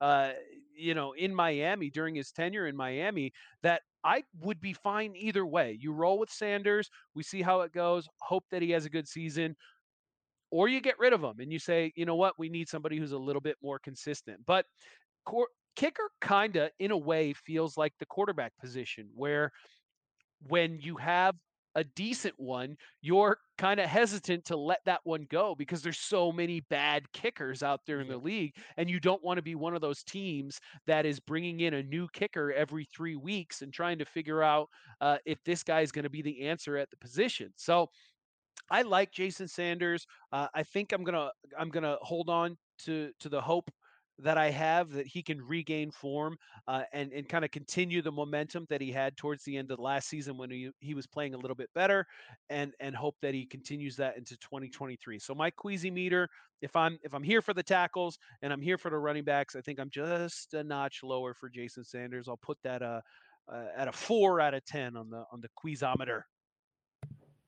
uh, 0.00 0.32
you 0.76 0.94
know, 0.94 1.12
in 1.12 1.34
Miami 1.34 1.90
during 1.90 2.14
his 2.14 2.32
tenure 2.32 2.66
in 2.66 2.76
Miami 2.76 3.32
that 3.62 3.82
I 4.04 4.22
would 4.40 4.60
be 4.60 4.72
fine 4.72 5.14
either 5.16 5.44
way. 5.46 5.76
You 5.80 5.92
roll 5.92 6.18
with 6.18 6.30
Sanders, 6.30 6.90
we 7.14 7.22
see 7.22 7.42
how 7.42 7.62
it 7.62 7.72
goes, 7.72 8.08
hope 8.20 8.44
that 8.50 8.62
he 8.62 8.70
has 8.70 8.84
a 8.84 8.90
good 8.90 9.08
season 9.08 9.56
or 10.50 10.68
you 10.68 10.80
get 10.80 10.98
rid 10.98 11.12
of 11.12 11.22
him 11.22 11.40
and 11.40 11.52
you 11.52 11.58
say, 11.58 11.92
you 11.96 12.04
know 12.04 12.14
what, 12.14 12.38
we 12.38 12.48
need 12.48 12.68
somebody 12.68 12.98
who's 12.98 13.12
a 13.12 13.18
little 13.18 13.40
bit 13.40 13.56
more 13.62 13.78
consistent. 13.78 14.38
But 14.46 14.66
cor- 15.24 15.48
kicker 15.74 16.10
kind 16.20 16.56
of, 16.56 16.70
in 16.78 16.90
a 16.90 16.96
way, 16.96 17.32
feels 17.32 17.76
like 17.76 17.92
the 17.98 18.06
quarterback 18.06 18.52
position 18.60 19.08
where 19.14 19.50
when 20.46 20.78
you 20.78 20.96
have 20.96 21.34
a 21.76 21.84
decent 21.84 22.34
one, 22.38 22.76
you're 23.02 23.38
kind 23.58 23.78
of 23.78 23.86
hesitant 23.86 24.44
to 24.46 24.56
let 24.56 24.80
that 24.86 25.00
one 25.04 25.26
go 25.30 25.54
because 25.54 25.82
there's 25.82 25.98
so 25.98 26.32
many 26.32 26.60
bad 26.60 27.10
kickers 27.12 27.62
out 27.62 27.80
there 27.86 28.00
in 28.00 28.08
the 28.08 28.16
league. 28.16 28.54
And 28.78 28.88
you 28.90 28.98
don't 28.98 29.22
want 29.22 29.36
to 29.36 29.42
be 29.42 29.54
one 29.54 29.74
of 29.74 29.82
those 29.82 30.02
teams 30.02 30.58
that 30.86 31.04
is 31.06 31.20
bringing 31.20 31.60
in 31.60 31.74
a 31.74 31.82
new 31.82 32.08
kicker 32.12 32.50
every 32.52 32.86
three 32.86 33.14
weeks 33.14 33.60
and 33.60 33.72
trying 33.72 33.98
to 33.98 34.06
figure 34.06 34.42
out 34.42 34.68
uh, 35.02 35.18
if 35.26 35.38
this 35.44 35.62
guy 35.62 35.82
is 35.82 35.92
going 35.92 36.04
to 36.04 36.10
be 36.10 36.22
the 36.22 36.46
answer 36.46 36.78
at 36.78 36.90
the 36.90 36.96
position. 36.96 37.52
So 37.56 37.90
I 38.70 38.82
like 38.82 39.12
Jason 39.12 39.46
Sanders. 39.46 40.06
Uh, 40.32 40.48
I 40.54 40.62
think 40.62 40.92
I'm 40.92 41.04
gonna 41.04 41.30
I'm 41.58 41.68
gonna 41.68 41.98
hold 42.00 42.28
on 42.28 42.56
to 42.84 43.12
to 43.20 43.28
the 43.28 43.40
hope 43.40 43.70
that 44.18 44.38
I 44.38 44.50
have 44.50 44.90
that 44.92 45.06
he 45.06 45.22
can 45.22 45.40
regain 45.42 45.90
form 45.90 46.36
uh, 46.68 46.82
and 46.92 47.12
and 47.12 47.28
kind 47.28 47.44
of 47.44 47.50
continue 47.50 48.02
the 48.02 48.12
momentum 48.12 48.66
that 48.70 48.80
he 48.80 48.90
had 48.90 49.16
towards 49.16 49.44
the 49.44 49.56
end 49.56 49.70
of 49.70 49.78
last 49.78 50.08
season 50.08 50.36
when 50.36 50.50
he, 50.50 50.70
he 50.80 50.94
was 50.94 51.06
playing 51.06 51.34
a 51.34 51.38
little 51.38 51.54
bit 51.54 51.70
better, 51.74 52.06
and 52.48 52.72
and 52.80 52.96
hope 52.96 53.16
that 53.20 53.34
he 53.34 53.44
continues 53.44 53.96
that 53.96 54.16
into 54.16 54.36
2023. 54.38 55.18
So 55.18 55.34
my 55.34 55.50
queasy 55.50 55.90
meter, 55.90 56.28
if 56.62 56.74
I'm 56.74 56.98
if 57.02 57.14
I'm 57.14 57.22
here 57.22 57.42
for 57.42 57.54
the 57.54 57.62
tackles 57.62 58.18
and 58.42 58.52
I'm 58.52 58.62
here 58.62 58.78
for 58.78 58.90
the 58.90 58.98
running 58.98 59.24
backs, 59.24 59.54
I 59.54 59.60
think 59.60 59.78
I'm 59.78 59.90
just 59.90 60.54
a 60.54 60.64
notch 60.64 61.00
lower 61.02 61.34
for 61.34 61.48
Jason 61.48 61.84
Sanders. 61.84 62.28
I'll 62.28 62.38
put 62.38 62.58
that 62.64 62.82
uh, 62.82 63.00
uh 63.50 63.66
at 63.76 63.88
a 63.88 63.92
four 63.92 64.40
out 64.40 64.54
of 64.54 64.64
ten 64.64 64.96
on 64.96 65.10
the 65.10 65.24
on 65.30 65.40
the 65.40 65.48
queezometer. 65.62 66.22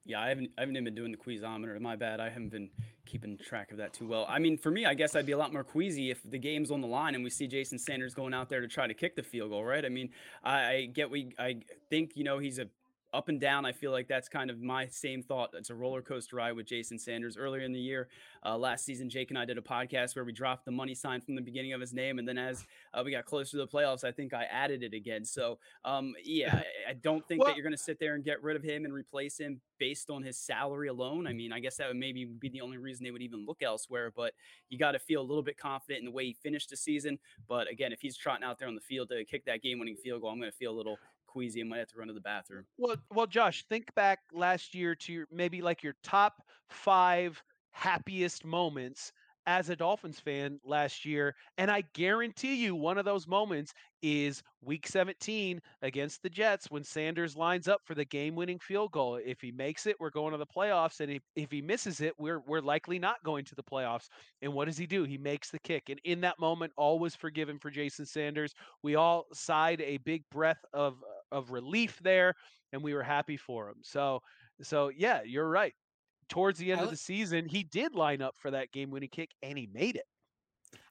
Yeah, 0.05 0.23
I 0.23 0.29
haven't 0.29 0.51
I 0.57 0.63
haven't 0.63 0.77
even 0.77 0.85
been 0.85 0.95
doing 0.95 1.13
the 1.13 1.19
queezometer. 1.19 1.79
My 1.81 1.97
bad. 1.97 2.19
I 2.19 2.31
haven't 2.31 2.51
been 2.51 2.71
keeping 3.09 3.39
track 3.39 3.73
of 3.73 3.79
that 3.79 3.93
too 3.95 4.07
well. 4.07 4.27
I 4.29 4.39
mean, 4.39 4.59
for 4.59 4.71
me, 4.71 4.85
I 4.85 4.95
guess 4.95 5.17
I'd 5.17 5.27
be 5.27 5.33
a 5.33 5.39
lot 5.39 5.53
more 5.53 5.65
queasy 5.65 6.11
if 6.11 6.21
the 6.29 6.39
game's 6.39 6.71
on 6.71 6.81
the 6.81 6.87
line 6.87 7.15
and 7.15 7.25
we 7.25 7.31
see 7.31 7.47
Jason 7.47 7.79
Sanders 7.79 8.15
going 8.15 8.35
out 8.35 8.49
there 8.49 8.61
to 8.61 8.69
try 8.69 8.87
to 8.87 8.95
kick 8.95 9.17
the 9.17 9.23
field 9.23 9.51
goal, 9.51 9.65
right? 9.65 9.85
I 9.85 9.89
mean, 9.89 10.11
I, 10.45 10.65
I 10.67 10.85
get 10.87 11.11
we 11.11 11.35
I 11.39 11.57
think 11.91 12.13
you 12.15 12.25
know 12.25 12.39
he's 12.39 12.59
a 12.59 12.67
up 13.13 13.29
and 13.29 13.41
down. 13.41 13.65
I 13.65 13.73
feel 13.73 13.91
like 13.91 14.09
that's 14.09 14.29
kind 14.29 14.51
of 14.51 14.61
my 14.61 14.87
same 14.89 15.23
thought. 15.23 15.51
It's 15.55 15.71
a 15.71 15.75
roller 15.75 16.03
coaster 16.03 16.37
ride 16.37 16.53
with 16.53 16.67
Jason 16.67 16.99
Sanders. 16.99 17.37
Earlier 17.37 17.63
in 17.63 17.73
the 17.73 17.81
year, 17.81 18.09
uh, 18.45 18.57
last 18.57 18.85
season, 18.85 19.09
Jake 19.09 19.31
and 19.31 19.39
I 19.39 19.45
did 19.45 19.59
a 19.59 19.63
podcast 19.63 20.15
where 20.15 20.25
we 20.25 20.33
dropped 20.33 20.65
the 20.65 20.71
money 20.71 20.95
sign 20.95 21.21
from 21.21 21.35
the 21.35 21.41
beginning 21.41 21.73
of 21.73 21.81
his 21.81 21.93
name, 21.93 22.19
and 22.19 22.29
then 22.29 22.39
as 22.39 22.67
uh, 22.93 23.03
we 23.05 23.11
got 23.11 23.25
closer 23.25 23.53
to 23.53 23.57
the 23.59 23.67
playoffs, 23.67 24.05
I 24.05 24.13
think 24.13 24.35
I 24.35 24.45
added 24.45 24.83
it 24.83 24.95
again. 24.95 25.25
So, 25.25 25.59
um, 25.85 26.15
yeah, 26.25 26.63
I, 26.87 26.91
I, 26.91 26.95
don't 26.95 27.27
think 27.27 27.41
well, 27.41 27.49
that 27.49 27.57
you're 27.57 27.65
going 27.65 27.77
to 27.77 27.83
sit 27.83 27.99
there 27.99 28.15
and 28.15 28.25
get 28.25 28.43
rid 28.43 28.57
of 28.57 28.63
him 28.63 28.85
and 28.85 28.93
replace 28.93 29.39
him 29.39 29.61
based 29.79 30.11
on 30.11 30.23
his 30.23 30.37
salary 30.37 30.89
alone. 30.89 31.27
I 31.27 31.33
mean, 31.33 31.53
I 31.53 31.61
guess 31.61 31.77
that 31.77 31.89
would 31.89 31.97
maybe 31.97 32.25
be 32.25 32.49
the 32.49 32.61
only 32.61 32.77
reason 32.77 33.05
they 33.05 33.11
would 33.11 33.23
even 33.23 33.47
look 33.47 33.63
elsewhere. 33.63 34.13
But 34.15 34.35
you 34.69 34.79
got 34.79 34.93
to 34.93 34.99
feel 34.99 35.21
a 35.21 35.23
little 35.23 35.43
bit 35.43 35.57
confident 35.57 36.01
in 36.01 36.05
the 36.05 36.11
way 36.11 36.27
he 36.27 36.33
finished 36.35 36.71
the 36.71 36.77
season. 36.77 37.19
But 37.49 37.71
again, 37.71 37.93
if 37.93 38.01
he's 38.01 38.17
trotting 38.17 38.45
out 38.45 38.59
there 38.59 38.69
on 38.69 38.75
the 38.75 38.81
field 38.81 39.09
to 39.11 39.25
kick 39.25 39.45
that 39.47 39.63
game-winning 39.63 39.97
field 39.97 40.21
goal, 40.21 40.31
I'm 40.31 40.39
going 40.39 40.51
to 40.51 40.57
feel 40.57 40.73
a 40.73 40.77
little 40.77 40.99
queasy 41.39 41.61
and 41.61 41.71
might 41.71 41.79
have 41.79 41.89
to 41.89 41.97
run 41.97 42.09
to 42.09 42.15
the 42.15 42.21
bathroom. 42.21 42.65
Well, 42.79 42.97
well, 43.15 43.27
Josh, 43.29 43.65
think 43.69 43.95
back 43.95 44.19
last 44.33 44.75
year 44.75 44.97
to 44.97 45.13
your 45.13 45.27
maybe 45.31 45.63
like 45.63 45.85
your 45.85 45.95
top 46.03 46.43
five 46.69 47.41
happiest 47.71 48.45
moments 48.45 49.13
as 49.47 49.71
a 49.71 49.77
Dolphins 49.77 50.21
fan 50.21 50.61
last 50.63 51.07
year. 51.07 51.35
And 51.57 51.71
I 51.71 51.83
guarantee 51.95 52.57
you, 52.57 52.75
one 52.75 52.99
of 52.99 53.07
those 53.07 53.27
moments 53.27 53.73
is 54.03 54.43
week 54.61 54.87
17 54.87 55.59
against 55.81 56.23
the 56.23 56.29
Jets 56.29 56.71
when 56.71 56.85
Sanders 56.85 57.35
lines 57.35 57.67
up 57.67 57.81
for 57.85 57.95
the 57.95 58.05
game 58.05 58.35
winning 58.35 58.59
field 58.59 58.93
goal. 58.93 59.19
If 59.25 59.41
he 59.41 59.51
makes 59.51 59.87
it, 59.87 59.97
we're 59.99 60.11
going 60.11 60.33
to 60.33 60.39
the 60.39 60.45
playoffs. 60.45 61.01
And 61.01 61.11
if, 61.11 61.23
if 61.35 61.51
he 61.51 61.63
misses 61.63 62.03
it, 62.03 62.13
we're, 62.19 62.41
we're 62.41 62.61
likely 62.61 62.99
not 62.99 63.25
going 63.25 63.47
to 63.47 63.55
the 63.55 63.63
playoffs. 63.63 64.09
And 64.43 64.53
what 64.53 64.67
does 64.67 64.77
he 64.77 64.87
do? 64.87 65.05
He 65.05 65.17
makes 65.17 65.51
the 65.51 65.61
kick. 65.61 65.89
And 65.89 66.01
in 66.05 66.21
that 66.21 66.39
moment, 66.39 66.75
all 66.77 66.99
was 66.99 67.17
forgiven 67.17 67.59
for 67.59 67.71
Jason 67.71 68.05
Sanders. 68.05 68.53
We 68.83 68.97
all 68.97 69.25
sighed 69.33 69.81
a 69.81 69.97
big 69.97 70.25
breath 70.31 70.63
of, 70.75 71.03
of 71.33 71.51
relief 71.51 71.99
there, 72.03 72.35
and 72.73 72.83
we 72.83 72.95
were 72.95 73.03
happy 73.03 73.37
for 73.37 73.69
him. 73.69 73.77
So, 73.83 74.23
so 74.63 74.89
yeah, 74.89 75.23
you're 75.25 75.49
right 75.49 75.75
towards 76.29 76.59
the 76.59 76.73
end 76.73 76.81
of 76.81 76.91
the 76.91 76.97
season, 76.97 77.47
he 77.47 77.63
did 77.63 77.95
line 77.95 78.23
up 78.23 78.37
for 78.37 78.51
that 78.51 78.73
game 78.73 78.91
winning 78.91 79.09
kick 79.09 79.31
and 79.43 79.59
he 79.59 79.69
made 79.73 79.97
it. 79.97 80.05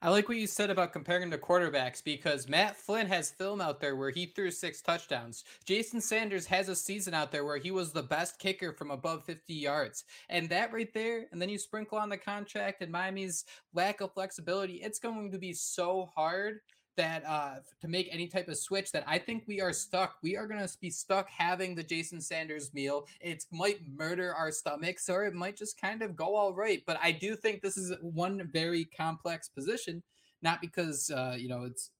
I 0.02 0.10
like 0.10 0.28
what 0.28 0.38
you 0.38 0.48
said 0.48 0.72
about 0.72 0.92
comparing 0.92 1.30
to 1.30 1.38
quarterbacks 1.38 2.04
because 2.04 2.48
Matt 2.48 2.78
Flynn 2.78 3.06
has 3.08 3.30
film 3.30 3.62
out 3.62 3.80
there 3.80 3.96
where 3.96 4.10
he 4.10 4.26
threw 4.26 4.50
six 4.50 4.82
touchdowns. 4.82 5.44
Jason 5.66 6.02
Sanders 6.02 6.48
has 6.48 6.68
a 6.68 6.76
season 6.76 7.14
out 7.14 7.32
there 7.32 7.46
where 7.46 7.58
he 7.58 7.70
was 7.70 7.92
the 7.92 8.02
best 8.02 8.40
kicker 8.40 8.74
from 8.74 8.90
above 8.90 9.24
50 9.26 9.54
yards. 9.54 10.04
And 10.30 10.50
that 10.50 10.74
right 10.74 10.92
there, 10.94 11.26
and 11.32 11.40
then 11.40 11.50
you 11.50 11.60
sprinkle 11.60 12.00
on 12.00 12.10
the 12.10 12.18
contract 12.18 12.82
and 12.82 12.92
Miami's 12.92 13.46
lack 13.74 14.02
of 14.02 14.14
flexibility, 14.14 14.76
it's 14.76 15.00
going 15.00 15.32
to 15.32 15.38
be 15.38 15.54
so 15.54 16.10
hard 16.16 16.60
that 16.98 17.24
uh, 17.26 17.56
to 17.82 17.88
make 17.88 18.10
any 18.12 18.28
type 18.28 18.50
of 18.50 18.58
switch 18.58 18.92
that 18.92 19.06
I 19.08 19.18
think 19.18 19.44
we 19.48 19.62
are 19.62 19.72
stuck. 19.72 20.16
We 20.22 20.36
are 20.36 20.48
going 20.48 20.60
to 20.60 20.78
be 20.82 20.90
stuck 20.90 21.30
having 21.30 21.74
the 21.74 21.84
Jason 21.84 22.20
Sanders 22.20 22.74
meal. 22.74 23.08
It 23.22 23.46
might 23.52 23.80
murder 23.88 24.34
our 24.36 24.52
stomachs 24.52 25.10
or 25.10 25.26
it 25.26 25.34
might 25.34 25.56
just 25.56 25.80
kind 25.80 26.02
of 26.02 26.16
go 26.16 26.36
all 26.36 26.54
right. 26.54 26.84
But 26.86 27.00
I 27.02 27.12
do 27.14 27.36
think 27.36 27.62
this 27.62 27.78
is 27.78 27.94
one 28.02 28.50
very 28.52 28.86
complex 28.86 29.48
position, 29.48 30.04
not 30.42 30.60
because, 30.60 31.10
uh, 31.10 31.36
you 31.38 31.48
know, 31.48 31.64
it's 31.64 31.92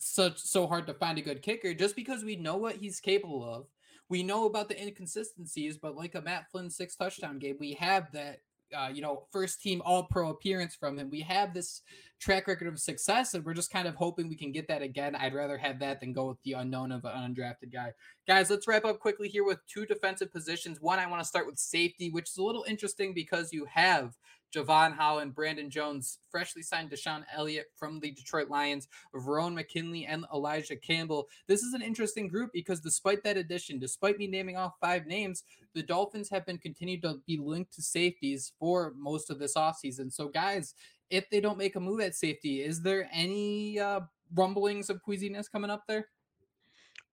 such 0.00 0.38
so 0.38 0.66
hard 0.66 0.86
to 0.88 0.94
find 0.94 1.18
a 1.18 1.22
good 1.22 1.42
kicker, 1.42 1.72
just 1.72 1.96
because 1.96 2.24
we 2.24 2.36
know 2.36 2.56
what 2.56 2.76
he's 2.76 3.00
capable 3.00 3.44
of. 3.44 3.66
We 4.08 4.22
know 4.22 4.46
about 4.46 4.68
the 4.68 4.80
inconsistencies, 4.80 5.78
but 5.78 5.96
like 5.96 6.14
a 6.14 6.20
Matt 6.20 6.50
Flynn 6.50 6.68
six 6.68 6.94
touchdown 6.96 7.38
game, 7.38 7.56
we 7.58 7.72
have 7.74 8.12
that 8.12 8.40
uh, 8.76 8.88
you 8.92 9.02
know, 9.02 9.26
first 9.32 9.60
team 9.60 9.82
all 9.84 10.04
pro 10.04 10.30
appearance 10.30 10.74
from 10.74 10.98
him. 10.98 11.10
We 11.10 11.20
have 11.20 11.54
this 11.54 11.82
track 12.20 12.46
record 12.46 12.68
of 12.68 12.78
success, 12.78 13.34
and 13.34 13.44
we're 13.44 13.54
just 13.54 13.70
kind 13.70 13.86
of 13.86 13.94
hoping 13.94 14.28
we 14.28 14.36
can 14.36 14.52
get 14.52 14.68
that 14.68 14.82
again. 14.82 15.14
I'd 15.14 15.34
rather 15.34 15.58
have 15.58 15.78
that 15.80 16.00
than 16.00 16.12
go 16.12 16.28
with 16.28 16.42
the 16.44 16.54
unknown 16.54 16.92
of 16.92 17.04
an 17.04 17.34
undrafted 17.34 17.72
guy. 17.72 17.92
Guys, 18.26 18.50
let's 18.50 18.66
wrap 18.66 18.84
up 18.84 18.98
quickly 18.98 19.28
here 19.28 19.44
with 19.44 19.58
two 19.66 19.86
defensive 19.86 20.32
positions. 20.32 20.80
One, 20.80 20.98
I 20.98 21.06
want 21.06 21.20
to 21.20 21.28
start 21.28 21.46
with 21.46 21.58
safety, 21.58 22.10
which 22.10 22.30
is 22.30 22.36
a 22.36 22.42
little 22.42 22.64
interesting 22.66 23.12
because 23.14 23.52
you 23.52 23.66
have 23.72 24.16
Jevon 24.54 24.94
Holland, 24.94 25.34
Brandon 25.34 25.68
Jones, 25.68 26.18
freshly 26.30 26.62
signed 26.62 26.90
DeShon 26.90 27.24
Elliott 27.34 27.66
from 27.76 28.00
the 28.00 28.12
Detroit 28.12 28.48
Lions, 28.48 28.88
Verone 29.14 29.54
McKinley, 29.54 30.06
and 30.06 30.24
Elijah 30.32 30.76
Campbell. 30.76 31.28
This 31.48 31.62
is 31.62 31.74
an 31.74 31.82
interesting 31.82 32.28
group 32.28 32.50
because 32.52 32.80
despite 32.80 33.24
that 33.24 33.36
addition, 33.36 33.78
despite 33.78 34.18
me 34.18 34.26
naming 34.26 34.56
off 34.56 34.74
five 34.80 35.06
names, 35.06 35.42
the 35.74 35.82
Dolphins 35.82 36.30
have 36.30 36.46
been 36.46 36.58
continued 36.58 37.02
to 37.02 37.20
be 37.26 37.36
linked 37.36 37.74
to 37.74 37.82
safeties 37.82 38.52
for 38.58 38.92
most 38.96 39.30
of 39.30 39.38
this 39.38 39.56
offseason. 39.56 40.12
So, 40.12 40.28
guys, 40.28 40.74
if 41.10 41.28
they 41.30 41.40
don't 41.40 41.58
make 41.58 41.76
a 41.76 41.80
move 41.80 42.00
at 42.00 42.14
safety, 42.14 42.62
is 42.62 42.82
there 42.82 43.08
any 43.12 43.78
uh, 43.78 44.00
rumblings 44.34 44.90
of 44.90 45.02
queasiness 45.02 45.48
coming 45.48 45.70
up 45.70 45.82
there? 45.88 46.08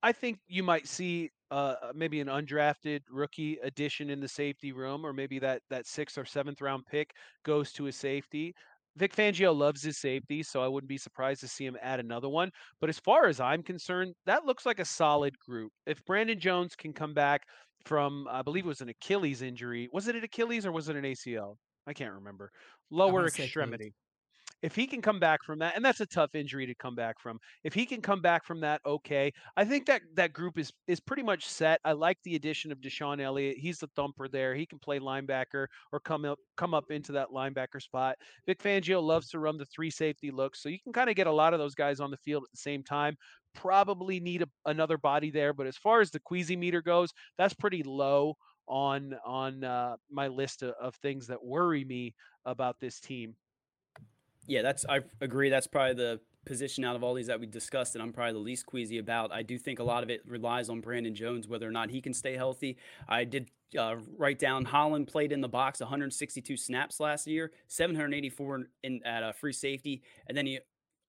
I 0.04 0.12
think 0.12 0.40
you 0.48 0.64
might 0.64 0.88
see 0.88 1.32
uh, 1.52 1.76
maybe 1.94 2.22
an 2.22 2.28
undrafted 2.28 3.02
rookie 3.12 3.58
addition 3.62 4.10
in 4.10 4.20
the 4.20 4.28
safety 4.28 4.72
room, 4.72 5.06
or 5.06 5.14
maybe 5.14 5.38
that 5.40 5.62
that 5.70 5.86
sixth 5.86 6.18
or 6.18 6.26
seventh 6.26 6.62
round 6.62 6.86
pick 6.86 7.14
goes 7.44 7.72
to 7.74 7.88
a 7.88 7.92
safety. 7.92 8.56
Vic 8.98 9.16
Fangio 9.16 9.56
loves 9.56 9.84
his 9.84 9.98
safety, 9.98 10.44
so 10.44 10.62
I 10.62 10.68
wouldn't 10.68 10.90
be 10.90 10.98
surprised 10.98 11.42
to 11.42 11.48
see 11.48 11.66
him 11.66 11.78
add 11.82 12.00
another 12.00 12.28
one. 12.28 12.52
But 12.80 12.90
as 12.90 13.00
far 13.00 13.28
as 13.28 13.40
I'm 13.40 13.64
concerned, 13.64 14.16
that 14.26 14.46
looks 14.46 14.66
like 14.66 14.80
a 14.80 14.86
solid 14.86 15.38
group. 15.40 15.72
If 15.86 16.04
Brandon 16.06 16.40
Jones 16.40 16.76
can 16.76 16.92
come 16.92 17.14
back 17.14 17.44
from, 17.86 18.28
I 18.30 18.42
believe 18.42 18.66
it 18.66 18.70
was 18.70 18.82
an 18.82 18.90
Achilles 18.90 19.42
injury, 19.42 19.88
was 19.94 20.08
it 20.08 20.16
an 20.16 20.24
Achilles 20.24 20.66
or 20.66 20.72
was 20.72 20.90
it 20.90 20.98
an 20.98 21.04
ACL? 21.04 21.56
I 21.88 21.94
can't 21.94 22.14
remember. 22.14 22.52
Lower 22.90 23.28
extremity 23.28 23.94
if 24.62 24.76
he 24.76 24.86
can 24.86 25.02
come 25.02 25.20
back 25.20 25.44
from 25.44 25.60
that, 25.60 25.76
and 25.76 25.84
that's 25.84 26.02
a 26.02 26.06
tough 26.06 26.36
injury 26.36 26.66
to 26.68 26.76
come 26.76 26.96
back 26.96 27.20
from. 27.20 27.40
If 27.64 27.74
he 27.74 27.86
can 27.86 28.02
come 28.02 28.22
back 28.22 28.46
from 28.46 28.60
that, 28.62 28.82
okay. 28.86 29.32
I 29.58 29.66
think 29.66 29.86
that 29.88 30.02
that 30.16 30.34
group 30.34 30.58
is 30.58 30.72
is 30.88 31.00
pretty 31.00 31.24
much 31.24 31.46
set. 31.48 31.80
I 31.84 31.94
like 31.94 32.18
the 32.24 32.36
addition 32.36 32.72
of 32.72 32.80
DeShon 32.80 33.22
Elliott. 33.22 33.58
He's 33.58 33.80
the 33.80 33.90
thumper 33.96 34.28
there. 34.28 34.54
He 34.56 34.66
can 34.66 34.80
play 34.80 35.00
linebacker 35.00 35.68
or 35.92 36.00
come 36.00 36.26
up 36.26 36.40
come 36.58 36.74
up 36.74 36.92
into 36.92 37.12
that 37.14 37.30
linebacker 37.30 37.82
spot. 37.82 38.16
Vic 38.46 38.62
Fangio 38.62 39.02
loves 39.02 39.30
to 39.30 39.40
run 39.40 39.58
the 39.58 39.66
three 39.66 39.90
safety 39.90 40.32
looks, 40.32 40.62
so 40.62 40.70
you 40.70 40.80
can 40.80 40.94
kind 40.94 41.10
of 41.10 41.16
get 41.16 41.28
a 41.28 41.32
lot 41.32 41.54
of 41.54 41.60
those 41.60 41.76
guys 41.76 42.00
on 42.00 42.12
the 42.12 42.18
field 42.18 42.44
at 42.44 42.52
the 42.52 42.58
same 42.58 42.84
time. 42.84 43.16
Probably 43.54 44.20
need 44.20 44.44
a, 44.44 44.48
another 44.66 44.98
body 44.98 45.32
there, 45.32 45.54
but 45.54 45.68
as 45.68 45.78
far 45.78 46.02
as 46.02 46.12
the 46.12 46.20
queasy 46.20 46.56
meter 46.56 46.82
goes, 46.82 47.12
that's 47.38 47.54
pretty 47.54 47.84
low 47.84 48.36
on 48.68 49.16
on 49.26 49.64
uh, 49.64 49.96
my 50.10 50.28
list 50.28 50.62
of, 50.62 50.74
of 50.80 50.96
things 50.96 51.28
that 51.28 51.44
worry 51.44 51.84
me 51.84 52.14
about 52.46 52.80
this 52.80 53.00
team. 53.00 53.36
Yeah, 54.48 54.62
that's 54.62 54.86
I 54.88 55.02
agree. 55.22 55.50
That's 55.50 55.68
probably 55.68 55.94
the 55.96 56.20
position 56.46 56.84
out 56.84 56.96
of 56.96 57.04
all 57.04 57.14
these 57.14 57.28
that 57.28 57.40
we 57.40 57.46
discussed 57.46 57.94
that 57.94 58.02
I'm 58.02 58.12
probably 58.12 58.34
the 58.34 58.40
least 58.40 58.66
queasy 58.66 58.98
about. 58.98 59.32
I 59.32 59.44
do 59.44 59.58
think 59.58 59.80
a 59.80 59.84
lot 59.84 60.04
of 60.04 60.10
it 60.10 60.22
relies 60.26 60.70
on 60.70 60.82
Brandon 60.82 61.14
Jones 61.14 61.48
whether 61.48 61.68
or 61.68 61.72
not 61.72 61.92
he 61.92 62.02
can 62.02 62.14
stay 62.14 62.36
healthy. 62.36 62.78
I 63.08 63.24
did 63.24 63.52
uh, 63.78 63.98
write 64.18 64.40
down 64.40 64.66
Holland 64.66 65.08
played 65.08 65.32
in 65.32 65.42
the 65.42 65.48
box 65.48 65.80
162 65.80 66.58
snaps 66.58 67.00
last 67.00 67.28
year, 67.28 67.52
784 67.68 68.68
in 68.84 69.02
at 69.06 69.38
free 69.38 69.54
safety, 69.54 70.02
and 70.28 70.38
then 70.38 70.46
he 70.46 70.60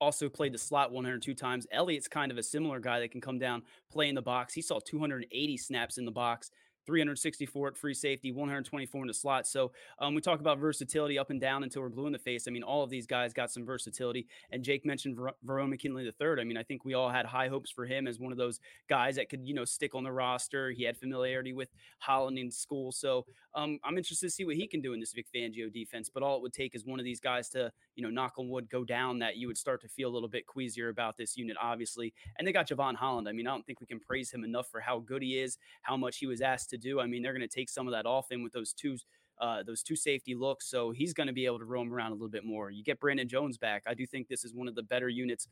also 0.00 0.28
played 0.28 0.52
the 0.52 0.58
slot 0.58 0.92
102 0.92 1.32
times. 1.32 1.66
Elliott's 1.70 2.08
kind 2.08 2.32
of 2.32 2.38
a 2.38 2.42
similar 2.42 2.80
guy 2.80 3.00
that 3.00 3.12
can 3.12 3.20
come 3.20 3.38
down, 3.38 3.62
play 3.90 4.08
in 4.08 4.14
the 4.14 4.22
box. 4.22 4.52
He 4.52 4.60
saw 4.60 4.80
280 4.80 5.56
snaps 5.56 5.96
in 5.96 6.04
the 6.04 6.10
box. 6.10 6.50
364 6.86 7.68
at 7.68 7.76
free 7.76 7.94
safety, 7.94 8.32
124 8.32 9.02
in 9.02 9.08
the 9.08 9.14
slot. 9.14 9.46
So 9.46 9.72
um, 9.98 10.14
we 10.14 10.20
talk 10.20 10.40
about 10.40 10.58
versatility 10.58 11.18
up 11.18 11.30
and 11.30 11.40
down 11.40 11.62
until 11.62 11.82
we're 11.82 11.88
blue 11.88 12.06
in 12.06 12.12
the 12.12 12.18
face. 12.18 12.46
I 12.46 12.50
mean, 12.50 12.62
all 12.62 12.82
of 12.82 12.90
these 12.90 13.06
guys 13.06 13.32
got 13.32 13.50
some 13.50 13.64
versatility. 13.64 14.26
And 14.50 14.62
Jake 14.62 14.84
mentioned 14.84 15.16
Ver- 15.16 15.34
Verone 15.46 15.70
McKinley 15.70 16.10
third. 16.10 16.40
I 16.40 16.44
mean, 16.44 16.56
I 16.56 16.62
think 16.62 16.84
we 16.84 16.94
all 16.94 17.10
had 17.10 17.26
high 17.26 17.48
hopes 17.48 17.70
for 17.70 17.84
him 17.84 18.06
as 18.06 18.18
one 18.18 18.32
of 18.32 18.38
those 18.38 18.60
guys 18.88 19.16
that 19.16 19.28
could, 19.28 19.46
you 19.46 19.54
know, 19.54 19.64
stick 19.64 19.94
on 19.94 20.04
the 20.04 20.12
roster. 20.12 20.70
He 20.70 20.84
had 20.84 20.96
familiarity 20.96 21.52
with 21.52 21.68
Holland 21.98 22.38
in 22.38 22.50
school. 22.50 22.92
So 22.92 23.26
um, 23.54 23.78
I'm 23.84 23.96
interested 23.96 24.26
to 24.26 24.30
see 24.30 24.44
what 24.44 24.56
he 24.56 24.66
can 24.66 24.80
do 24.80 24.92
in 24.92 25.00
this 25.00 25.12
Vic 25.12 25.26
Fangio 25.34 25.72
defense. 25.72 26.10
But 26.12 26.22
all 26.22 26.36
it 26.36 26.42
would 26.42 26.52
take 26.52 26.74
is 26.74 26.84
one 26.84 26.98
of 26.98 27.04
these 27.04 27.20
guys 27.20 27.48
to, 27.50 27.72
you 27.94 28.02
know, 28.02 28.10
knock 28.10 28.34
on 28.38 28.48
wood, 28.48 28.68
go 28.70 28.84
down 28.84 29.18
that 29.20 29.36
you 29.36 29.46
would 29.46 29.58
start 29.58 29.80
to 29.82 29.88
feel 29.88 30.08
a 30.08 30.12
little 30.12 30.28
bit 30.28 30.46
queasier 30.46 30.88
about 30.88 31.16
this 31.16 31.36
unit, 31.36 31.56
obviously. 31.60 32.12
And 32.38 32.46
they 32.46 32.52
got 32.52 32.68
Jevon 32.68 32.94
Holland. 32.94 33.28
I 33.28 33.32
mean, 33.32 33.46
I 33.46 33.50
don't 33.50 33.66
think 33.66 33.80
we 33.80 33.86
can 33.86 34.00
praise 34.00 34.30
him 34.30 34.44
enough 34.44 34.68
for 34.70 34.80
how 34.80 35.00
good 35.00 35.22
he 35.22 35.38
is, 35.38 35.58
how 35.82 35.96
much 35.96 36.18
he 36.18 36.26
was 36.26 36.40
asked 36.40 36.71
to 36.72 36.78
do. 36.78 37.00
I 37.00 37.06
mean, 37.06 37.22
they're 37.22 37.32
going 37.32 37.48
to 37.48 37.54
take 37.54 37.70
some 37.70 37.86
of 37.86 37.92
that 37.92 38.06
off 38.06 38.30
him 38.30 38.42
with 38.42 38.52
those 38.52 38.72
two 38.72 38.96
uh, 39.40 39.62
those 39.62 39.82
two 39.82 39.96
safety 39.96 40.34
looks. 40.34 40.68
So 40.68 40.90
he's 40.92 41.12
going 41.12 41.26
to 41.26 41.32
be 41.32 41.46
able 41.46 41.58
to 41.58 41.64
roam 41.64 41.92
around 41.92 42.12
a 42.12 42.14
little 42.14 42.28
bit 42.28 42.44
more. 42.44 42.70
You 42.70 42.84
get 42.84 43.00
Brandon 43.00 43.26
Jones 43.26 43.58
back. 43.58 43.82
I 43.86 43.94
do 43.94 44.06
think 44.06 44.28
this 44.28 44.44
is 44.44 44.54
one 44.54 44.68
of 44.68 44.74
the 44.74 44.84
better 44.84 45.08
units 45.08 45.48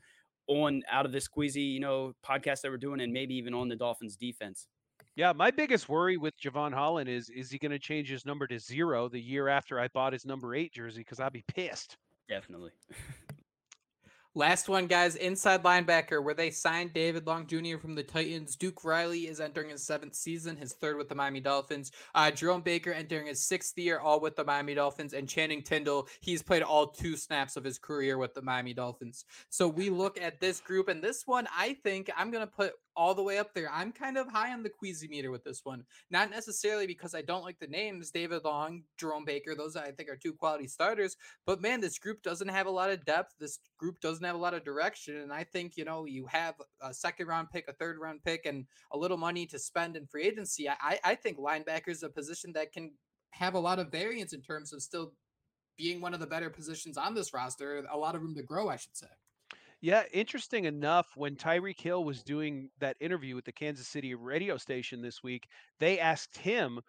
on 0.47 0.81
out 0.89 1.05
of 1.05 1.11
this 1.11 1.27
Queasy, 1.27 1.61
you 1.61 1.79
know, 1.79 2.13
podcast 2.25 2.61
that 2.61 2.71
we're 2.71 2.77
doing, 2.77 3.01
and 3.01 3.11
maybe 3.11 3.35
even 3.35 3.53
on 3.53 3.67
the 3.67 3.75
Dolphins 3.75 4.15
defense. 4.15 4.67
Yeah, 5.15 5.33
my 5.33 5.51
biggest 5.51 5.89
worry 5.89 6.15
with 6.15 6.39
Jevon 6.39 6.73
Holland 6.73 7.09
is 7.09 7.29
is 7.29 7.51
he 7.51 7.57
going 7.57 7.71
to 7.71 7.79
change 7.79 8.09
his 8.09 8.25
number 8.25 8.47
to 8.47 8.59
zero 8.59 9.09
the 9.09 9.19
year 9.19 9.49
after 9.49 9.79
I 9.79 9.87
bought 9.89 10.13
his 10.13 10.25
number 10.25 10.55
eight 10.55 10.73
jersey? 10.73 11.01
Because 11.01 11.19
I'd 11.19 11.33
be 11.33 11.43
pissed. 11.47 11.97
Definitely. 12.29 12.71
Last 14.33 14.69
one, 14.69 14.87
guys, 14.87 15.17
inside 15.17 15.61
linebacker, 15.61 16.23
where 16.23 16.33
they 16.33 16.51
signed 16.51 16.93
David 16.93 17.27
Long 17.27 17.45
Jr. 17.45 17.77
from 17.77 17.95
the 17.95 18.03
Titans. 18.03 18.55
Duke 18.55 18.85
Riley 18.85 19.27
is 19.27 19.41
entering 19.41 19.71
his 19.71 19.85
seventh 19.85 20.15
season, 20.15 20.55
his 20.55 20.71
third 20.71 20.95
with 20.95 21.09
the 21.09 21.15
Miami 21.15 21.41
Dolphins. 21.41 21.91
Uh, 22.15 22.31
Jerome 22.31 22.61
Baker 22.61 22.93
entering 22.93 23.27
his 23.27 23.43
sixth 23.43 23.77
year, 23.77 23.99
all 23.99 24.21
with 24.21 24.37
the 24.37 24.45
Miami 24.45 24.73
Dolphins. 24.73 25.11
And 25.11 25.27
Channing 25.27 25.61
Tindall, 25.61 26.07
he's 26.21 26.41
played 26.41 26.63
all 26.63 26.87
two 26.87 27.17
snaps 27.17 27.57
of 27.57 27.65
his 27.65 27.77
career 27.77 28.17
with 28.17 28.33
the 28.33 28.41
Miami 28.41 28.73
Dolphins. 28.73 29.25
So 29.49 29.67
we 29.67 29.89
look 29.89 30.17
at 30.17 30.39
this 30.39 30.61
group, 30.61 30.87
and 30.87 31.03
this 31.03 31.27
one, 31.27 31.45
I 31.53 31.73
think 31.83 32.09
I'm 32.15 32.31
going 32.31 32.47
to 32.47 32.53
put 32.53 32.71
all 32.95 33.15
the 33.15 33.23
way 33.23 33.37
up 33.37 33.53
there. 33.53 33.69
I'm 33.71 33.91
kind 33.91 34.17
of 34.17 34.27
high 34.27 34.51
on 34.53 34.63
the 34.63 34.69
queasy 34.69 35.07
meter 35.07 35.31
with 35.31 35.43
this 35.43 35.61
one. 35.63 35.83
Not 36.09 36.29
necessarily 36.29 36.87
because 36.87 37.15
I 37.15 37.21
don't 37.21 37.43
like 37.43 37.59
the 37.59 37.67
names 37.67 38.11
David 38.11 38.43
Long, 38.43 38.83
Jerome 38.97 39.25
Baker. 39.25 39.55
Those 39.55 39.75
I 39.75 39.91
think 39.91 40.09
are 40.09 40.17
two 40.17 40.33
quality 40.33 40.67
starters. 40.67 41.15
But 41.45 41.61
man, 41.61 41.81
this 41.81 41.99
group 41.99 42.21
doesn't 42.23 42.47
have 42.47 42.67
a 42.67 42.71
lot 42.71 42.89
of 42.89 43.05
depth. 43.05 43.35
This 43.39 43.59
group 43.77 43.99
doesn't 44.01 44.25
have 44.25 44.35
a 44.35 44.39
lot 44.39 44.53
of 44.53 44.63
direction. 44.63 45.17
And 45.17 45.31
I 45.31 45.43
think, 45.43 45.77
you 45.77 45.85
know, 45.85 46.05
you 46.05 46.25
have 46.27 46.55
a 46.81 46.93
second 46.93 47.27
round 47.27 47.49
pick, 47.51 47.67
a 47.67 47.73
third 47.73 47.97
round 47.99 48.23
pick, 48.23 48.45
and 48.45 48.65
a 48.91 48.97
little 48.97 49.17
money 49.17 49.45
to 49.47 49.59
spend 49.59 49.95
in 49.95 50.05
free 50.07 50.23
agency. 50.23 50.69
I, 50.69 50.99
I 51.03 51.15
think 51.15 51.37
linebacker 51.37 51.89
is 51.89 52.03
a 52.03 52.09
position 52.09 52.53
that 52.53 52.73
can 52.73 52.91
have 53.31 53.53
a 53.53 53.59
lot 53.59 53.79
of 53.79 53.91
variance 53.91 54.33
in 54.33 54.41
terms 54.41 54.73
of 54.73 54.81
still 54.81 55.13
being 55.77 56.01
one 56.01 56.13
of 56.13 56.19
the 56.19 56.27
better 56.27 56.49
positions 56.49 56.97
on 56.97 57.15
this 57.15 57.33
roster. 57.33 57.83
A 57.91 57.97
lot 57.97 58.15
of 58.15 58.21
room 58.21 58.35
to 58.35 58.43
grow, 58.43 58.69
I 58.69 58.75
should 58.75 58.95
say. 58.95 59.07
Yeah, 59.81 60.03
interesting 60.13 60.65
enough, 60.65 61.17
when 61.17 61.35
Tyreek 61.35 61.79
Hill 61.79 62.03
was 62.03 62.23
doing 62.23 62.69
that 62.77 62.97
interview 62.99 63.35
with 63.35 63.45
the 63.45 63.51
Kansas 63.51 63.87
City 63.87 64.13
radio 64.13 64.57
station 64.57 65.01
this 65.01 65.23
week, 65.23 65.47
they 65.79 65.99
asked 65.99 66.37
him, 66.37 66.79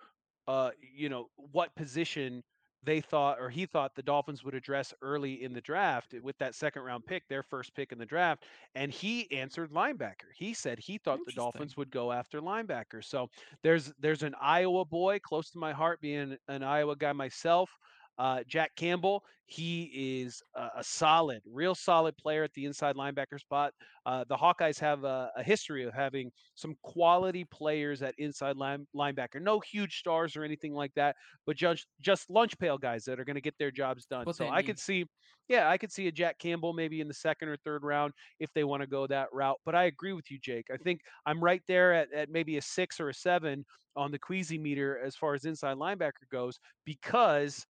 uh, 0.47 0.73
you 0.81 1.09
know, 1.09 1.29
what 1.37 1.75
position 1.75 2.43
they 2.85 3.01
thought 3.01 3.41
or 3.41 3.49
he 3.49 3.65
thought 3.65 3.95
the 3.95 4.03
Dolphins 4.03 4.45
would 4.45 4.55
address 4.57 4.93
early 5.03 5.43
in 5.43 5.53
the 5.55 5.61
draft 5.61 6.15
with 6.23 6.37
that 6.39 6.55
second 6.55 6.83
round 6.83 7.07
pick, 7.07 7.29
their 7.29 7.43
first 7.45 7.75
pick 7.75 7.93
in 7.93 7.99
the 7.99 8.07
draft, 8.07 8.45
and 8.75 8.93
he 8.93 9.31
answered 9.33 9.71
linebacker. 9.71 10.33
He 10.35 10.53
said 10.53 10.81
he 10.81 10.99
thought 10.99 11.25
the 11.25 11.33
Dolphins 11.33 11.77
would 11.77 11.91
go 11.91 12.13
after 12.13 12.41
linebacker. 12.41 13.03
So 13.05 13.29
there's 13.63 13.93
there's 13.99 14.23
an 14.25 14.35
Iowa 14.41 14.85
boy 14.85 15.21
close 15.21 15.51
to 15.53 15.59
my 15.59 15.73
heart, 15.73 16.01
being 16.03 16.37
an 16.49 16.63
Iowa 16.65 16.97
guy 16.97 17.13
myself. 17.13 17.79
Uh, 18.19 18.41
Jack 18.47 18.73
Campbell, 18.77 19.25
he 19.47 20.23
is 20.23 20.43
a, 20.55 20.69
a, 20.79 20.85
solid, 20.85 21.43
real 21.51 21.75
solid 21.75 22.17
player 22.17 22.43
at 22.43 22.53
the 22.55 22.65
inside 22.65 22.97
linebacker 22.97 23.39
spot. 23.39 23.73
Uh, 24.07 24.25
the 24.29 24.37
Hawkeyes 24.37 24.79
have 24.81 25.05
a, 25.05 25.31
a, 25.37 25.43
history 25.43 25.85
of 25.85 25.95
having 25.95 26.31
some 26.55 26.75
quality 26.83 27.45
players 27.45 28.03
at 28.03 28.15
inside 28.19 28.57
line, 28.57 28.87
linebacker. 28.95 29.41
No 29.41 29.61
huge 29.61 29.99
stars 29.99 30.37
or 30.37 30.45
anything 30.45 30.73
like 30.75 30.93
that, 30.95 31.17
but 31.47 31.57
just 31.57 31.87
just 32.01 32.29
lunch 32.31 32.59
pail 32.59 32.79
guys 32.79 33.05
that 33.05 33.19
are 33.19 33.25
going 33.25 33.37
to 33.37 33.43
get 33.43 33.55
their 33.59 33.71
jobs 33.71 34.07
done. 34.07 34.25
What 34.25 34.37
so 34.37 34.49
I 34.49 34.63
could 34.63 34.79
see, 34.79 35.07
yeah, 35.49 35.69
I 35.69 35.79
could 35.79 35.93
see 35.93 36.07
a 36.09 36.13
Jack 36.13 36.39
Campbell 36.39 36.73
maybe 36.73 37.01
in 37.01 37.09
the 37.09 37.15
second 37.15 37.49
or 37.49 37.57
third 37.59 37.83
round 37.83 38.13
if 38.41 38.51
they 38.55 38.65
want 38.65 38.83
to 38.83 38.87
go 38.87 39.07
that 39.07 39.29
route. 39.33 39.59
But 39.65 39.75
I 39.75 39.85
agree 39.85 40.13
with 40.13 40.31
you, 40.31 40.39
Jake. 40.39 40.67
I 40.73 40.77
think 40.77 41.01
I'm 41.27 41.43
right 41.43 41.63
there 41.69 41.93
at, 41.93 42.13
at 42.13 42.31
maybe 42.31 42.57
a 42.59 42.63
six 42.63 43.01
or 43.01 43.09
a 43.09 43.15
seven 43.15 43.65
on 43.97 44.11
the 44.11 44.19
queasy 44.19 44.59
meter 44.59 44.99
as 45.05 45.17
far 45.17 45.35
as 45.35 45.45
inside 45.45 45.77
linebacker 45.77 46.29
goes 46.31 46.59
because 46.85 47.67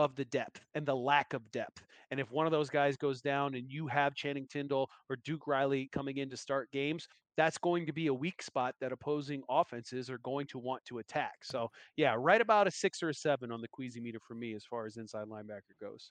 of 0.00 0.16
the 0.16 0.24
depth 0.24 0.64
and 0.74 0.86
the 0.86 0.96
lack 0.96 1.34
of 1.34 1.50
depth. 1.52 1.84
And 2.10 2.18
if 2.18 2.30
one 2.32 2.46
of 2.46 2.52
those 2.52 2.70
guys 2.70 2.96
goes 2.96 3.20
down 3.20 3.54
and 3.54 3.70
you 3.70 3.86
have 3.86 4.14
Channing 4.14 4.46
Tindall 4.50 4.88
or 5.10 5.16
Duke 5.24 5.46
Riley 5.46 5.90
coming 5.92 6.16
in 6.16 6.30
to 6.30 6.36
start 6.36 6.70
games, 6.72 7.06
that's 7.36 7.58
going 7.58 7.86
to 7.86 7.92
be 7.92 8.08
a 8.08 8.14
weak 8.14 8.42
spot 8.42 8.74
that 8.80 8.92
opposing 8.92 9.42
offenses 9.48 10.10
are 10.10 10.18
going 10.18 10.46
to 10.48 10.58
want 10.58 10.84
to 10.86 10.98
attack. 10.98 11.36
So, 11.42 11.68
yeah, 11.96 12.14
right 12.18 12.40
about 12.40 12.66
a 12.66 12.70
six 12.70 13.02
or 13.02 13.10
a 13.10 13.14
seven 13.14 13.52
on 13.52 13.60
the 13.60 13.68
queasy 13.68 14.00
meter 14.00 14.18
for 14.26 14.34
me 14.34 14.54
as 14.54 14.64
far 14.64 14.86
as 14.86 14.96
inside 14.96 15.26
linebacker 15.26 15.78
goes. 15.80 16.10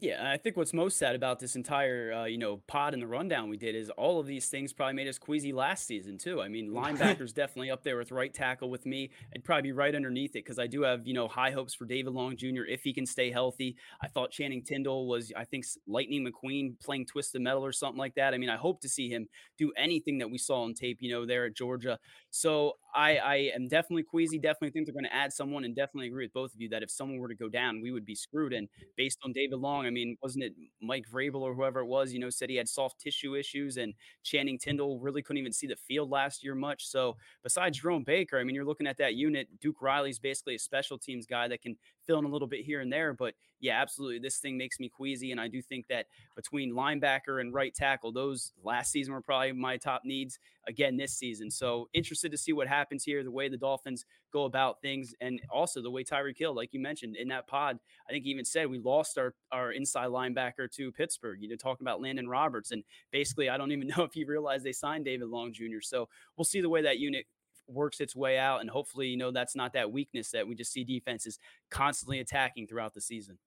Yeah, 0.00 0.28
I 0.28 0.36
think 0.36 0.56
what's 0.56 0.74
most 0.74 0.98
sad 0.98 1.14
about 1.14 1.38
this 1.38 1.54
entire, 1.56 2.12
uh, 2.12 2.24
you 2.24 2.36
know, 2.36 2.58
pod 2.66 2.94
and 2.94 3.02
the 3.02 3.06
rundown 3.06 3.48
we 3.48 3.56
did 3.56 3.74
is 3.76 3.88
all 3.90 4.18
of 4.20 4.26
these 4.26 4.48
things 4.48 4.72
probably 4.72 4.92
made 4.92 5.08
us 5.08 5.18
queasy 5.18 5.52
last 5.52 5.86
season 5.86 6.18
too. 6.18 6.42
I 6.42 6.48
mean, 6.48 6.70
linebackers 6.72 7.32
definitely 7.32 7.70
up 7.70 7.84
there 7.84 7.96
with 7.96 8.10
right 8.10 8.34
tackle 8.34 8.68
with 8.68 8.84
me. 8.86 9.10
I'd 9.34 9.44
probably 9.44 9.62
be 9.62 9.72
right 9.72 9.94
underneath 9.94 10.32
it 10.32 10.44
because 10.44 10.58
I 10.58 10.66
do 10.66 10.82
have, 10.82 11.06
you 11.06 11.14
know, 11.14 11.28
high 11.28 11.52
hopes 11.52 11.74
for 11.74 11.86
David 11.86 12.12
Long 12.12 12.36
Jr. 12.36 12.64
if 12.68 12.82
he 12.82 12.92
can 12.92 13.06
stay 13.06 13.30
healthy. 13.30 13.76
I 14.02 14.08
thought 14.08 14.32
Channing 14.32 14.62
Tindall 14.62 15.06
was, 15.06 15.32
I 15.36 15.44
think, 15.44 15.64
Lightning 15.86 16.26
McQueen 16.26 16.78
playing 16.80 17.06
Twisted 17.06 17.40
Metal 17.40 17.64
or 17.64 17.72
something 17.72 17.98
like 17.98 18.16
that. 18.16 18.34
I 18.34 18.38
mean, 18.38 18.50
I 18.50 18.56
hope 18.56 18.80
to 18.82 18.88
see 18.88 19.08
him 19.08 19.28
do 19.56 19.72
anything 19.76 20.18
that 20.18 20.30
we 20.30 20.38
saw 20.38 20.64
on 20.64 20.74
tape, 20.74 20.98
you 21.00 21.12
know, 21.12 21.24
there 21.24 21.46
at 21.46 21.54
Georgia. 21.54 21.98
So 22.36 22.78
I, 22.92 23.16
I 23.18 23.34
am 23.54 23.68
definitely 23.68 24.02
queasy. 24.02 24.40
Definitely 24.40 24.70
think 24.70 24.86
they're 24.86 24.92
going 24.92 25.04
to 25.04 25.14
add 25.14 25.32
someone, 25.32 25.62
and 25.62 25.74
definitely 25.76 26.08
agree 26.08 26.24
with 26.24 26.32
both 26.32 26.52
of 26.52 26.60
you 26.60 26.68
that 26.70 26.82
if 26.82 26.90
someone 26.90 27.18
were 27.18 27.28
to 27.28 27.34
go 27.36 27.48
down, 27.48 27.80
we 27.80 27.92
would 27.92 28.04
be 28.04 28.16
screwed. 28.16 28.52
And 28.52 28.68
based 28.96 29.20
on 29.24 29.32
David 29.32 29.60
Long, 29.60 29.86
I 29.86 29.90
mean, 29.90 30.16
wasn't 30.20 30.42
it 30.42 30.52
Mike 30.82 31.04
Vrabel 31.08 31.42
or 31.42 31.54
whoever 31.54 31.78
it 31.78 31.86
was? 31.86 32.12
You 32.12 32.18
know, 32.18 32.30
said 32.30 32.50
he 32.50 32.56
had 32.56 32.68
soft 32.68 32.98
tissue 32.98 33.36
issues, 33.36 33.76
and 33.76 33.94
Channing 34.24 34.58
Tindall 34.58 34.98
really 34.98 35.22
couldn't 35.22 35.38
even 35.38 35.52
see 35.52 35.68
the 35.68 35.76
field 35.76 36.10
last 36.10 36.42
year 36.42 36.56
much. 36.56 36.88
So 36.88 37.16
besides 37.44 37.80
Jerome 37.80 38.02
Baker, 38.02 38.40
I 38.40 38.42
mean, 38.42 38.56
you're 38.56 38.64
looking 38.64 38.88
at 38.88 38.98
that 38.98 39.14
unit. 39.14 39.46
Duke 39.60 39.80
Riley's 39.80 40.18
basically 40.18 40.56
a 40.56 40.58
special 40.58 40.98
teams 40.98 41.26
guy 41.26 41.46
that 41.46 41.62
can 41.62 41.76
fill 42.06 42.18
in 42.18 42.24
a 42.24 42.28
little 42.28 42.48
bit 42.48 42.64
here 42.64 42.80
and 42.80 42.92
there. 42.92 43.12
But 43.12 43.34
yeah, 43.60 43.80
absolutely, 43.80 44.18
this 44.18 44.38
thing 44.38 44.58
makes 44.58 44.78
me 44.78 44.90
queasy, 44.90 45.32
and 45.32 45.40
I 45.40 45.48
do 45.48 45.62
think 45.62 45.86
that 45.88 46.06
between 46.36 46.74
linebacker 46.74 47.40
and 47.40 47.54
right 47.54 47.74
tackle, 47.74 48.12
those 48.12 48.52
last 48.62 48.90
season 48.92 49.14
were 49.14 49.22
probably 49.22 49.52
my 49.52 49.78
top 49.78 50.02
needs 50.04 50.38
again 50.66 50.96
this 50.96 51.14
season. 51.14 51.50
So 51.50 51.88
interested 51.94 52.30
to 52.32 52.38
see 52.38 52.52
what 52.52 52.68
happens 52.68 53.04
here, 53.04 53.22
the 53.22 53.30
way 53.30 53.48
the 53.48 53.56
Dolphins 53.56 54.04
go 54.32 54.44
about 54.44 54.82
things, 54.82 55.14
and 55.20 55.40
also 55.50 55.80
the 55.80 55.90
way 55.90 56.04
Tyreek 56.04 56.38
Hill, 56.38 56.54
like 56.54 56.74
you 56.74 56.80
mentioned 56.80 57.16
in 57.16 57.28
that 57.28 57.46
pod, 57.46 57.78
I 58.08 58.12
think 58.12 58.26
even 58.26 58.44
said 58.44 58.68
we 58.68 58.78
lost 58.78 59.16
our 59.16 59.34
our 59.50 59.72
inside 59.72 60.08
linebacker 60.08 60.70
to 60.72 60.92
Pittsburgh. 60.92 61.40
You 61.40 61.48
know, 61.48 61.56
talking 61.56 61.86
about 61.86 62.02
Landon 62.02 62.28
Roberts, 62.28 62.70
and 62.70 62.84
basically, 63.12 63.48
I 63.48 63.56
don't 63.56 63.72
even 63.72 63.88
know 63.96 64.04
if 64.04 64.12
he 64.12 64.24
realized 64.24 64.64
they 64.64 64.72
signed 64.72 65.06
David 65.06 65.28
Long 65.28 65.52
Jr. 65.52 65.80
So 65.80 66.08
we'll 66.36 66.44
see 66.44 66.60
the 66.60 66.68
way 66.68 66.82
that 66.82 66.98
unit 66.98 67.26
works 67.66 68.00
its 68.00 68.14
way 68.14 68.38
out, 68.38 68.60
and 68.60 68.70
hopefully, 68.70 69.08
you 69.08 69.16
know, 69.16 69.30
that's 69.30 69.56
not 69.56 69.72
that 69.74 69.90
weakness 69.90 70.30
that 70.30 70.46
we 70.46 70.54
just 70.54 70.72
see 70.72 70.84
defenses 70.84 71.38
constantly 71.70 72.20
attacking 72.20 72.66
throughout 72.66 72.94
the 72.94 73.00
season. 73.00 73.38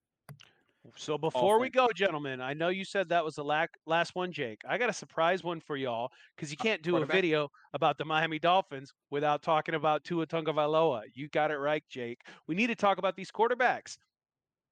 So 0.95 1.17
before 1.17 1.59
we 1.59 1.69
go, 1.69 1.89
gentlemen, 1.93 2.39
I 2.39 2.53
know 2.53 2.69
you 2.69 2.85
said 2.85 3.09
that 3.09 3.25
was 3.25 3.35
the 3.35 3.43
last 3.43 4.15
one, 4.15 4.31
Jake. 4.31 4.61
I 4.67 4.77
got 4.77 4.89
a 4.89 4.93
surprise 4.93 5.43
one 5.43 5.59
for 5.59 5.75
y'all 5.75 6.11
because 6.35 6.49
you 6.49 6.57
uh, 6.59 6.63
can't 6.63 6.81
do 6.81 6.97
a 6.97 7.05
video 7.05 7.49
about 7.73 7.97
the 7.97 8.05
Miami 8.05 8.39
Dolphins 8.39 8.93
without 9.09 9.41
talking 9.41 9.75
about 9.75 10.03
Tua 10.03 10.25
Tagovailoa. 10.25 11.03
You 11.13 11.27
got 11.29 11.51
it 11.51 11.57
right, 11.57 11.83
Jake. 11.89 12.21
We 12.47 12.55
need 12.55 12.67
to 12.67 12.75
talk 12.75 12.99
about 12.99 13.15
these 13.15 13.31
quarterbacks 13.31 13.97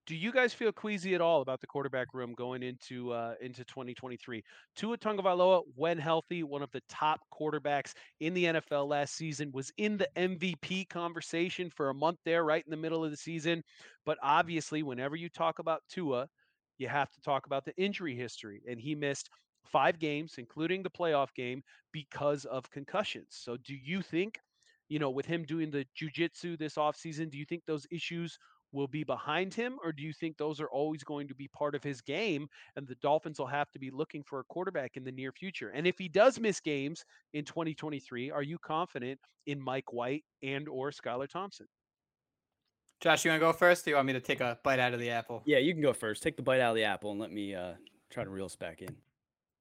do 0.06 0.16
you 0.16 0.32
guys 0.32 0.53
feel 0.53 0.72
queasy 0.72 1.16
at 1.16 1.22
all 1.22 1.41
about 1.41 1.62
the 1.62 1.68
quarterback 1.68 2.14
room 2.14 2.34
going 2.34 2.62
into 2.62 3.12
uh, 3.12 3.34
into 3.41 3.64
2023? 3.66 4.43
Tua 4.76 4.97
Tagovailoa, 4.97 5.64
when 5.76 5.97
healthy, 5.97 6.43
one 6.43 6.62
of 6.62 6.72
the 6.72 6.82
top 6.88 7.22
quarterbacks 7.34 7.93
in 8.20 8.34
the 8.34 8.45
NFL 8.45 8.88
last 8.88 9.16
season, 9.16 9.51
was 9.51 9.72
in 9.78 9.97
the 9.97 10.08
MVP 10.16 10.88
conversation 10.89 11.72
for 11.72 11.89
a 11.89 11.93
month 11.93 12.20
there, 12.24 12.43
right 12.45 12.64
in 12.66 12.72
the 12.72 12.78
middle 12.78 13.03
of 13.03 13.10
the 13.10 13.18
season. 13.18 13.64
But 14.06 14.18
obviously, 14.22 14.84
whenever 14.84 15.16
you 15.16 15.30
talk 15.30 15.58
about 15.60 15.82
Tua, 15.89 16.28
you 16.78 16.88
have 16.88 17.12
to 17.12 17.22
talk 17.22 17.47
about 17.47 17.66
the 17.66 17.76
injury 17.76 18.16
history, 18.16 18.62
and 18.70 18.80
he 18.80 18.93
missed 18.93 19.30
five 19.66 19.97
games, 19.97 20.36
including 20.38 20.84
the 20.84 20.89
playoff 20.89 21.34
game, 21.36 21.64
because 21.91 22.45
of 22.45 22.70
concussions. 22.70 23.30
So, 23.32 23.58
do 23.58 23.74
you 23.74 24.03
think, 24.03 24.38
you 24.88 24.99
know, 24.99 25.10
with 25.10 25.26
him 25.26 25.45
doing 25.45 25.72
the 25.72 25.88
jujitsu 25.99 26.60
this 26.60 26.76
offseason, 26.76 27.32
do 27.32 27.39
you 27.39 27.45
think 27.45 27.64
those 27.66 27.88
issues 27.89 28.38
will 28.72 28.88
be 28.88 29.03
behind 29.03 29.53
him, 29.53 29.78
or 29.84 29.91
do 29.91 30.03
you 30.03 30.13
think 30.13 30.38
those 30.38 30.59
are 30.59 30.68
always 30.68 31.03
going 31.03 31.28
to 31.28 31.36
be 31.36 31.47
part 31.47 31.76
of 31.76 31.84
his 31.84 32.01
game 32.01 32.47
and 32.76 32.88
the 32.88 32.95
Dolphins 32.95 33.39
will 33.39 33.47
have 33.47 33.72
to 33.72 33.80
be 33.80 33.89
looking 33.89 34.24
for 34.24 34.39
a 34.39 34.43
quarterback 34.45 34.97
in 34.97 35.03
the 35.03 35.11
near 35.11 35.32
future? 35.32 35.70
And 35.70 35.88
if 35.88 35.97
he 35.97 36.07
does 36.07 36.39
miss 36.39 36.59
games 36.59 37.05
in 37.34 37.45
2023, 37.45 38.32
are 38.32 38.43
you 38.43 38.57
confident 38.57 39.20
in 39.47 39.61
Mike 39.61 39.93
White 39.93 40.24
and 40.43 40.68
or 40.68 40.91
Skylar 40.91 41.30
Thompson? 41.30 41.68
Josh, 43.01 43.26
you 43.26 43.32
want 43.32 43.41
to 43.41 43.45
go 43.45 43.53
first? 43.53 43.86
Or 43.86 43.91
you 43.91 43.95
want 43.95 44.07
me 44.07 44.13
to 44.13 44.22
take 44.22 44.41
a 44.41 44.57
bite 44.63 44.80
out 44.80 44.93
of 44.93 44.99
the 44.99 45.09
apple? 45.09 45.43
Yeah, 45.45 45.57
you 45.57 45.74
can 45.74 45.82
go 45.82 45.93
first. 45.93 46.24
Take 46.24 46.38
the 46.38 46.43
bite 46.43 46.61
out 46.61 46.72
of 46.72 46.76
the 46.76 46.86
apple 46.86 47.11
and 47.11 47.20
let 47.20 47.32
me 47.32 47.53
uh, 47.53 47.74
try 48.09 48.24
to 48.24 48.30
reel 48.30 48.45
us 48.45 48.55
back 48.55 48.82
in. 48.82 48.95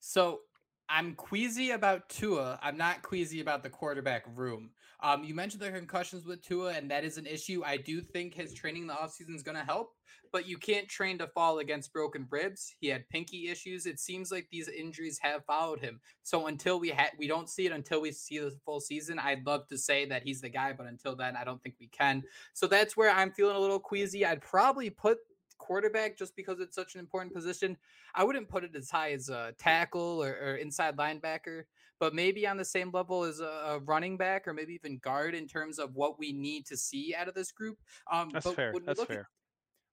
So 0.00 0.40
I'm 0.88 1.14
queasy 1.14 1.70
about 1.70 2.09
Tua. 2.09 2.59
I'm 2.62 2.76
not 2.76 3.02
queasy 3.02 3.40
about 3.40 3.62
the 3.62 3.70
quarterback 3.70 4.24
room. 4.34 4.70
Um, 5.05 5.22
you 5.22 5.34
mentioned 5.34 5.62
the 5.62 5.70
concussions 5.70 6.24
with 6.24 6.40
Tua, 6.40 6.72
and 6.72 6.90
that 6.90 7.05
is 7.05 7.18
an 7.18 7.26
issue. 7.26 7.62
I 7.62 7.76
do 7.76 8.00
think 8.00 8.32
his 8.32 8.55
training 8.55 8.82
in 8.82 8.88
the 8.88 8.94
offseason 8.94 9.34
is 9.34 9.42
going 9.42 9.59
to 9.59 9.62
help, 9.62 9.92
but 10.32 10.48
you 10.48 10.57
can't 10.57 10.88
train 10.88 11.18
to 11.18 11.26
fall 11.26 11.59
against 11.59 11.92
broken 11.92 12.26
ribs. 12.30 12.74
He 12.80 12.88
had 12.88 13.07
pinky 13.11 13.50
issues. 13.50 13.84
It 13.84 14.00
seems 14.00 14.32
like 14.32 14.48
these 14.50 14.66
injuries 14.66 15.18
have 15.20 15.44
followed 15.44 15.80
him. 15.80 16.00
So 16.22 16.46
until 16.46 16.80
we 16.80 16.88
had, 16.88 17.11
we 17.18 17.28
don't 17.28 17.50
see 17.50 17.66
it 17.66 17.72
until 17.72 18.00
we 18.00 18.12
see 18.12 18.38
the 18.38 18.57
full 18.64 18.80
season. 18.80 19.18
I'd 19.18 19.44
love 19.44 19.68
to 19.68 19.76
say 19.76 20.07
that 20.07 20.22
he's 20.22 20.40
the 20.40 20.48
guy, 20.48 20.72
but 20.72 20.86
until 20.86 21.14
then, 21.14 21.36
I 21.36 21.44
don't 21.44 21.62
think 21.62 21.74
we 21.78 21.88
can. 21.88 22.22
So 22.55 22.66
that's 22.66 22.96
where 22.96 23.11
I'm 23.11 23.30
feeling 23.30 23.57
a 23.57 23.61
little 23.61 23.78
queasy. 23.78 24.24
I'd 24.24 24.40
probably 24.40 24.88
put 24.88 25.18
quarterback 25.59 26.16
just 26.16 26.34
because 26.34 26.61
it's 26.61 26.74
such 26.74 26.94
an 26.94 27.00
important 27.00 27.34
position. 27.34 27.76
I 28.14 28.24
wouldn't 28.24 28.48
put 28.48 28.64
it 28.64 28.74
as 28.74 28.90
high 28.90 29.12
as 29.12 29.28
a 29.28 29.52
tackle 29.59 30.22
or, 30.22 30.30
or 30.30 30.55
inside 30.57 30.96
linebacker, 30.96 31.64
but 32.01 32.14
maybe 32.14 32.47
on 32.47 32.57
the 32.57 32.64
same 32.64 32.90
level 32.92 33.24
as 33.24 33.40
a, 33.40 33.45
a, 33.45 33.78
running 33.80 34.16
back 34.16 34.47
or 34.47 34.53
maybe 34.53 34.74
even 34.74 34.99
guard 34.99 35.34
in 35.34 35.47
terms 35.47 35.78
of 35.78 35.95
what 35.95 36.18
we 36.18 36.32
need 36.32 36.66
to 36.66 36.76
see 36.76 37.14
out 37.16 37.28
of 37.28 37.34
this 37.34 37.53
group. 37.53 37.78
Um, 38.12 38.30
That's 38.32 38.51
fair. 38.51 38.74
That's 38.84 39.05
fair. 39.05 39.20
At, 39.20 39.26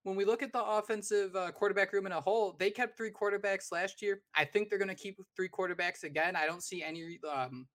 when 0.04 0.16
we 0.16 0.26
look 0.26 0.42
at 0.42 0.52
the 0.52 0.64
offensive 0.64 1.36
uh, 1.36 1.52
quarterback 1.52 1.94
room 1.94 2.08
in 2.08 2.12
a 2.12 2.22
whole, 2.22 2.56
they 2.58 2.72
kept 2.72 2.98
three 2.98 3.12
quarterbacks 3.12 3.72
last 3.72 4.02
year. 4.02 4.22
I 4.36 4.46
think 4.46 4.70
they're 4.70 4.80
going 4.80 4.88
to 4.88 4.96
keep 4.96 5.20
three 5.36 5.50
quarterbacks 5.50 6.04
again. 6.04 6.36
I 6.36 6.48
don't 6.48 6.64
see 6.64 6.82
any 6.82 7.20
um, 7.32 7.68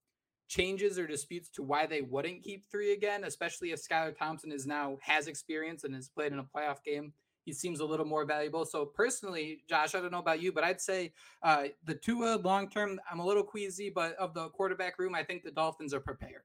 changes 0.48 0.98
or 0.98 1.06
disputes 1.06 1.50
to 1.50 1.62
why 1.62 1.86
they 1.86 2.02
wouldn't 2.02 2.42
keep 2.42 2.64
three 2.70 2.92
again, 2.92 3.24
especially 3.24 3.70
if 3.70 3.80
Skylar 3.80 4.16
Thompson 4.16 4.50
is 4.50 4.66
now 4.66 4.98
has 5.02 5.28
experience 5.28 5.84
and 5.84 5.94
has 5.94 6.08
played 6.08 6.32
in 6.32 6.40
a 6.40 6.44
playoff 6.44 6.82
game 6.84 7.12
he 7.46 7.52
seems 7.52 7.80
a 7.80 7.84
little 7.84 8.04
more 8.04 8.26
valuable. 8.26 8.66
So 8.66 8.84
personally, 8.84 9.62
Josh, 9.68 9.94
I 9.94 10.00
don't 10.00 10.10
know 10.10 10.18
about 10.18 10.42
you, 10.42 10.52
but 10.52 10.64
I'd 10.64 10.80
say 10.80 11.12
uh, 11.42 11.68
the 11.84 11.94
Tua 11.94 12.38
long 12.42 12.68
term, 12.68 13.00
I'm 13.10 13.20
a 13.20 13.24
little 13.24 13.44
queasy, 13.44 13.88
but 13.88 14.14
of 14.16 14.34
the 14.34 14.48
quarterback 14.48 14.98
room, 14.98 15.14
I 15.14 15.22
think 15.22 15.44
the 15.44 15.52
Dolphins 15.52 15.94
are 15.94 16.00
prepared. 16.00 16.42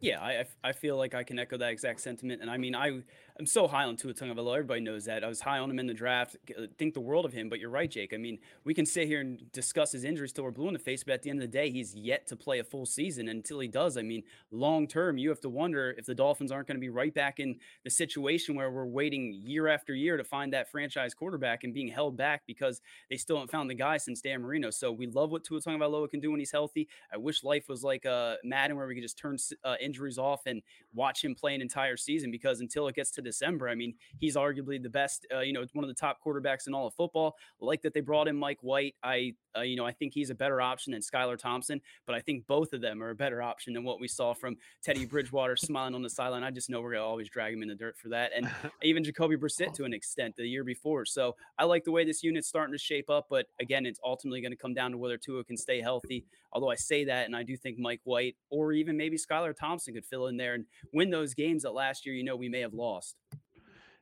Yeah, 0.00 0.20
I, 0.20 0.44
I 0.64 0.72
feel 0.72 0.96
like 0.96 1.14
I 1.14 1.22
can 1.22 1.38
echo 1.38 1.56
that 1.58 1.70
exact 1.70 2.00
sentiment. 2.00 2.40
And 2.40 2.50
I 2.50 2.56
mean, 2.56 2.74
I 2.74 3.02
I'm 3.38 3.46
so 3.46 3.68
high 3.68 3.84
on 3.84 3.96
Tua 3.96 4.14
Tagovailoa. 4.14 4.54
Everybody 4.54 4.80
knows 4.80 5.04
that. 5.04 5.22
I 5.22 5.28
was 5.28 5.42
high 5.42 5.58
on 5.58 5.70
him 5.70 5.78
in 5.78 5.86
the 5.86 5.92
draft. 5.92 6.36
Uh, 6.56 6.62
think 6.78 6.94
the 6.94 7.00
world 7.00 7.26
of 7.26 7.34
him. 7.34 7.50
But 7.50 7.60
you're 7.60 7.70
right, 7.70 7.90
Jake. 7.90 8.14
I 8.14 8.16
mean, 8.16 8.38
we 8.64 8.72
can 8.72 8.86
sit 8.86 9.06
here 9.08 9.20
and 9.20 9.52
discuss 9.52 9.92
his 9.92 10.04
injuries 10.04 10.32
till 10.32 10.44
we're 10.44 10.52
blue 10.52 10.68
in 10.68 10.72
the 10.72 10.78
face. 10.78 11.04
But 11.04 11.12
at 11.14 11.22
the 11.22 11.28
end 11.28 11.42
of 11.42 11.42
the 11.42 11.58
day, 11.58 11.70
he's 11.70 11.94
yet 11.94 12.26
to 12.28 12.36
play 12.36 12.60
a 12.60 12.64
full 12.64 12.86
season. 12.86 13.28
And 13.28 13.38
until 13.38 13.60
he 13.60 13.68
does, 13.68 13.98
I 13.98 14.02
mean, 14.02 14.22
long 14.50 14.86
term, 14.86 15.18
you 15.18 15.28
have 15.28 15.40
to 15.40 15.50
wonder 15.50 15.94
if 15.98 16.06
the 16.06 16.14
Dolphins 16.14 16.50
aren't 16.50 16.66
going 16.66 16.78
to 16.78 16.80
be 16.80 16.88
right 16.88 17.12
back 17.12 17.38
in 17.38 17.56
the 17.84 17.90
situation 17.90 18.54
where 18.54 18.70
we're 18.70 18.86
waiting 18.86 19.34
year 19.44 19.68
after 19.68 19.94
year 19.94 20.16
to 20.16 20.24
find 20.24 20.52
that 20.54 20.70
franchise 20.70 21.12
quarterback 21.12 21.62
and 21.64 21.74
being 21.74 21.88
held 21.88 22.16
back 22.16 22.42
because 22.46 22.80
they 23.10 23.16
still 23.16 23.36
haven't 23.36 23.50
found 23.50 23.68
the 23.68 23.74
guy 23.74 23.98
since 23.98 24.22
Dan 24.22 24.40
Marino. 24.40 24.70
So 24.70 24.90
we 24.90 25.08
love 25.08 25.30
what 25.30 25.44
Tua 25.44 25.60
Tagovailoa 25.60 26.10
can 26.10 26.20
do 26.20 26.30
when 26.30 26.40
he's 26.40 26.52
healthy. 26.52 26.88
I 27.12 27.18
wish 27.18 27.44
life 27.44 27.68
was 27.68 27.84
like 27.84 28.06
uh, 28.06 28.36
Madden 28.44 28.78
where 28.78 28.86
we 28.86 28.94
could 28.94 29.04
just 29.04 29.18
turn 29.18 29.36
uh, 29.62 29.74
injuries 29.78 30.16
off 30.16 30.46
and 30.46 30.62
watch 30.94 31.22
him 31.22 31.34
play 31.34 31.54
an 31.54 31.60
entire 31.60 31.98
season 31.98 32.30
because 32.30 32.60
until 32.60 32.88
it 32.88 32.94
gets 32.94 33.10
to 33.10 33.25
December, 33.26 33.68
I 33.68 33.74
mean, 33.74 33.94
he's 34.18 34.36
arguably 34.36 34.82
the 34.82 34.88
best, 34.88 35.26
uh, 35.34 35.40
you 35.40 35.52
know, 35.52 35.64
one 35.72 35.84
of 35.84 35.88
the 35.88 35.94
top 35.94 36.18
quarterbacks 36.24 36.66
in 36.66 36.74
all 36.74 36.86
of 36.86 36.94
football. 36.94 37.34
like 37.60 37.82
that 37.82 37.92
they 37.92 38.00
brought 38.00 38.28
in 38.28 38.36
Mike 38.36 38.58
White. 38.62 38.94
I, 39.02 39.34
uh, 39.56 39.62
you 39.62 39.76
know, 39.76 39.84
I 39.84 39.92
think 39.92 40.12
he's 40.14 40.30
a 40.30 40.34
better 40.34 40.60
option 40.60 40.92
than 40.92 41.00
Skylar 41.00 41.38
Thompson, 41.38 41.80
but 42.06 42.14
I 42.14 42.20
think 42.20 42.46
both 42.46 42.72
of 42.72 42.80
them 42.80 43.02
are 43.02 43.10
a 43.10 43.14
better 43.14 43.42
option 43.42 43.74
than 43.74 43.84
what 43.84 44.00
we 44.00 44.08
saw 44.08 44.34
from 44.34 44.56
Teddy 44.82 45.06
Bridgewater 45.06 45.56
smiling 45.56 45.94
on 45.94 46.02
the 46.02 46.10
sideline. 46.10 46.44
I 46.44 46.50
just 46.50 46.70
know 46.70 46.80
we're 46.80 46.92
going 46.92 47.02
to 47.02 47.06
always 47.06 47.28
drag 47.28 47.52
him 47.52 47.62
in 47.62 47.68
the 47.68 47.74
dirt 47.74 47.96
for 47.98 48.08
that. 48.10 48.30
And 48.34 48.48
even 48.82 49.02
Jacoby 49.02 49.36
Brissett 49.36 49.72
to 49.74 49.84
an 49.84 49.92
extent 49.92 50.36
the 50.36 50.46
year 50.46 50.64
before. 50.64 51.04
So 51.04 51.34
I 51.58 51.64
like 51.64 51.84
the 51.84 51.92
way 51.92 52.04
this 52.04 52.22
unit's 52.22 52.48
starting 52.48 52.72
to 52.72 52.78
shape 52.78 53.10
up. 53.10 53.26
But 53.28 53.46
again, 53.60 53.86
it's 53.86 54.00
ultimately 54.04 54.40
going 54.40 54.52
to 54.52 54.56
come 54.56 54.74
down 54.74 54.92
to 54.92 54.98
whether 54.98 55.16
Tua 55.16 55.44
can 55.44 55.56
stay 55.56 55.80
healthy. 55.80 56.24
Although 56.52 56.70
I 56.70 56.76
say 56.76 57.04
that, 57.04 57.26
and 57.26 57.34
I 57.36 57.42
do 57.42 57.56
think 57.56 57.78
Mike 57.78 58.00
White 58.04 58.36
or 58.50 58.72
even 58.72 58.96
maybe 58.96 59.16
Skylar 59.16 59.54
Thompson 59.54 59.94
could 59.94 60.06
fill 60.06 60.26
in 60.28 60.36
there 60.36 60.54
and 60.54 60.64
win 60.92 61.10
those 61.10 61.34
games 61.34 61.62
that 61.62 61.72
last 61.72 62.06
year, 62.06 62.14
you 62.14 62.24
know, 62.24 62.36
we 62.36 62.48
may 62.48 62.60
have 62.60 62.74
lost. 62.74 63.15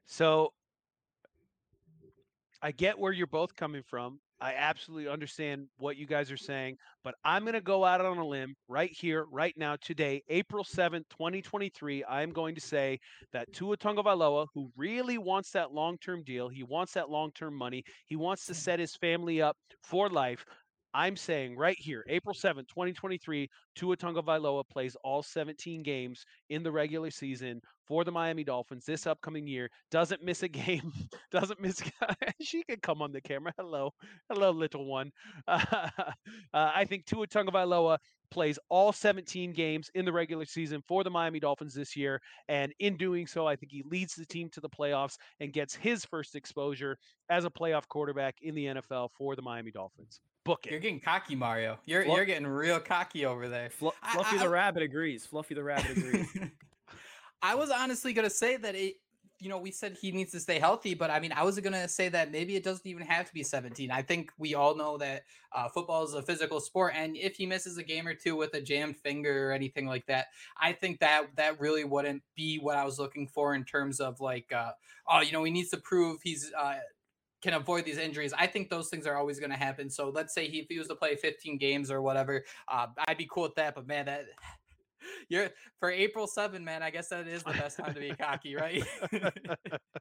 So 0.07 0.53
I 2.63 2.73
get 2.73 2.99
where 2.99 3.13
you're 3.13 3.27
both 3.27 3.55
coming 3.55 3.83
from. 3.83 4.21
I 4.41 4.55
absolutely 4.55 5.09
understand 5.09 5.69
what 5.79 5.97
you 5.97 6.07
guys 6.07 6.31
are 6.31 6.37
saying, 6.37 6.77
but 7.03 7.15
I'm 7.25 7.43
going 7.43 7.55
to 7.55 7.61
go 7.61 7.85
out 7.85 8.05
on 8.05 8.19
a 8.19 8.27
limb 8.27 8.55
right 8.69 8.91
here, 8.91 9.27
right 9.31 9.55
now, 9.57 9.77
today, 9.81 10.23
April 10.29 10.65
7th, 10.65 11.05
2023. 11.11 12.05
I'm 12.09 12.31
going 12.31 12.55
to 12.55 12.61
say 12.61 12.99
that 13.33 13.51
Tua 13.53 13.77
Tagovailoa, 13.77 14.49
who 14.53 14.71
really 14.77 15.19
wants 15.19 15.51
that 15.53 15.73
long-term 15.73 16.25
deal, 16.25 16.49
he 16.49 16.63
wants 16.63 16.93
that 16.93 17.11
long-term 17.11 17.57
money, 17.57 17.85
he 18.07 18.17
wants 18.17 18.45
to 18.47 18.55
set 18.55 18.79
his 18.79 18.97
family 18.97 19.41
up 19.41 19.57
for 19.83 20.11
life. 20.11 20.45
I'm 20.95 21.17
saying 21.17 21.57
right 21.57 21.79
here, 21.79 22.05
April 22.09 22.35
7th, 22.35 22.69
2023, 22.69 23.49
Tua 23.75 23.97
Tagovailoa 23.97 24.63
plays 24.69 24.97
all 25.03 25.23
17 25.23 25.83
games 25.83 26.25
in 26.51 26.63
the 26.63 26.71
regular 26.71 27.11
season 27.11 27.61
for 27.87 28.05
the 28.05 28.13
Miami 28.13 28.45
Dolphins 28.45 28.85
this 28.85 29.07
upcoming 29.07 29.47
year. 29.47 29.71
Doesn't 29.91 30.23
miss 30.23 30.43
a 30.43 30.49
game. 30.65 30.93
doesn't 31.31 31.61
miss. 31.61 31.83
she 32.41 32.63
could 32.65 32.83
come 32.83 33.03
on 33.03 33.13
the 33.13 33.21
camera. 33.21 33.53
Hello, 33.57 33.93
hello, 34.31 34.51
little 34.51 34.87
one. 34.87 35.11
Uh, 35.47 35.65
uh, 35.99 36.11
I 36.55 36.85
think 36.85 37.07
Tua 37.07 37.27
Tagovailoa 37.27 37.99
plays 38.31 38.59
all 38.69 38.93
17 38.93 39.53
games 39.53 39.91
in 39.95 40.05
the 40.05 40.13
regular 40.13 40.45
season 40.45 40.83
for 40.87 41.05
the 41.05 41.11
Miami 41.11 41.39
Dolphins 41.39 41.75
this 41.75 41.95
year, 41.95 42.21
and 42.49 42.73
in 42.81 42.97
doing 42.97 43.27
so, 43.27 43.47
I 43.47 43.55
think 43.55 43.71
he 43.71 43.85
leads 43.89 44.15
the 44.15 44.27
team 44.27 44.49
to 44.51 44.61
the 44.61 44.69
playoffs 44.69 45.17
and 45.41 45.53
gets 45.53 45.75
his 45.75 46.05
first 46.05 46.35
exposure 46.35 46.99
as 47.31 47.45
a 47.45 47.51
playoff 47.51 47.87
quarterback 47.89 48.37
in 48.43 48.55
the 48.55 48.67
NFL 48.67 49.11
for 49.17 49.37
the 49.37 49.43
Miami 49.43 49.71
Dolphins. 49.71 50.21
Book 50.45 50.67
it. 50.67 50.73
You're 50.73 50.81
getting 50.81 51.01
cocky, 51.01 51.35
Mario. 51.37 51.79
You're 51.87 52.05
Fluff- 52.05 52.17
you're 52.17 52.27
getting 52.27 52.47
real 52.47 52.79
cocky 52.81 53.25
over 53.25 53.49
there. 53.49 53.71
Fluffy 53.71 53.97
I, 54.03 54.21
I, 54.21 54.39
the 54.39 54.49
Rabbit 54.49 54.83
agrees. 54.83 55.25
Fluffy 55.25 55.55
the 55.55 55.63
Rabbit 55.63 55.97
agrees. 55.97 56.29
I 57.45 57.55
was 57.55 57.71
honestly 57.71 58.15
gonna 58.15 58.31
say 58.31 58.57
that 58.57 58.75
it. 58.75 58.95
You 59.41 59.51
know, 59.51 59.59
we 59.59 59.73
said 59.73 59.99
he 60.01 60.13
needs 60.13 60.33
to 60.33 60.41
stay 60.41 60.59
healthy, 60.59 60.95
but 60.95 61.11
I 61.11 61.21
mean, 61.21 61.33
I 61.33 61.43
was 61.43 61.59
gonna 61.61 61.87
say 61.89 62.09
that 62.09 62.31
maybe 62.31 62.57
it 62.57 62.65
doesn't 62.65 62.87
even 62.87 63.05
have 63.05 63.27
to 63.27 63.35
be 63.35 63.43
17. 63.43 63.91
I 63.91 64.01
think 64.01 64.31
we 64.39 64.55
all 64.55 64.75
know 64.75 64.97
that 64.97 65.25
uh, 65.53 65.69
football 65.69 66.05
is 66.05 66.15
a 66.15 66.23
physical 66.23 66.59
sport, 66.59 66.95
and 66.97 67.15
if 67.17 67.37
he 67.37 67.45
misses 67.45 67.77
a 67.77 67.83
game 67.83 68.07
or 68.09 68.15
two 68.15 68.37
with 68.37 68.55
a 68.55 68.63
jammed 68.63 68.97
finger 68.97 69.51
or 69.51 69.53
anything 69.53 69.87
like 69.87 70.07
that, 70.07 70.29
I 70.59 70.73
think 70.73 71.01
that 71.01 71.27
that 71.37 71.61
really 71.61 71.85
wouldn't 71.85 72.23
be 72.35 72.59
what 72.59 72.79
I 72.79 72.85
was 72.87 72.99
looking 72.99 73.27
for 73.29 73.55
in 73.55 73.65
terms 73.65 74.01
of 74.01 74.21
like, 74.21 74.51
uh, 74.51 74.73
oh, 75.11 75.21
you 75.21 75.33
know, 75.33 75.45
he 75.45 75.51
needs 75.51 75.69
to 75.71 75.79
prove 75.79 76.21
he's 76.23 76.51
uh, 76.59 76.77
can 77.43 77.53
avoid 77.53 77.85
these 77.85 77.99
injuries. 77.99 78.33
I 78.33 78.47
think 78.47 78.71
those 78.71 78.89
things 78.89 79.07
are 79.07 79.17
always 79.17 79.39
going 79.39 79.51
to 79.51 79.57
happen. 79.57 79.91
So 79.91 80.09
let's 80.09 80.33
say 80.33 80.49
he, 80.49 80.61
if 80.61 80.67
he 80.71 80.79
was 80.79 80.89
to 80.89 80.95
play 80.95 81.15
15 81.15 81.59
games 81.59 81.91
or 81.91 82.01
whatever, 82.01 82.43
uh, 82.69 82.87
I'd 83.07 83.19
be 83.19 83.29
cool 83.31 83.43
with 83.43 83.57
that. 83.57 83.75
But 83.75 83.87
man, 83.87 84.07
that 84.07 84.25
you're 85.29 85.51
for 85.81 85.91
April 85.91 86.27
7, 86.27 86.65
man. 86.65 86.83
I 86.83 86.91
guess 86.91 87.09
that 87.09 87.27
is 87.27 87.43
the 87.43 87.53
best 87.53 87.79
time 87.79 87.95
to 87.95 88.01
be 88.01 88.15
cocky, 88.15 88.55
right? 88.57 88.83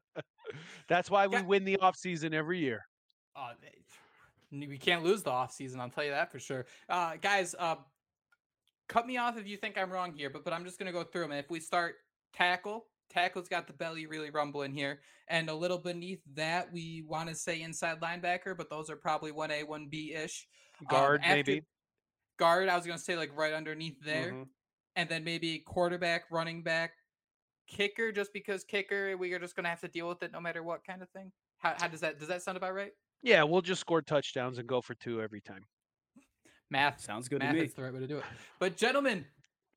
That's 0.87 1.09
why 1.09 1.27
we 1.27 1.41
win 1.41 1.65
the 1.65 1.77
off 1.77 1.95
season 1.95 2.33
every 2.33 2.59
year. 2.59 2.85
Uh, 3.35 3.53
we 4.51 4.77
can't 4.77 5.03
lose 5.03 5.23
the 5.23 5.31
off 5.31 5.51
season. 5.51 5.79
I'll 5.79 5.89
tell 5.89 6.03
you 6.03 6.11
that 6.11 6.31
for 6.31 6.39
sure. 6.39 6.65
Uh, 6.87 7.13
guys, 7.21 7.55
uh, 7.57 7.75
cut 8.87 9.07
me 9.07 9.17
off 9.17 9.37
if 9.37 9.47
you 9.47 9.57
think 9.57 9.77
I'm 9.77 9.91
wrong 9.91 10.13
here, 10.13 10.29
but 10.29 10.43
but 10.43 10.53
I'm 10.53 10.63
just 10.63 10.77
gonna 10.77 10.91
go 10.91 11.03
through 11.03 11.23
them. 11.23 11.31
And 11.31 11.39
if 11.39 11.49
we 11.49 11.59
start 11.59 11.95
tackle, 12.33 12.85
Tackle's 13.13 13.47
got 13.47 13.67
the 13.67 13.73
belly 13.73 14.05
really 14.05 14.29
rumbling 14.29 14.73
here. 14.73 14.99
And 15.27 15.49
a 15.49 15.53
little 15.53 15.77
beneath 15.77 16.21
that, 16.33 16.71
we 16.71 17.03
want 17.07 17.29
to 17.29 17.35
say 17.35 17.61
inside 17.61 18.01
linebacker, 18.01 18.57
but 18.57 18.69
those 18.69 18.89
are 18.89 18.95
probably 18.95 19.31
1A, 19.31 19.65
1B 19.65 20.15
ish. 20.15 20.47
Guard, 20.89 21.21
um, 21.23 21.29
maybe. 21.29 21.63
Guard, 22.37 22.69
I 22.69 22.75
was 22.75 22.85
going 22.85 22.97
to 22.97 23.03
say 23.03 23.15
like 23.15 23.35
right 23.37 23.53
underneath 23.53 23.97
there. 24.03 24.31
Mm-hmm. 24.31 24.43
And 24.95 25.09
then 25.09 25.23
maybe 25.23 25.59
quarterback, 25.59 26.23
running 26.29 26.61
back, 26.61 26.91
kicker, 27.67 28.11
just 28.11 28.31
because 28.33 28.63
kicker, 28.63 29.17
we 29.17 29.33
are 29.33 29.39
just 29.39 29.55
going 29.55 29.63
to 29.63 29.69
have 29.69 29.81
to 29.81 29.87
deal 29.87 30.07
with 30.07 30.21
it 30.23 30.31
no 30.31 30.39
matter 30.39 30.63
what 30.63 30.85
kind 30.85 31.01
of 31.01 31.09
thing. 31.09 31.31
How, 31.57 31.75
how 31.77 31.87
does 31.87 32.01
that, 32.01 32.19
does 32.19 32.27
that 32.27 32.41
sound 32.41 32.57
about 32.57 32.73
right? 32.73 32.91
Yeah, 33.21 33.43
we'll 33.43 33.61
just 33.61 33.81
score 33.81 34.01
touchdowns 34.01 34.57
and 34.57 34.67
go 34.67 34.81
for 34.81 34.95
two 34.95 35.21
every 35.21 35.41
time. 35.41 35.65
Math 36.69 37.01
sounds 37.01 37.27
good 37.27 37.39
math 37.39 37.51
to 37.51 37.53
me. 37.53 37.61
That's 37.61 37.73
the 37.73 37.83
right 37.83 37.93
way 37.93 37.99
to 37.99 38.07
do 38.07 38.17
it. 38.17 38.23
But 38.59 38.75
gentlemen, 38.77 39.25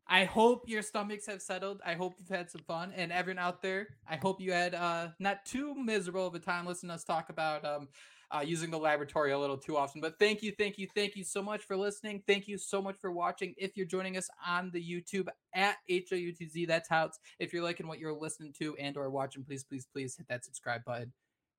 I 0.09 0.25
hope 0.25 0.69
your 0.69 0.83
stomachs 0.83 1.27
have 1.27 1.43
settled. 1.43 1.81
I 1.85 1.95
hope 1.95 2.15
you've 2.19 2.29
had 2.29 2.51
some 2.51 2.63
fun. 2.63 2.93
And 2.97 3.13
everyone 3.13 3.39
out 3.39 3.63
there, 3.63 3.89
I 4.09 4.17
hope 4.17 4.41
you 4.41 4.53
had 4.53 4.75
uh, 4.75 5.09
not 5.19 5.45
too 5.45 5.75
miserable 5.75 6.27
of 6.27 6.35
a 6.35 6.39
time 6.39 6.67
listening 6.67 6.91
to 6.91 6.95
us 6.95 7.05
talk 7.05 7.29
about 7.29 7.65
um, 7.65 7.89
uh, 8.31 8.43
using 8.45 8.71
the 8.71 8.79
laboratory 8.79 9.33
a 9.33 9.39
little 9.39 9.57
too 9.57 9.77
often. 9.77 10.01
But 10.01 10.19
thank 10.19 10.43
you, 10.43 10.53
thank 10.59 10.79
you, 10.79 10.89
thank 10.95 11.17
you 11.17 11.25
so 11.25 11.43
much 11.43 11.65
for 11.65 11.77
listening. 11.77 12.23
Thank 12.27 12.49
you 12.49 12.59
so 12.59 12.83
much 12.83 12.97
for 13.01 13.13
watching. 13.13 13.55
If 13.57 13.77
you're 13.77 13.87
joining 13.87 14.17
us 14.17 14.29
on 14.47 14.71
the 14.73 14.83
YouTube 14.83 15.29
at 15.55 15.77
HOUTZ, 15.91 16.67
that's 16.67 16.89
how 16.89 17.07
it's. 17.07 17.19
If 17.39 17.53
you're 17.53 17.63
liking 17.63 17.87
what 17.87 17.99
you're 17.99 18.13
listening 18.13 18.53
to 18.59 18.77
and 18.77 18.97
or 18.97 19.11
watching, 19.11 19.45
please, 19.45 19.65
please, 19.65 19.87
please 19.93 20.17
hit 20.17 20.29
that 20.29 20.45
subscribe 20.45 20.85
button. 20.85 21.13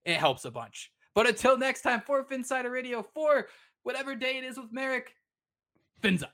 It 0.05 0.17
helps 0.17 0.45
a 0.45 0.51
bunch. 0.51 0.91
But 1.15 1.27
until 1.27 1.57
next 1.57 1.81
time, 1.81 2.01
for 2.01 2.23
Phinsider 2.23 2.71
Radio, 2.71 3.01
for 3.01 3.47
whatever 3.83 4.15
day 4.15 4.37
it 4.37 4.43
is 4.43 4.57
with 4.57 4.71
Marek, 4.71 5.13
fins 6.01 6.23
up. 6.23 6.33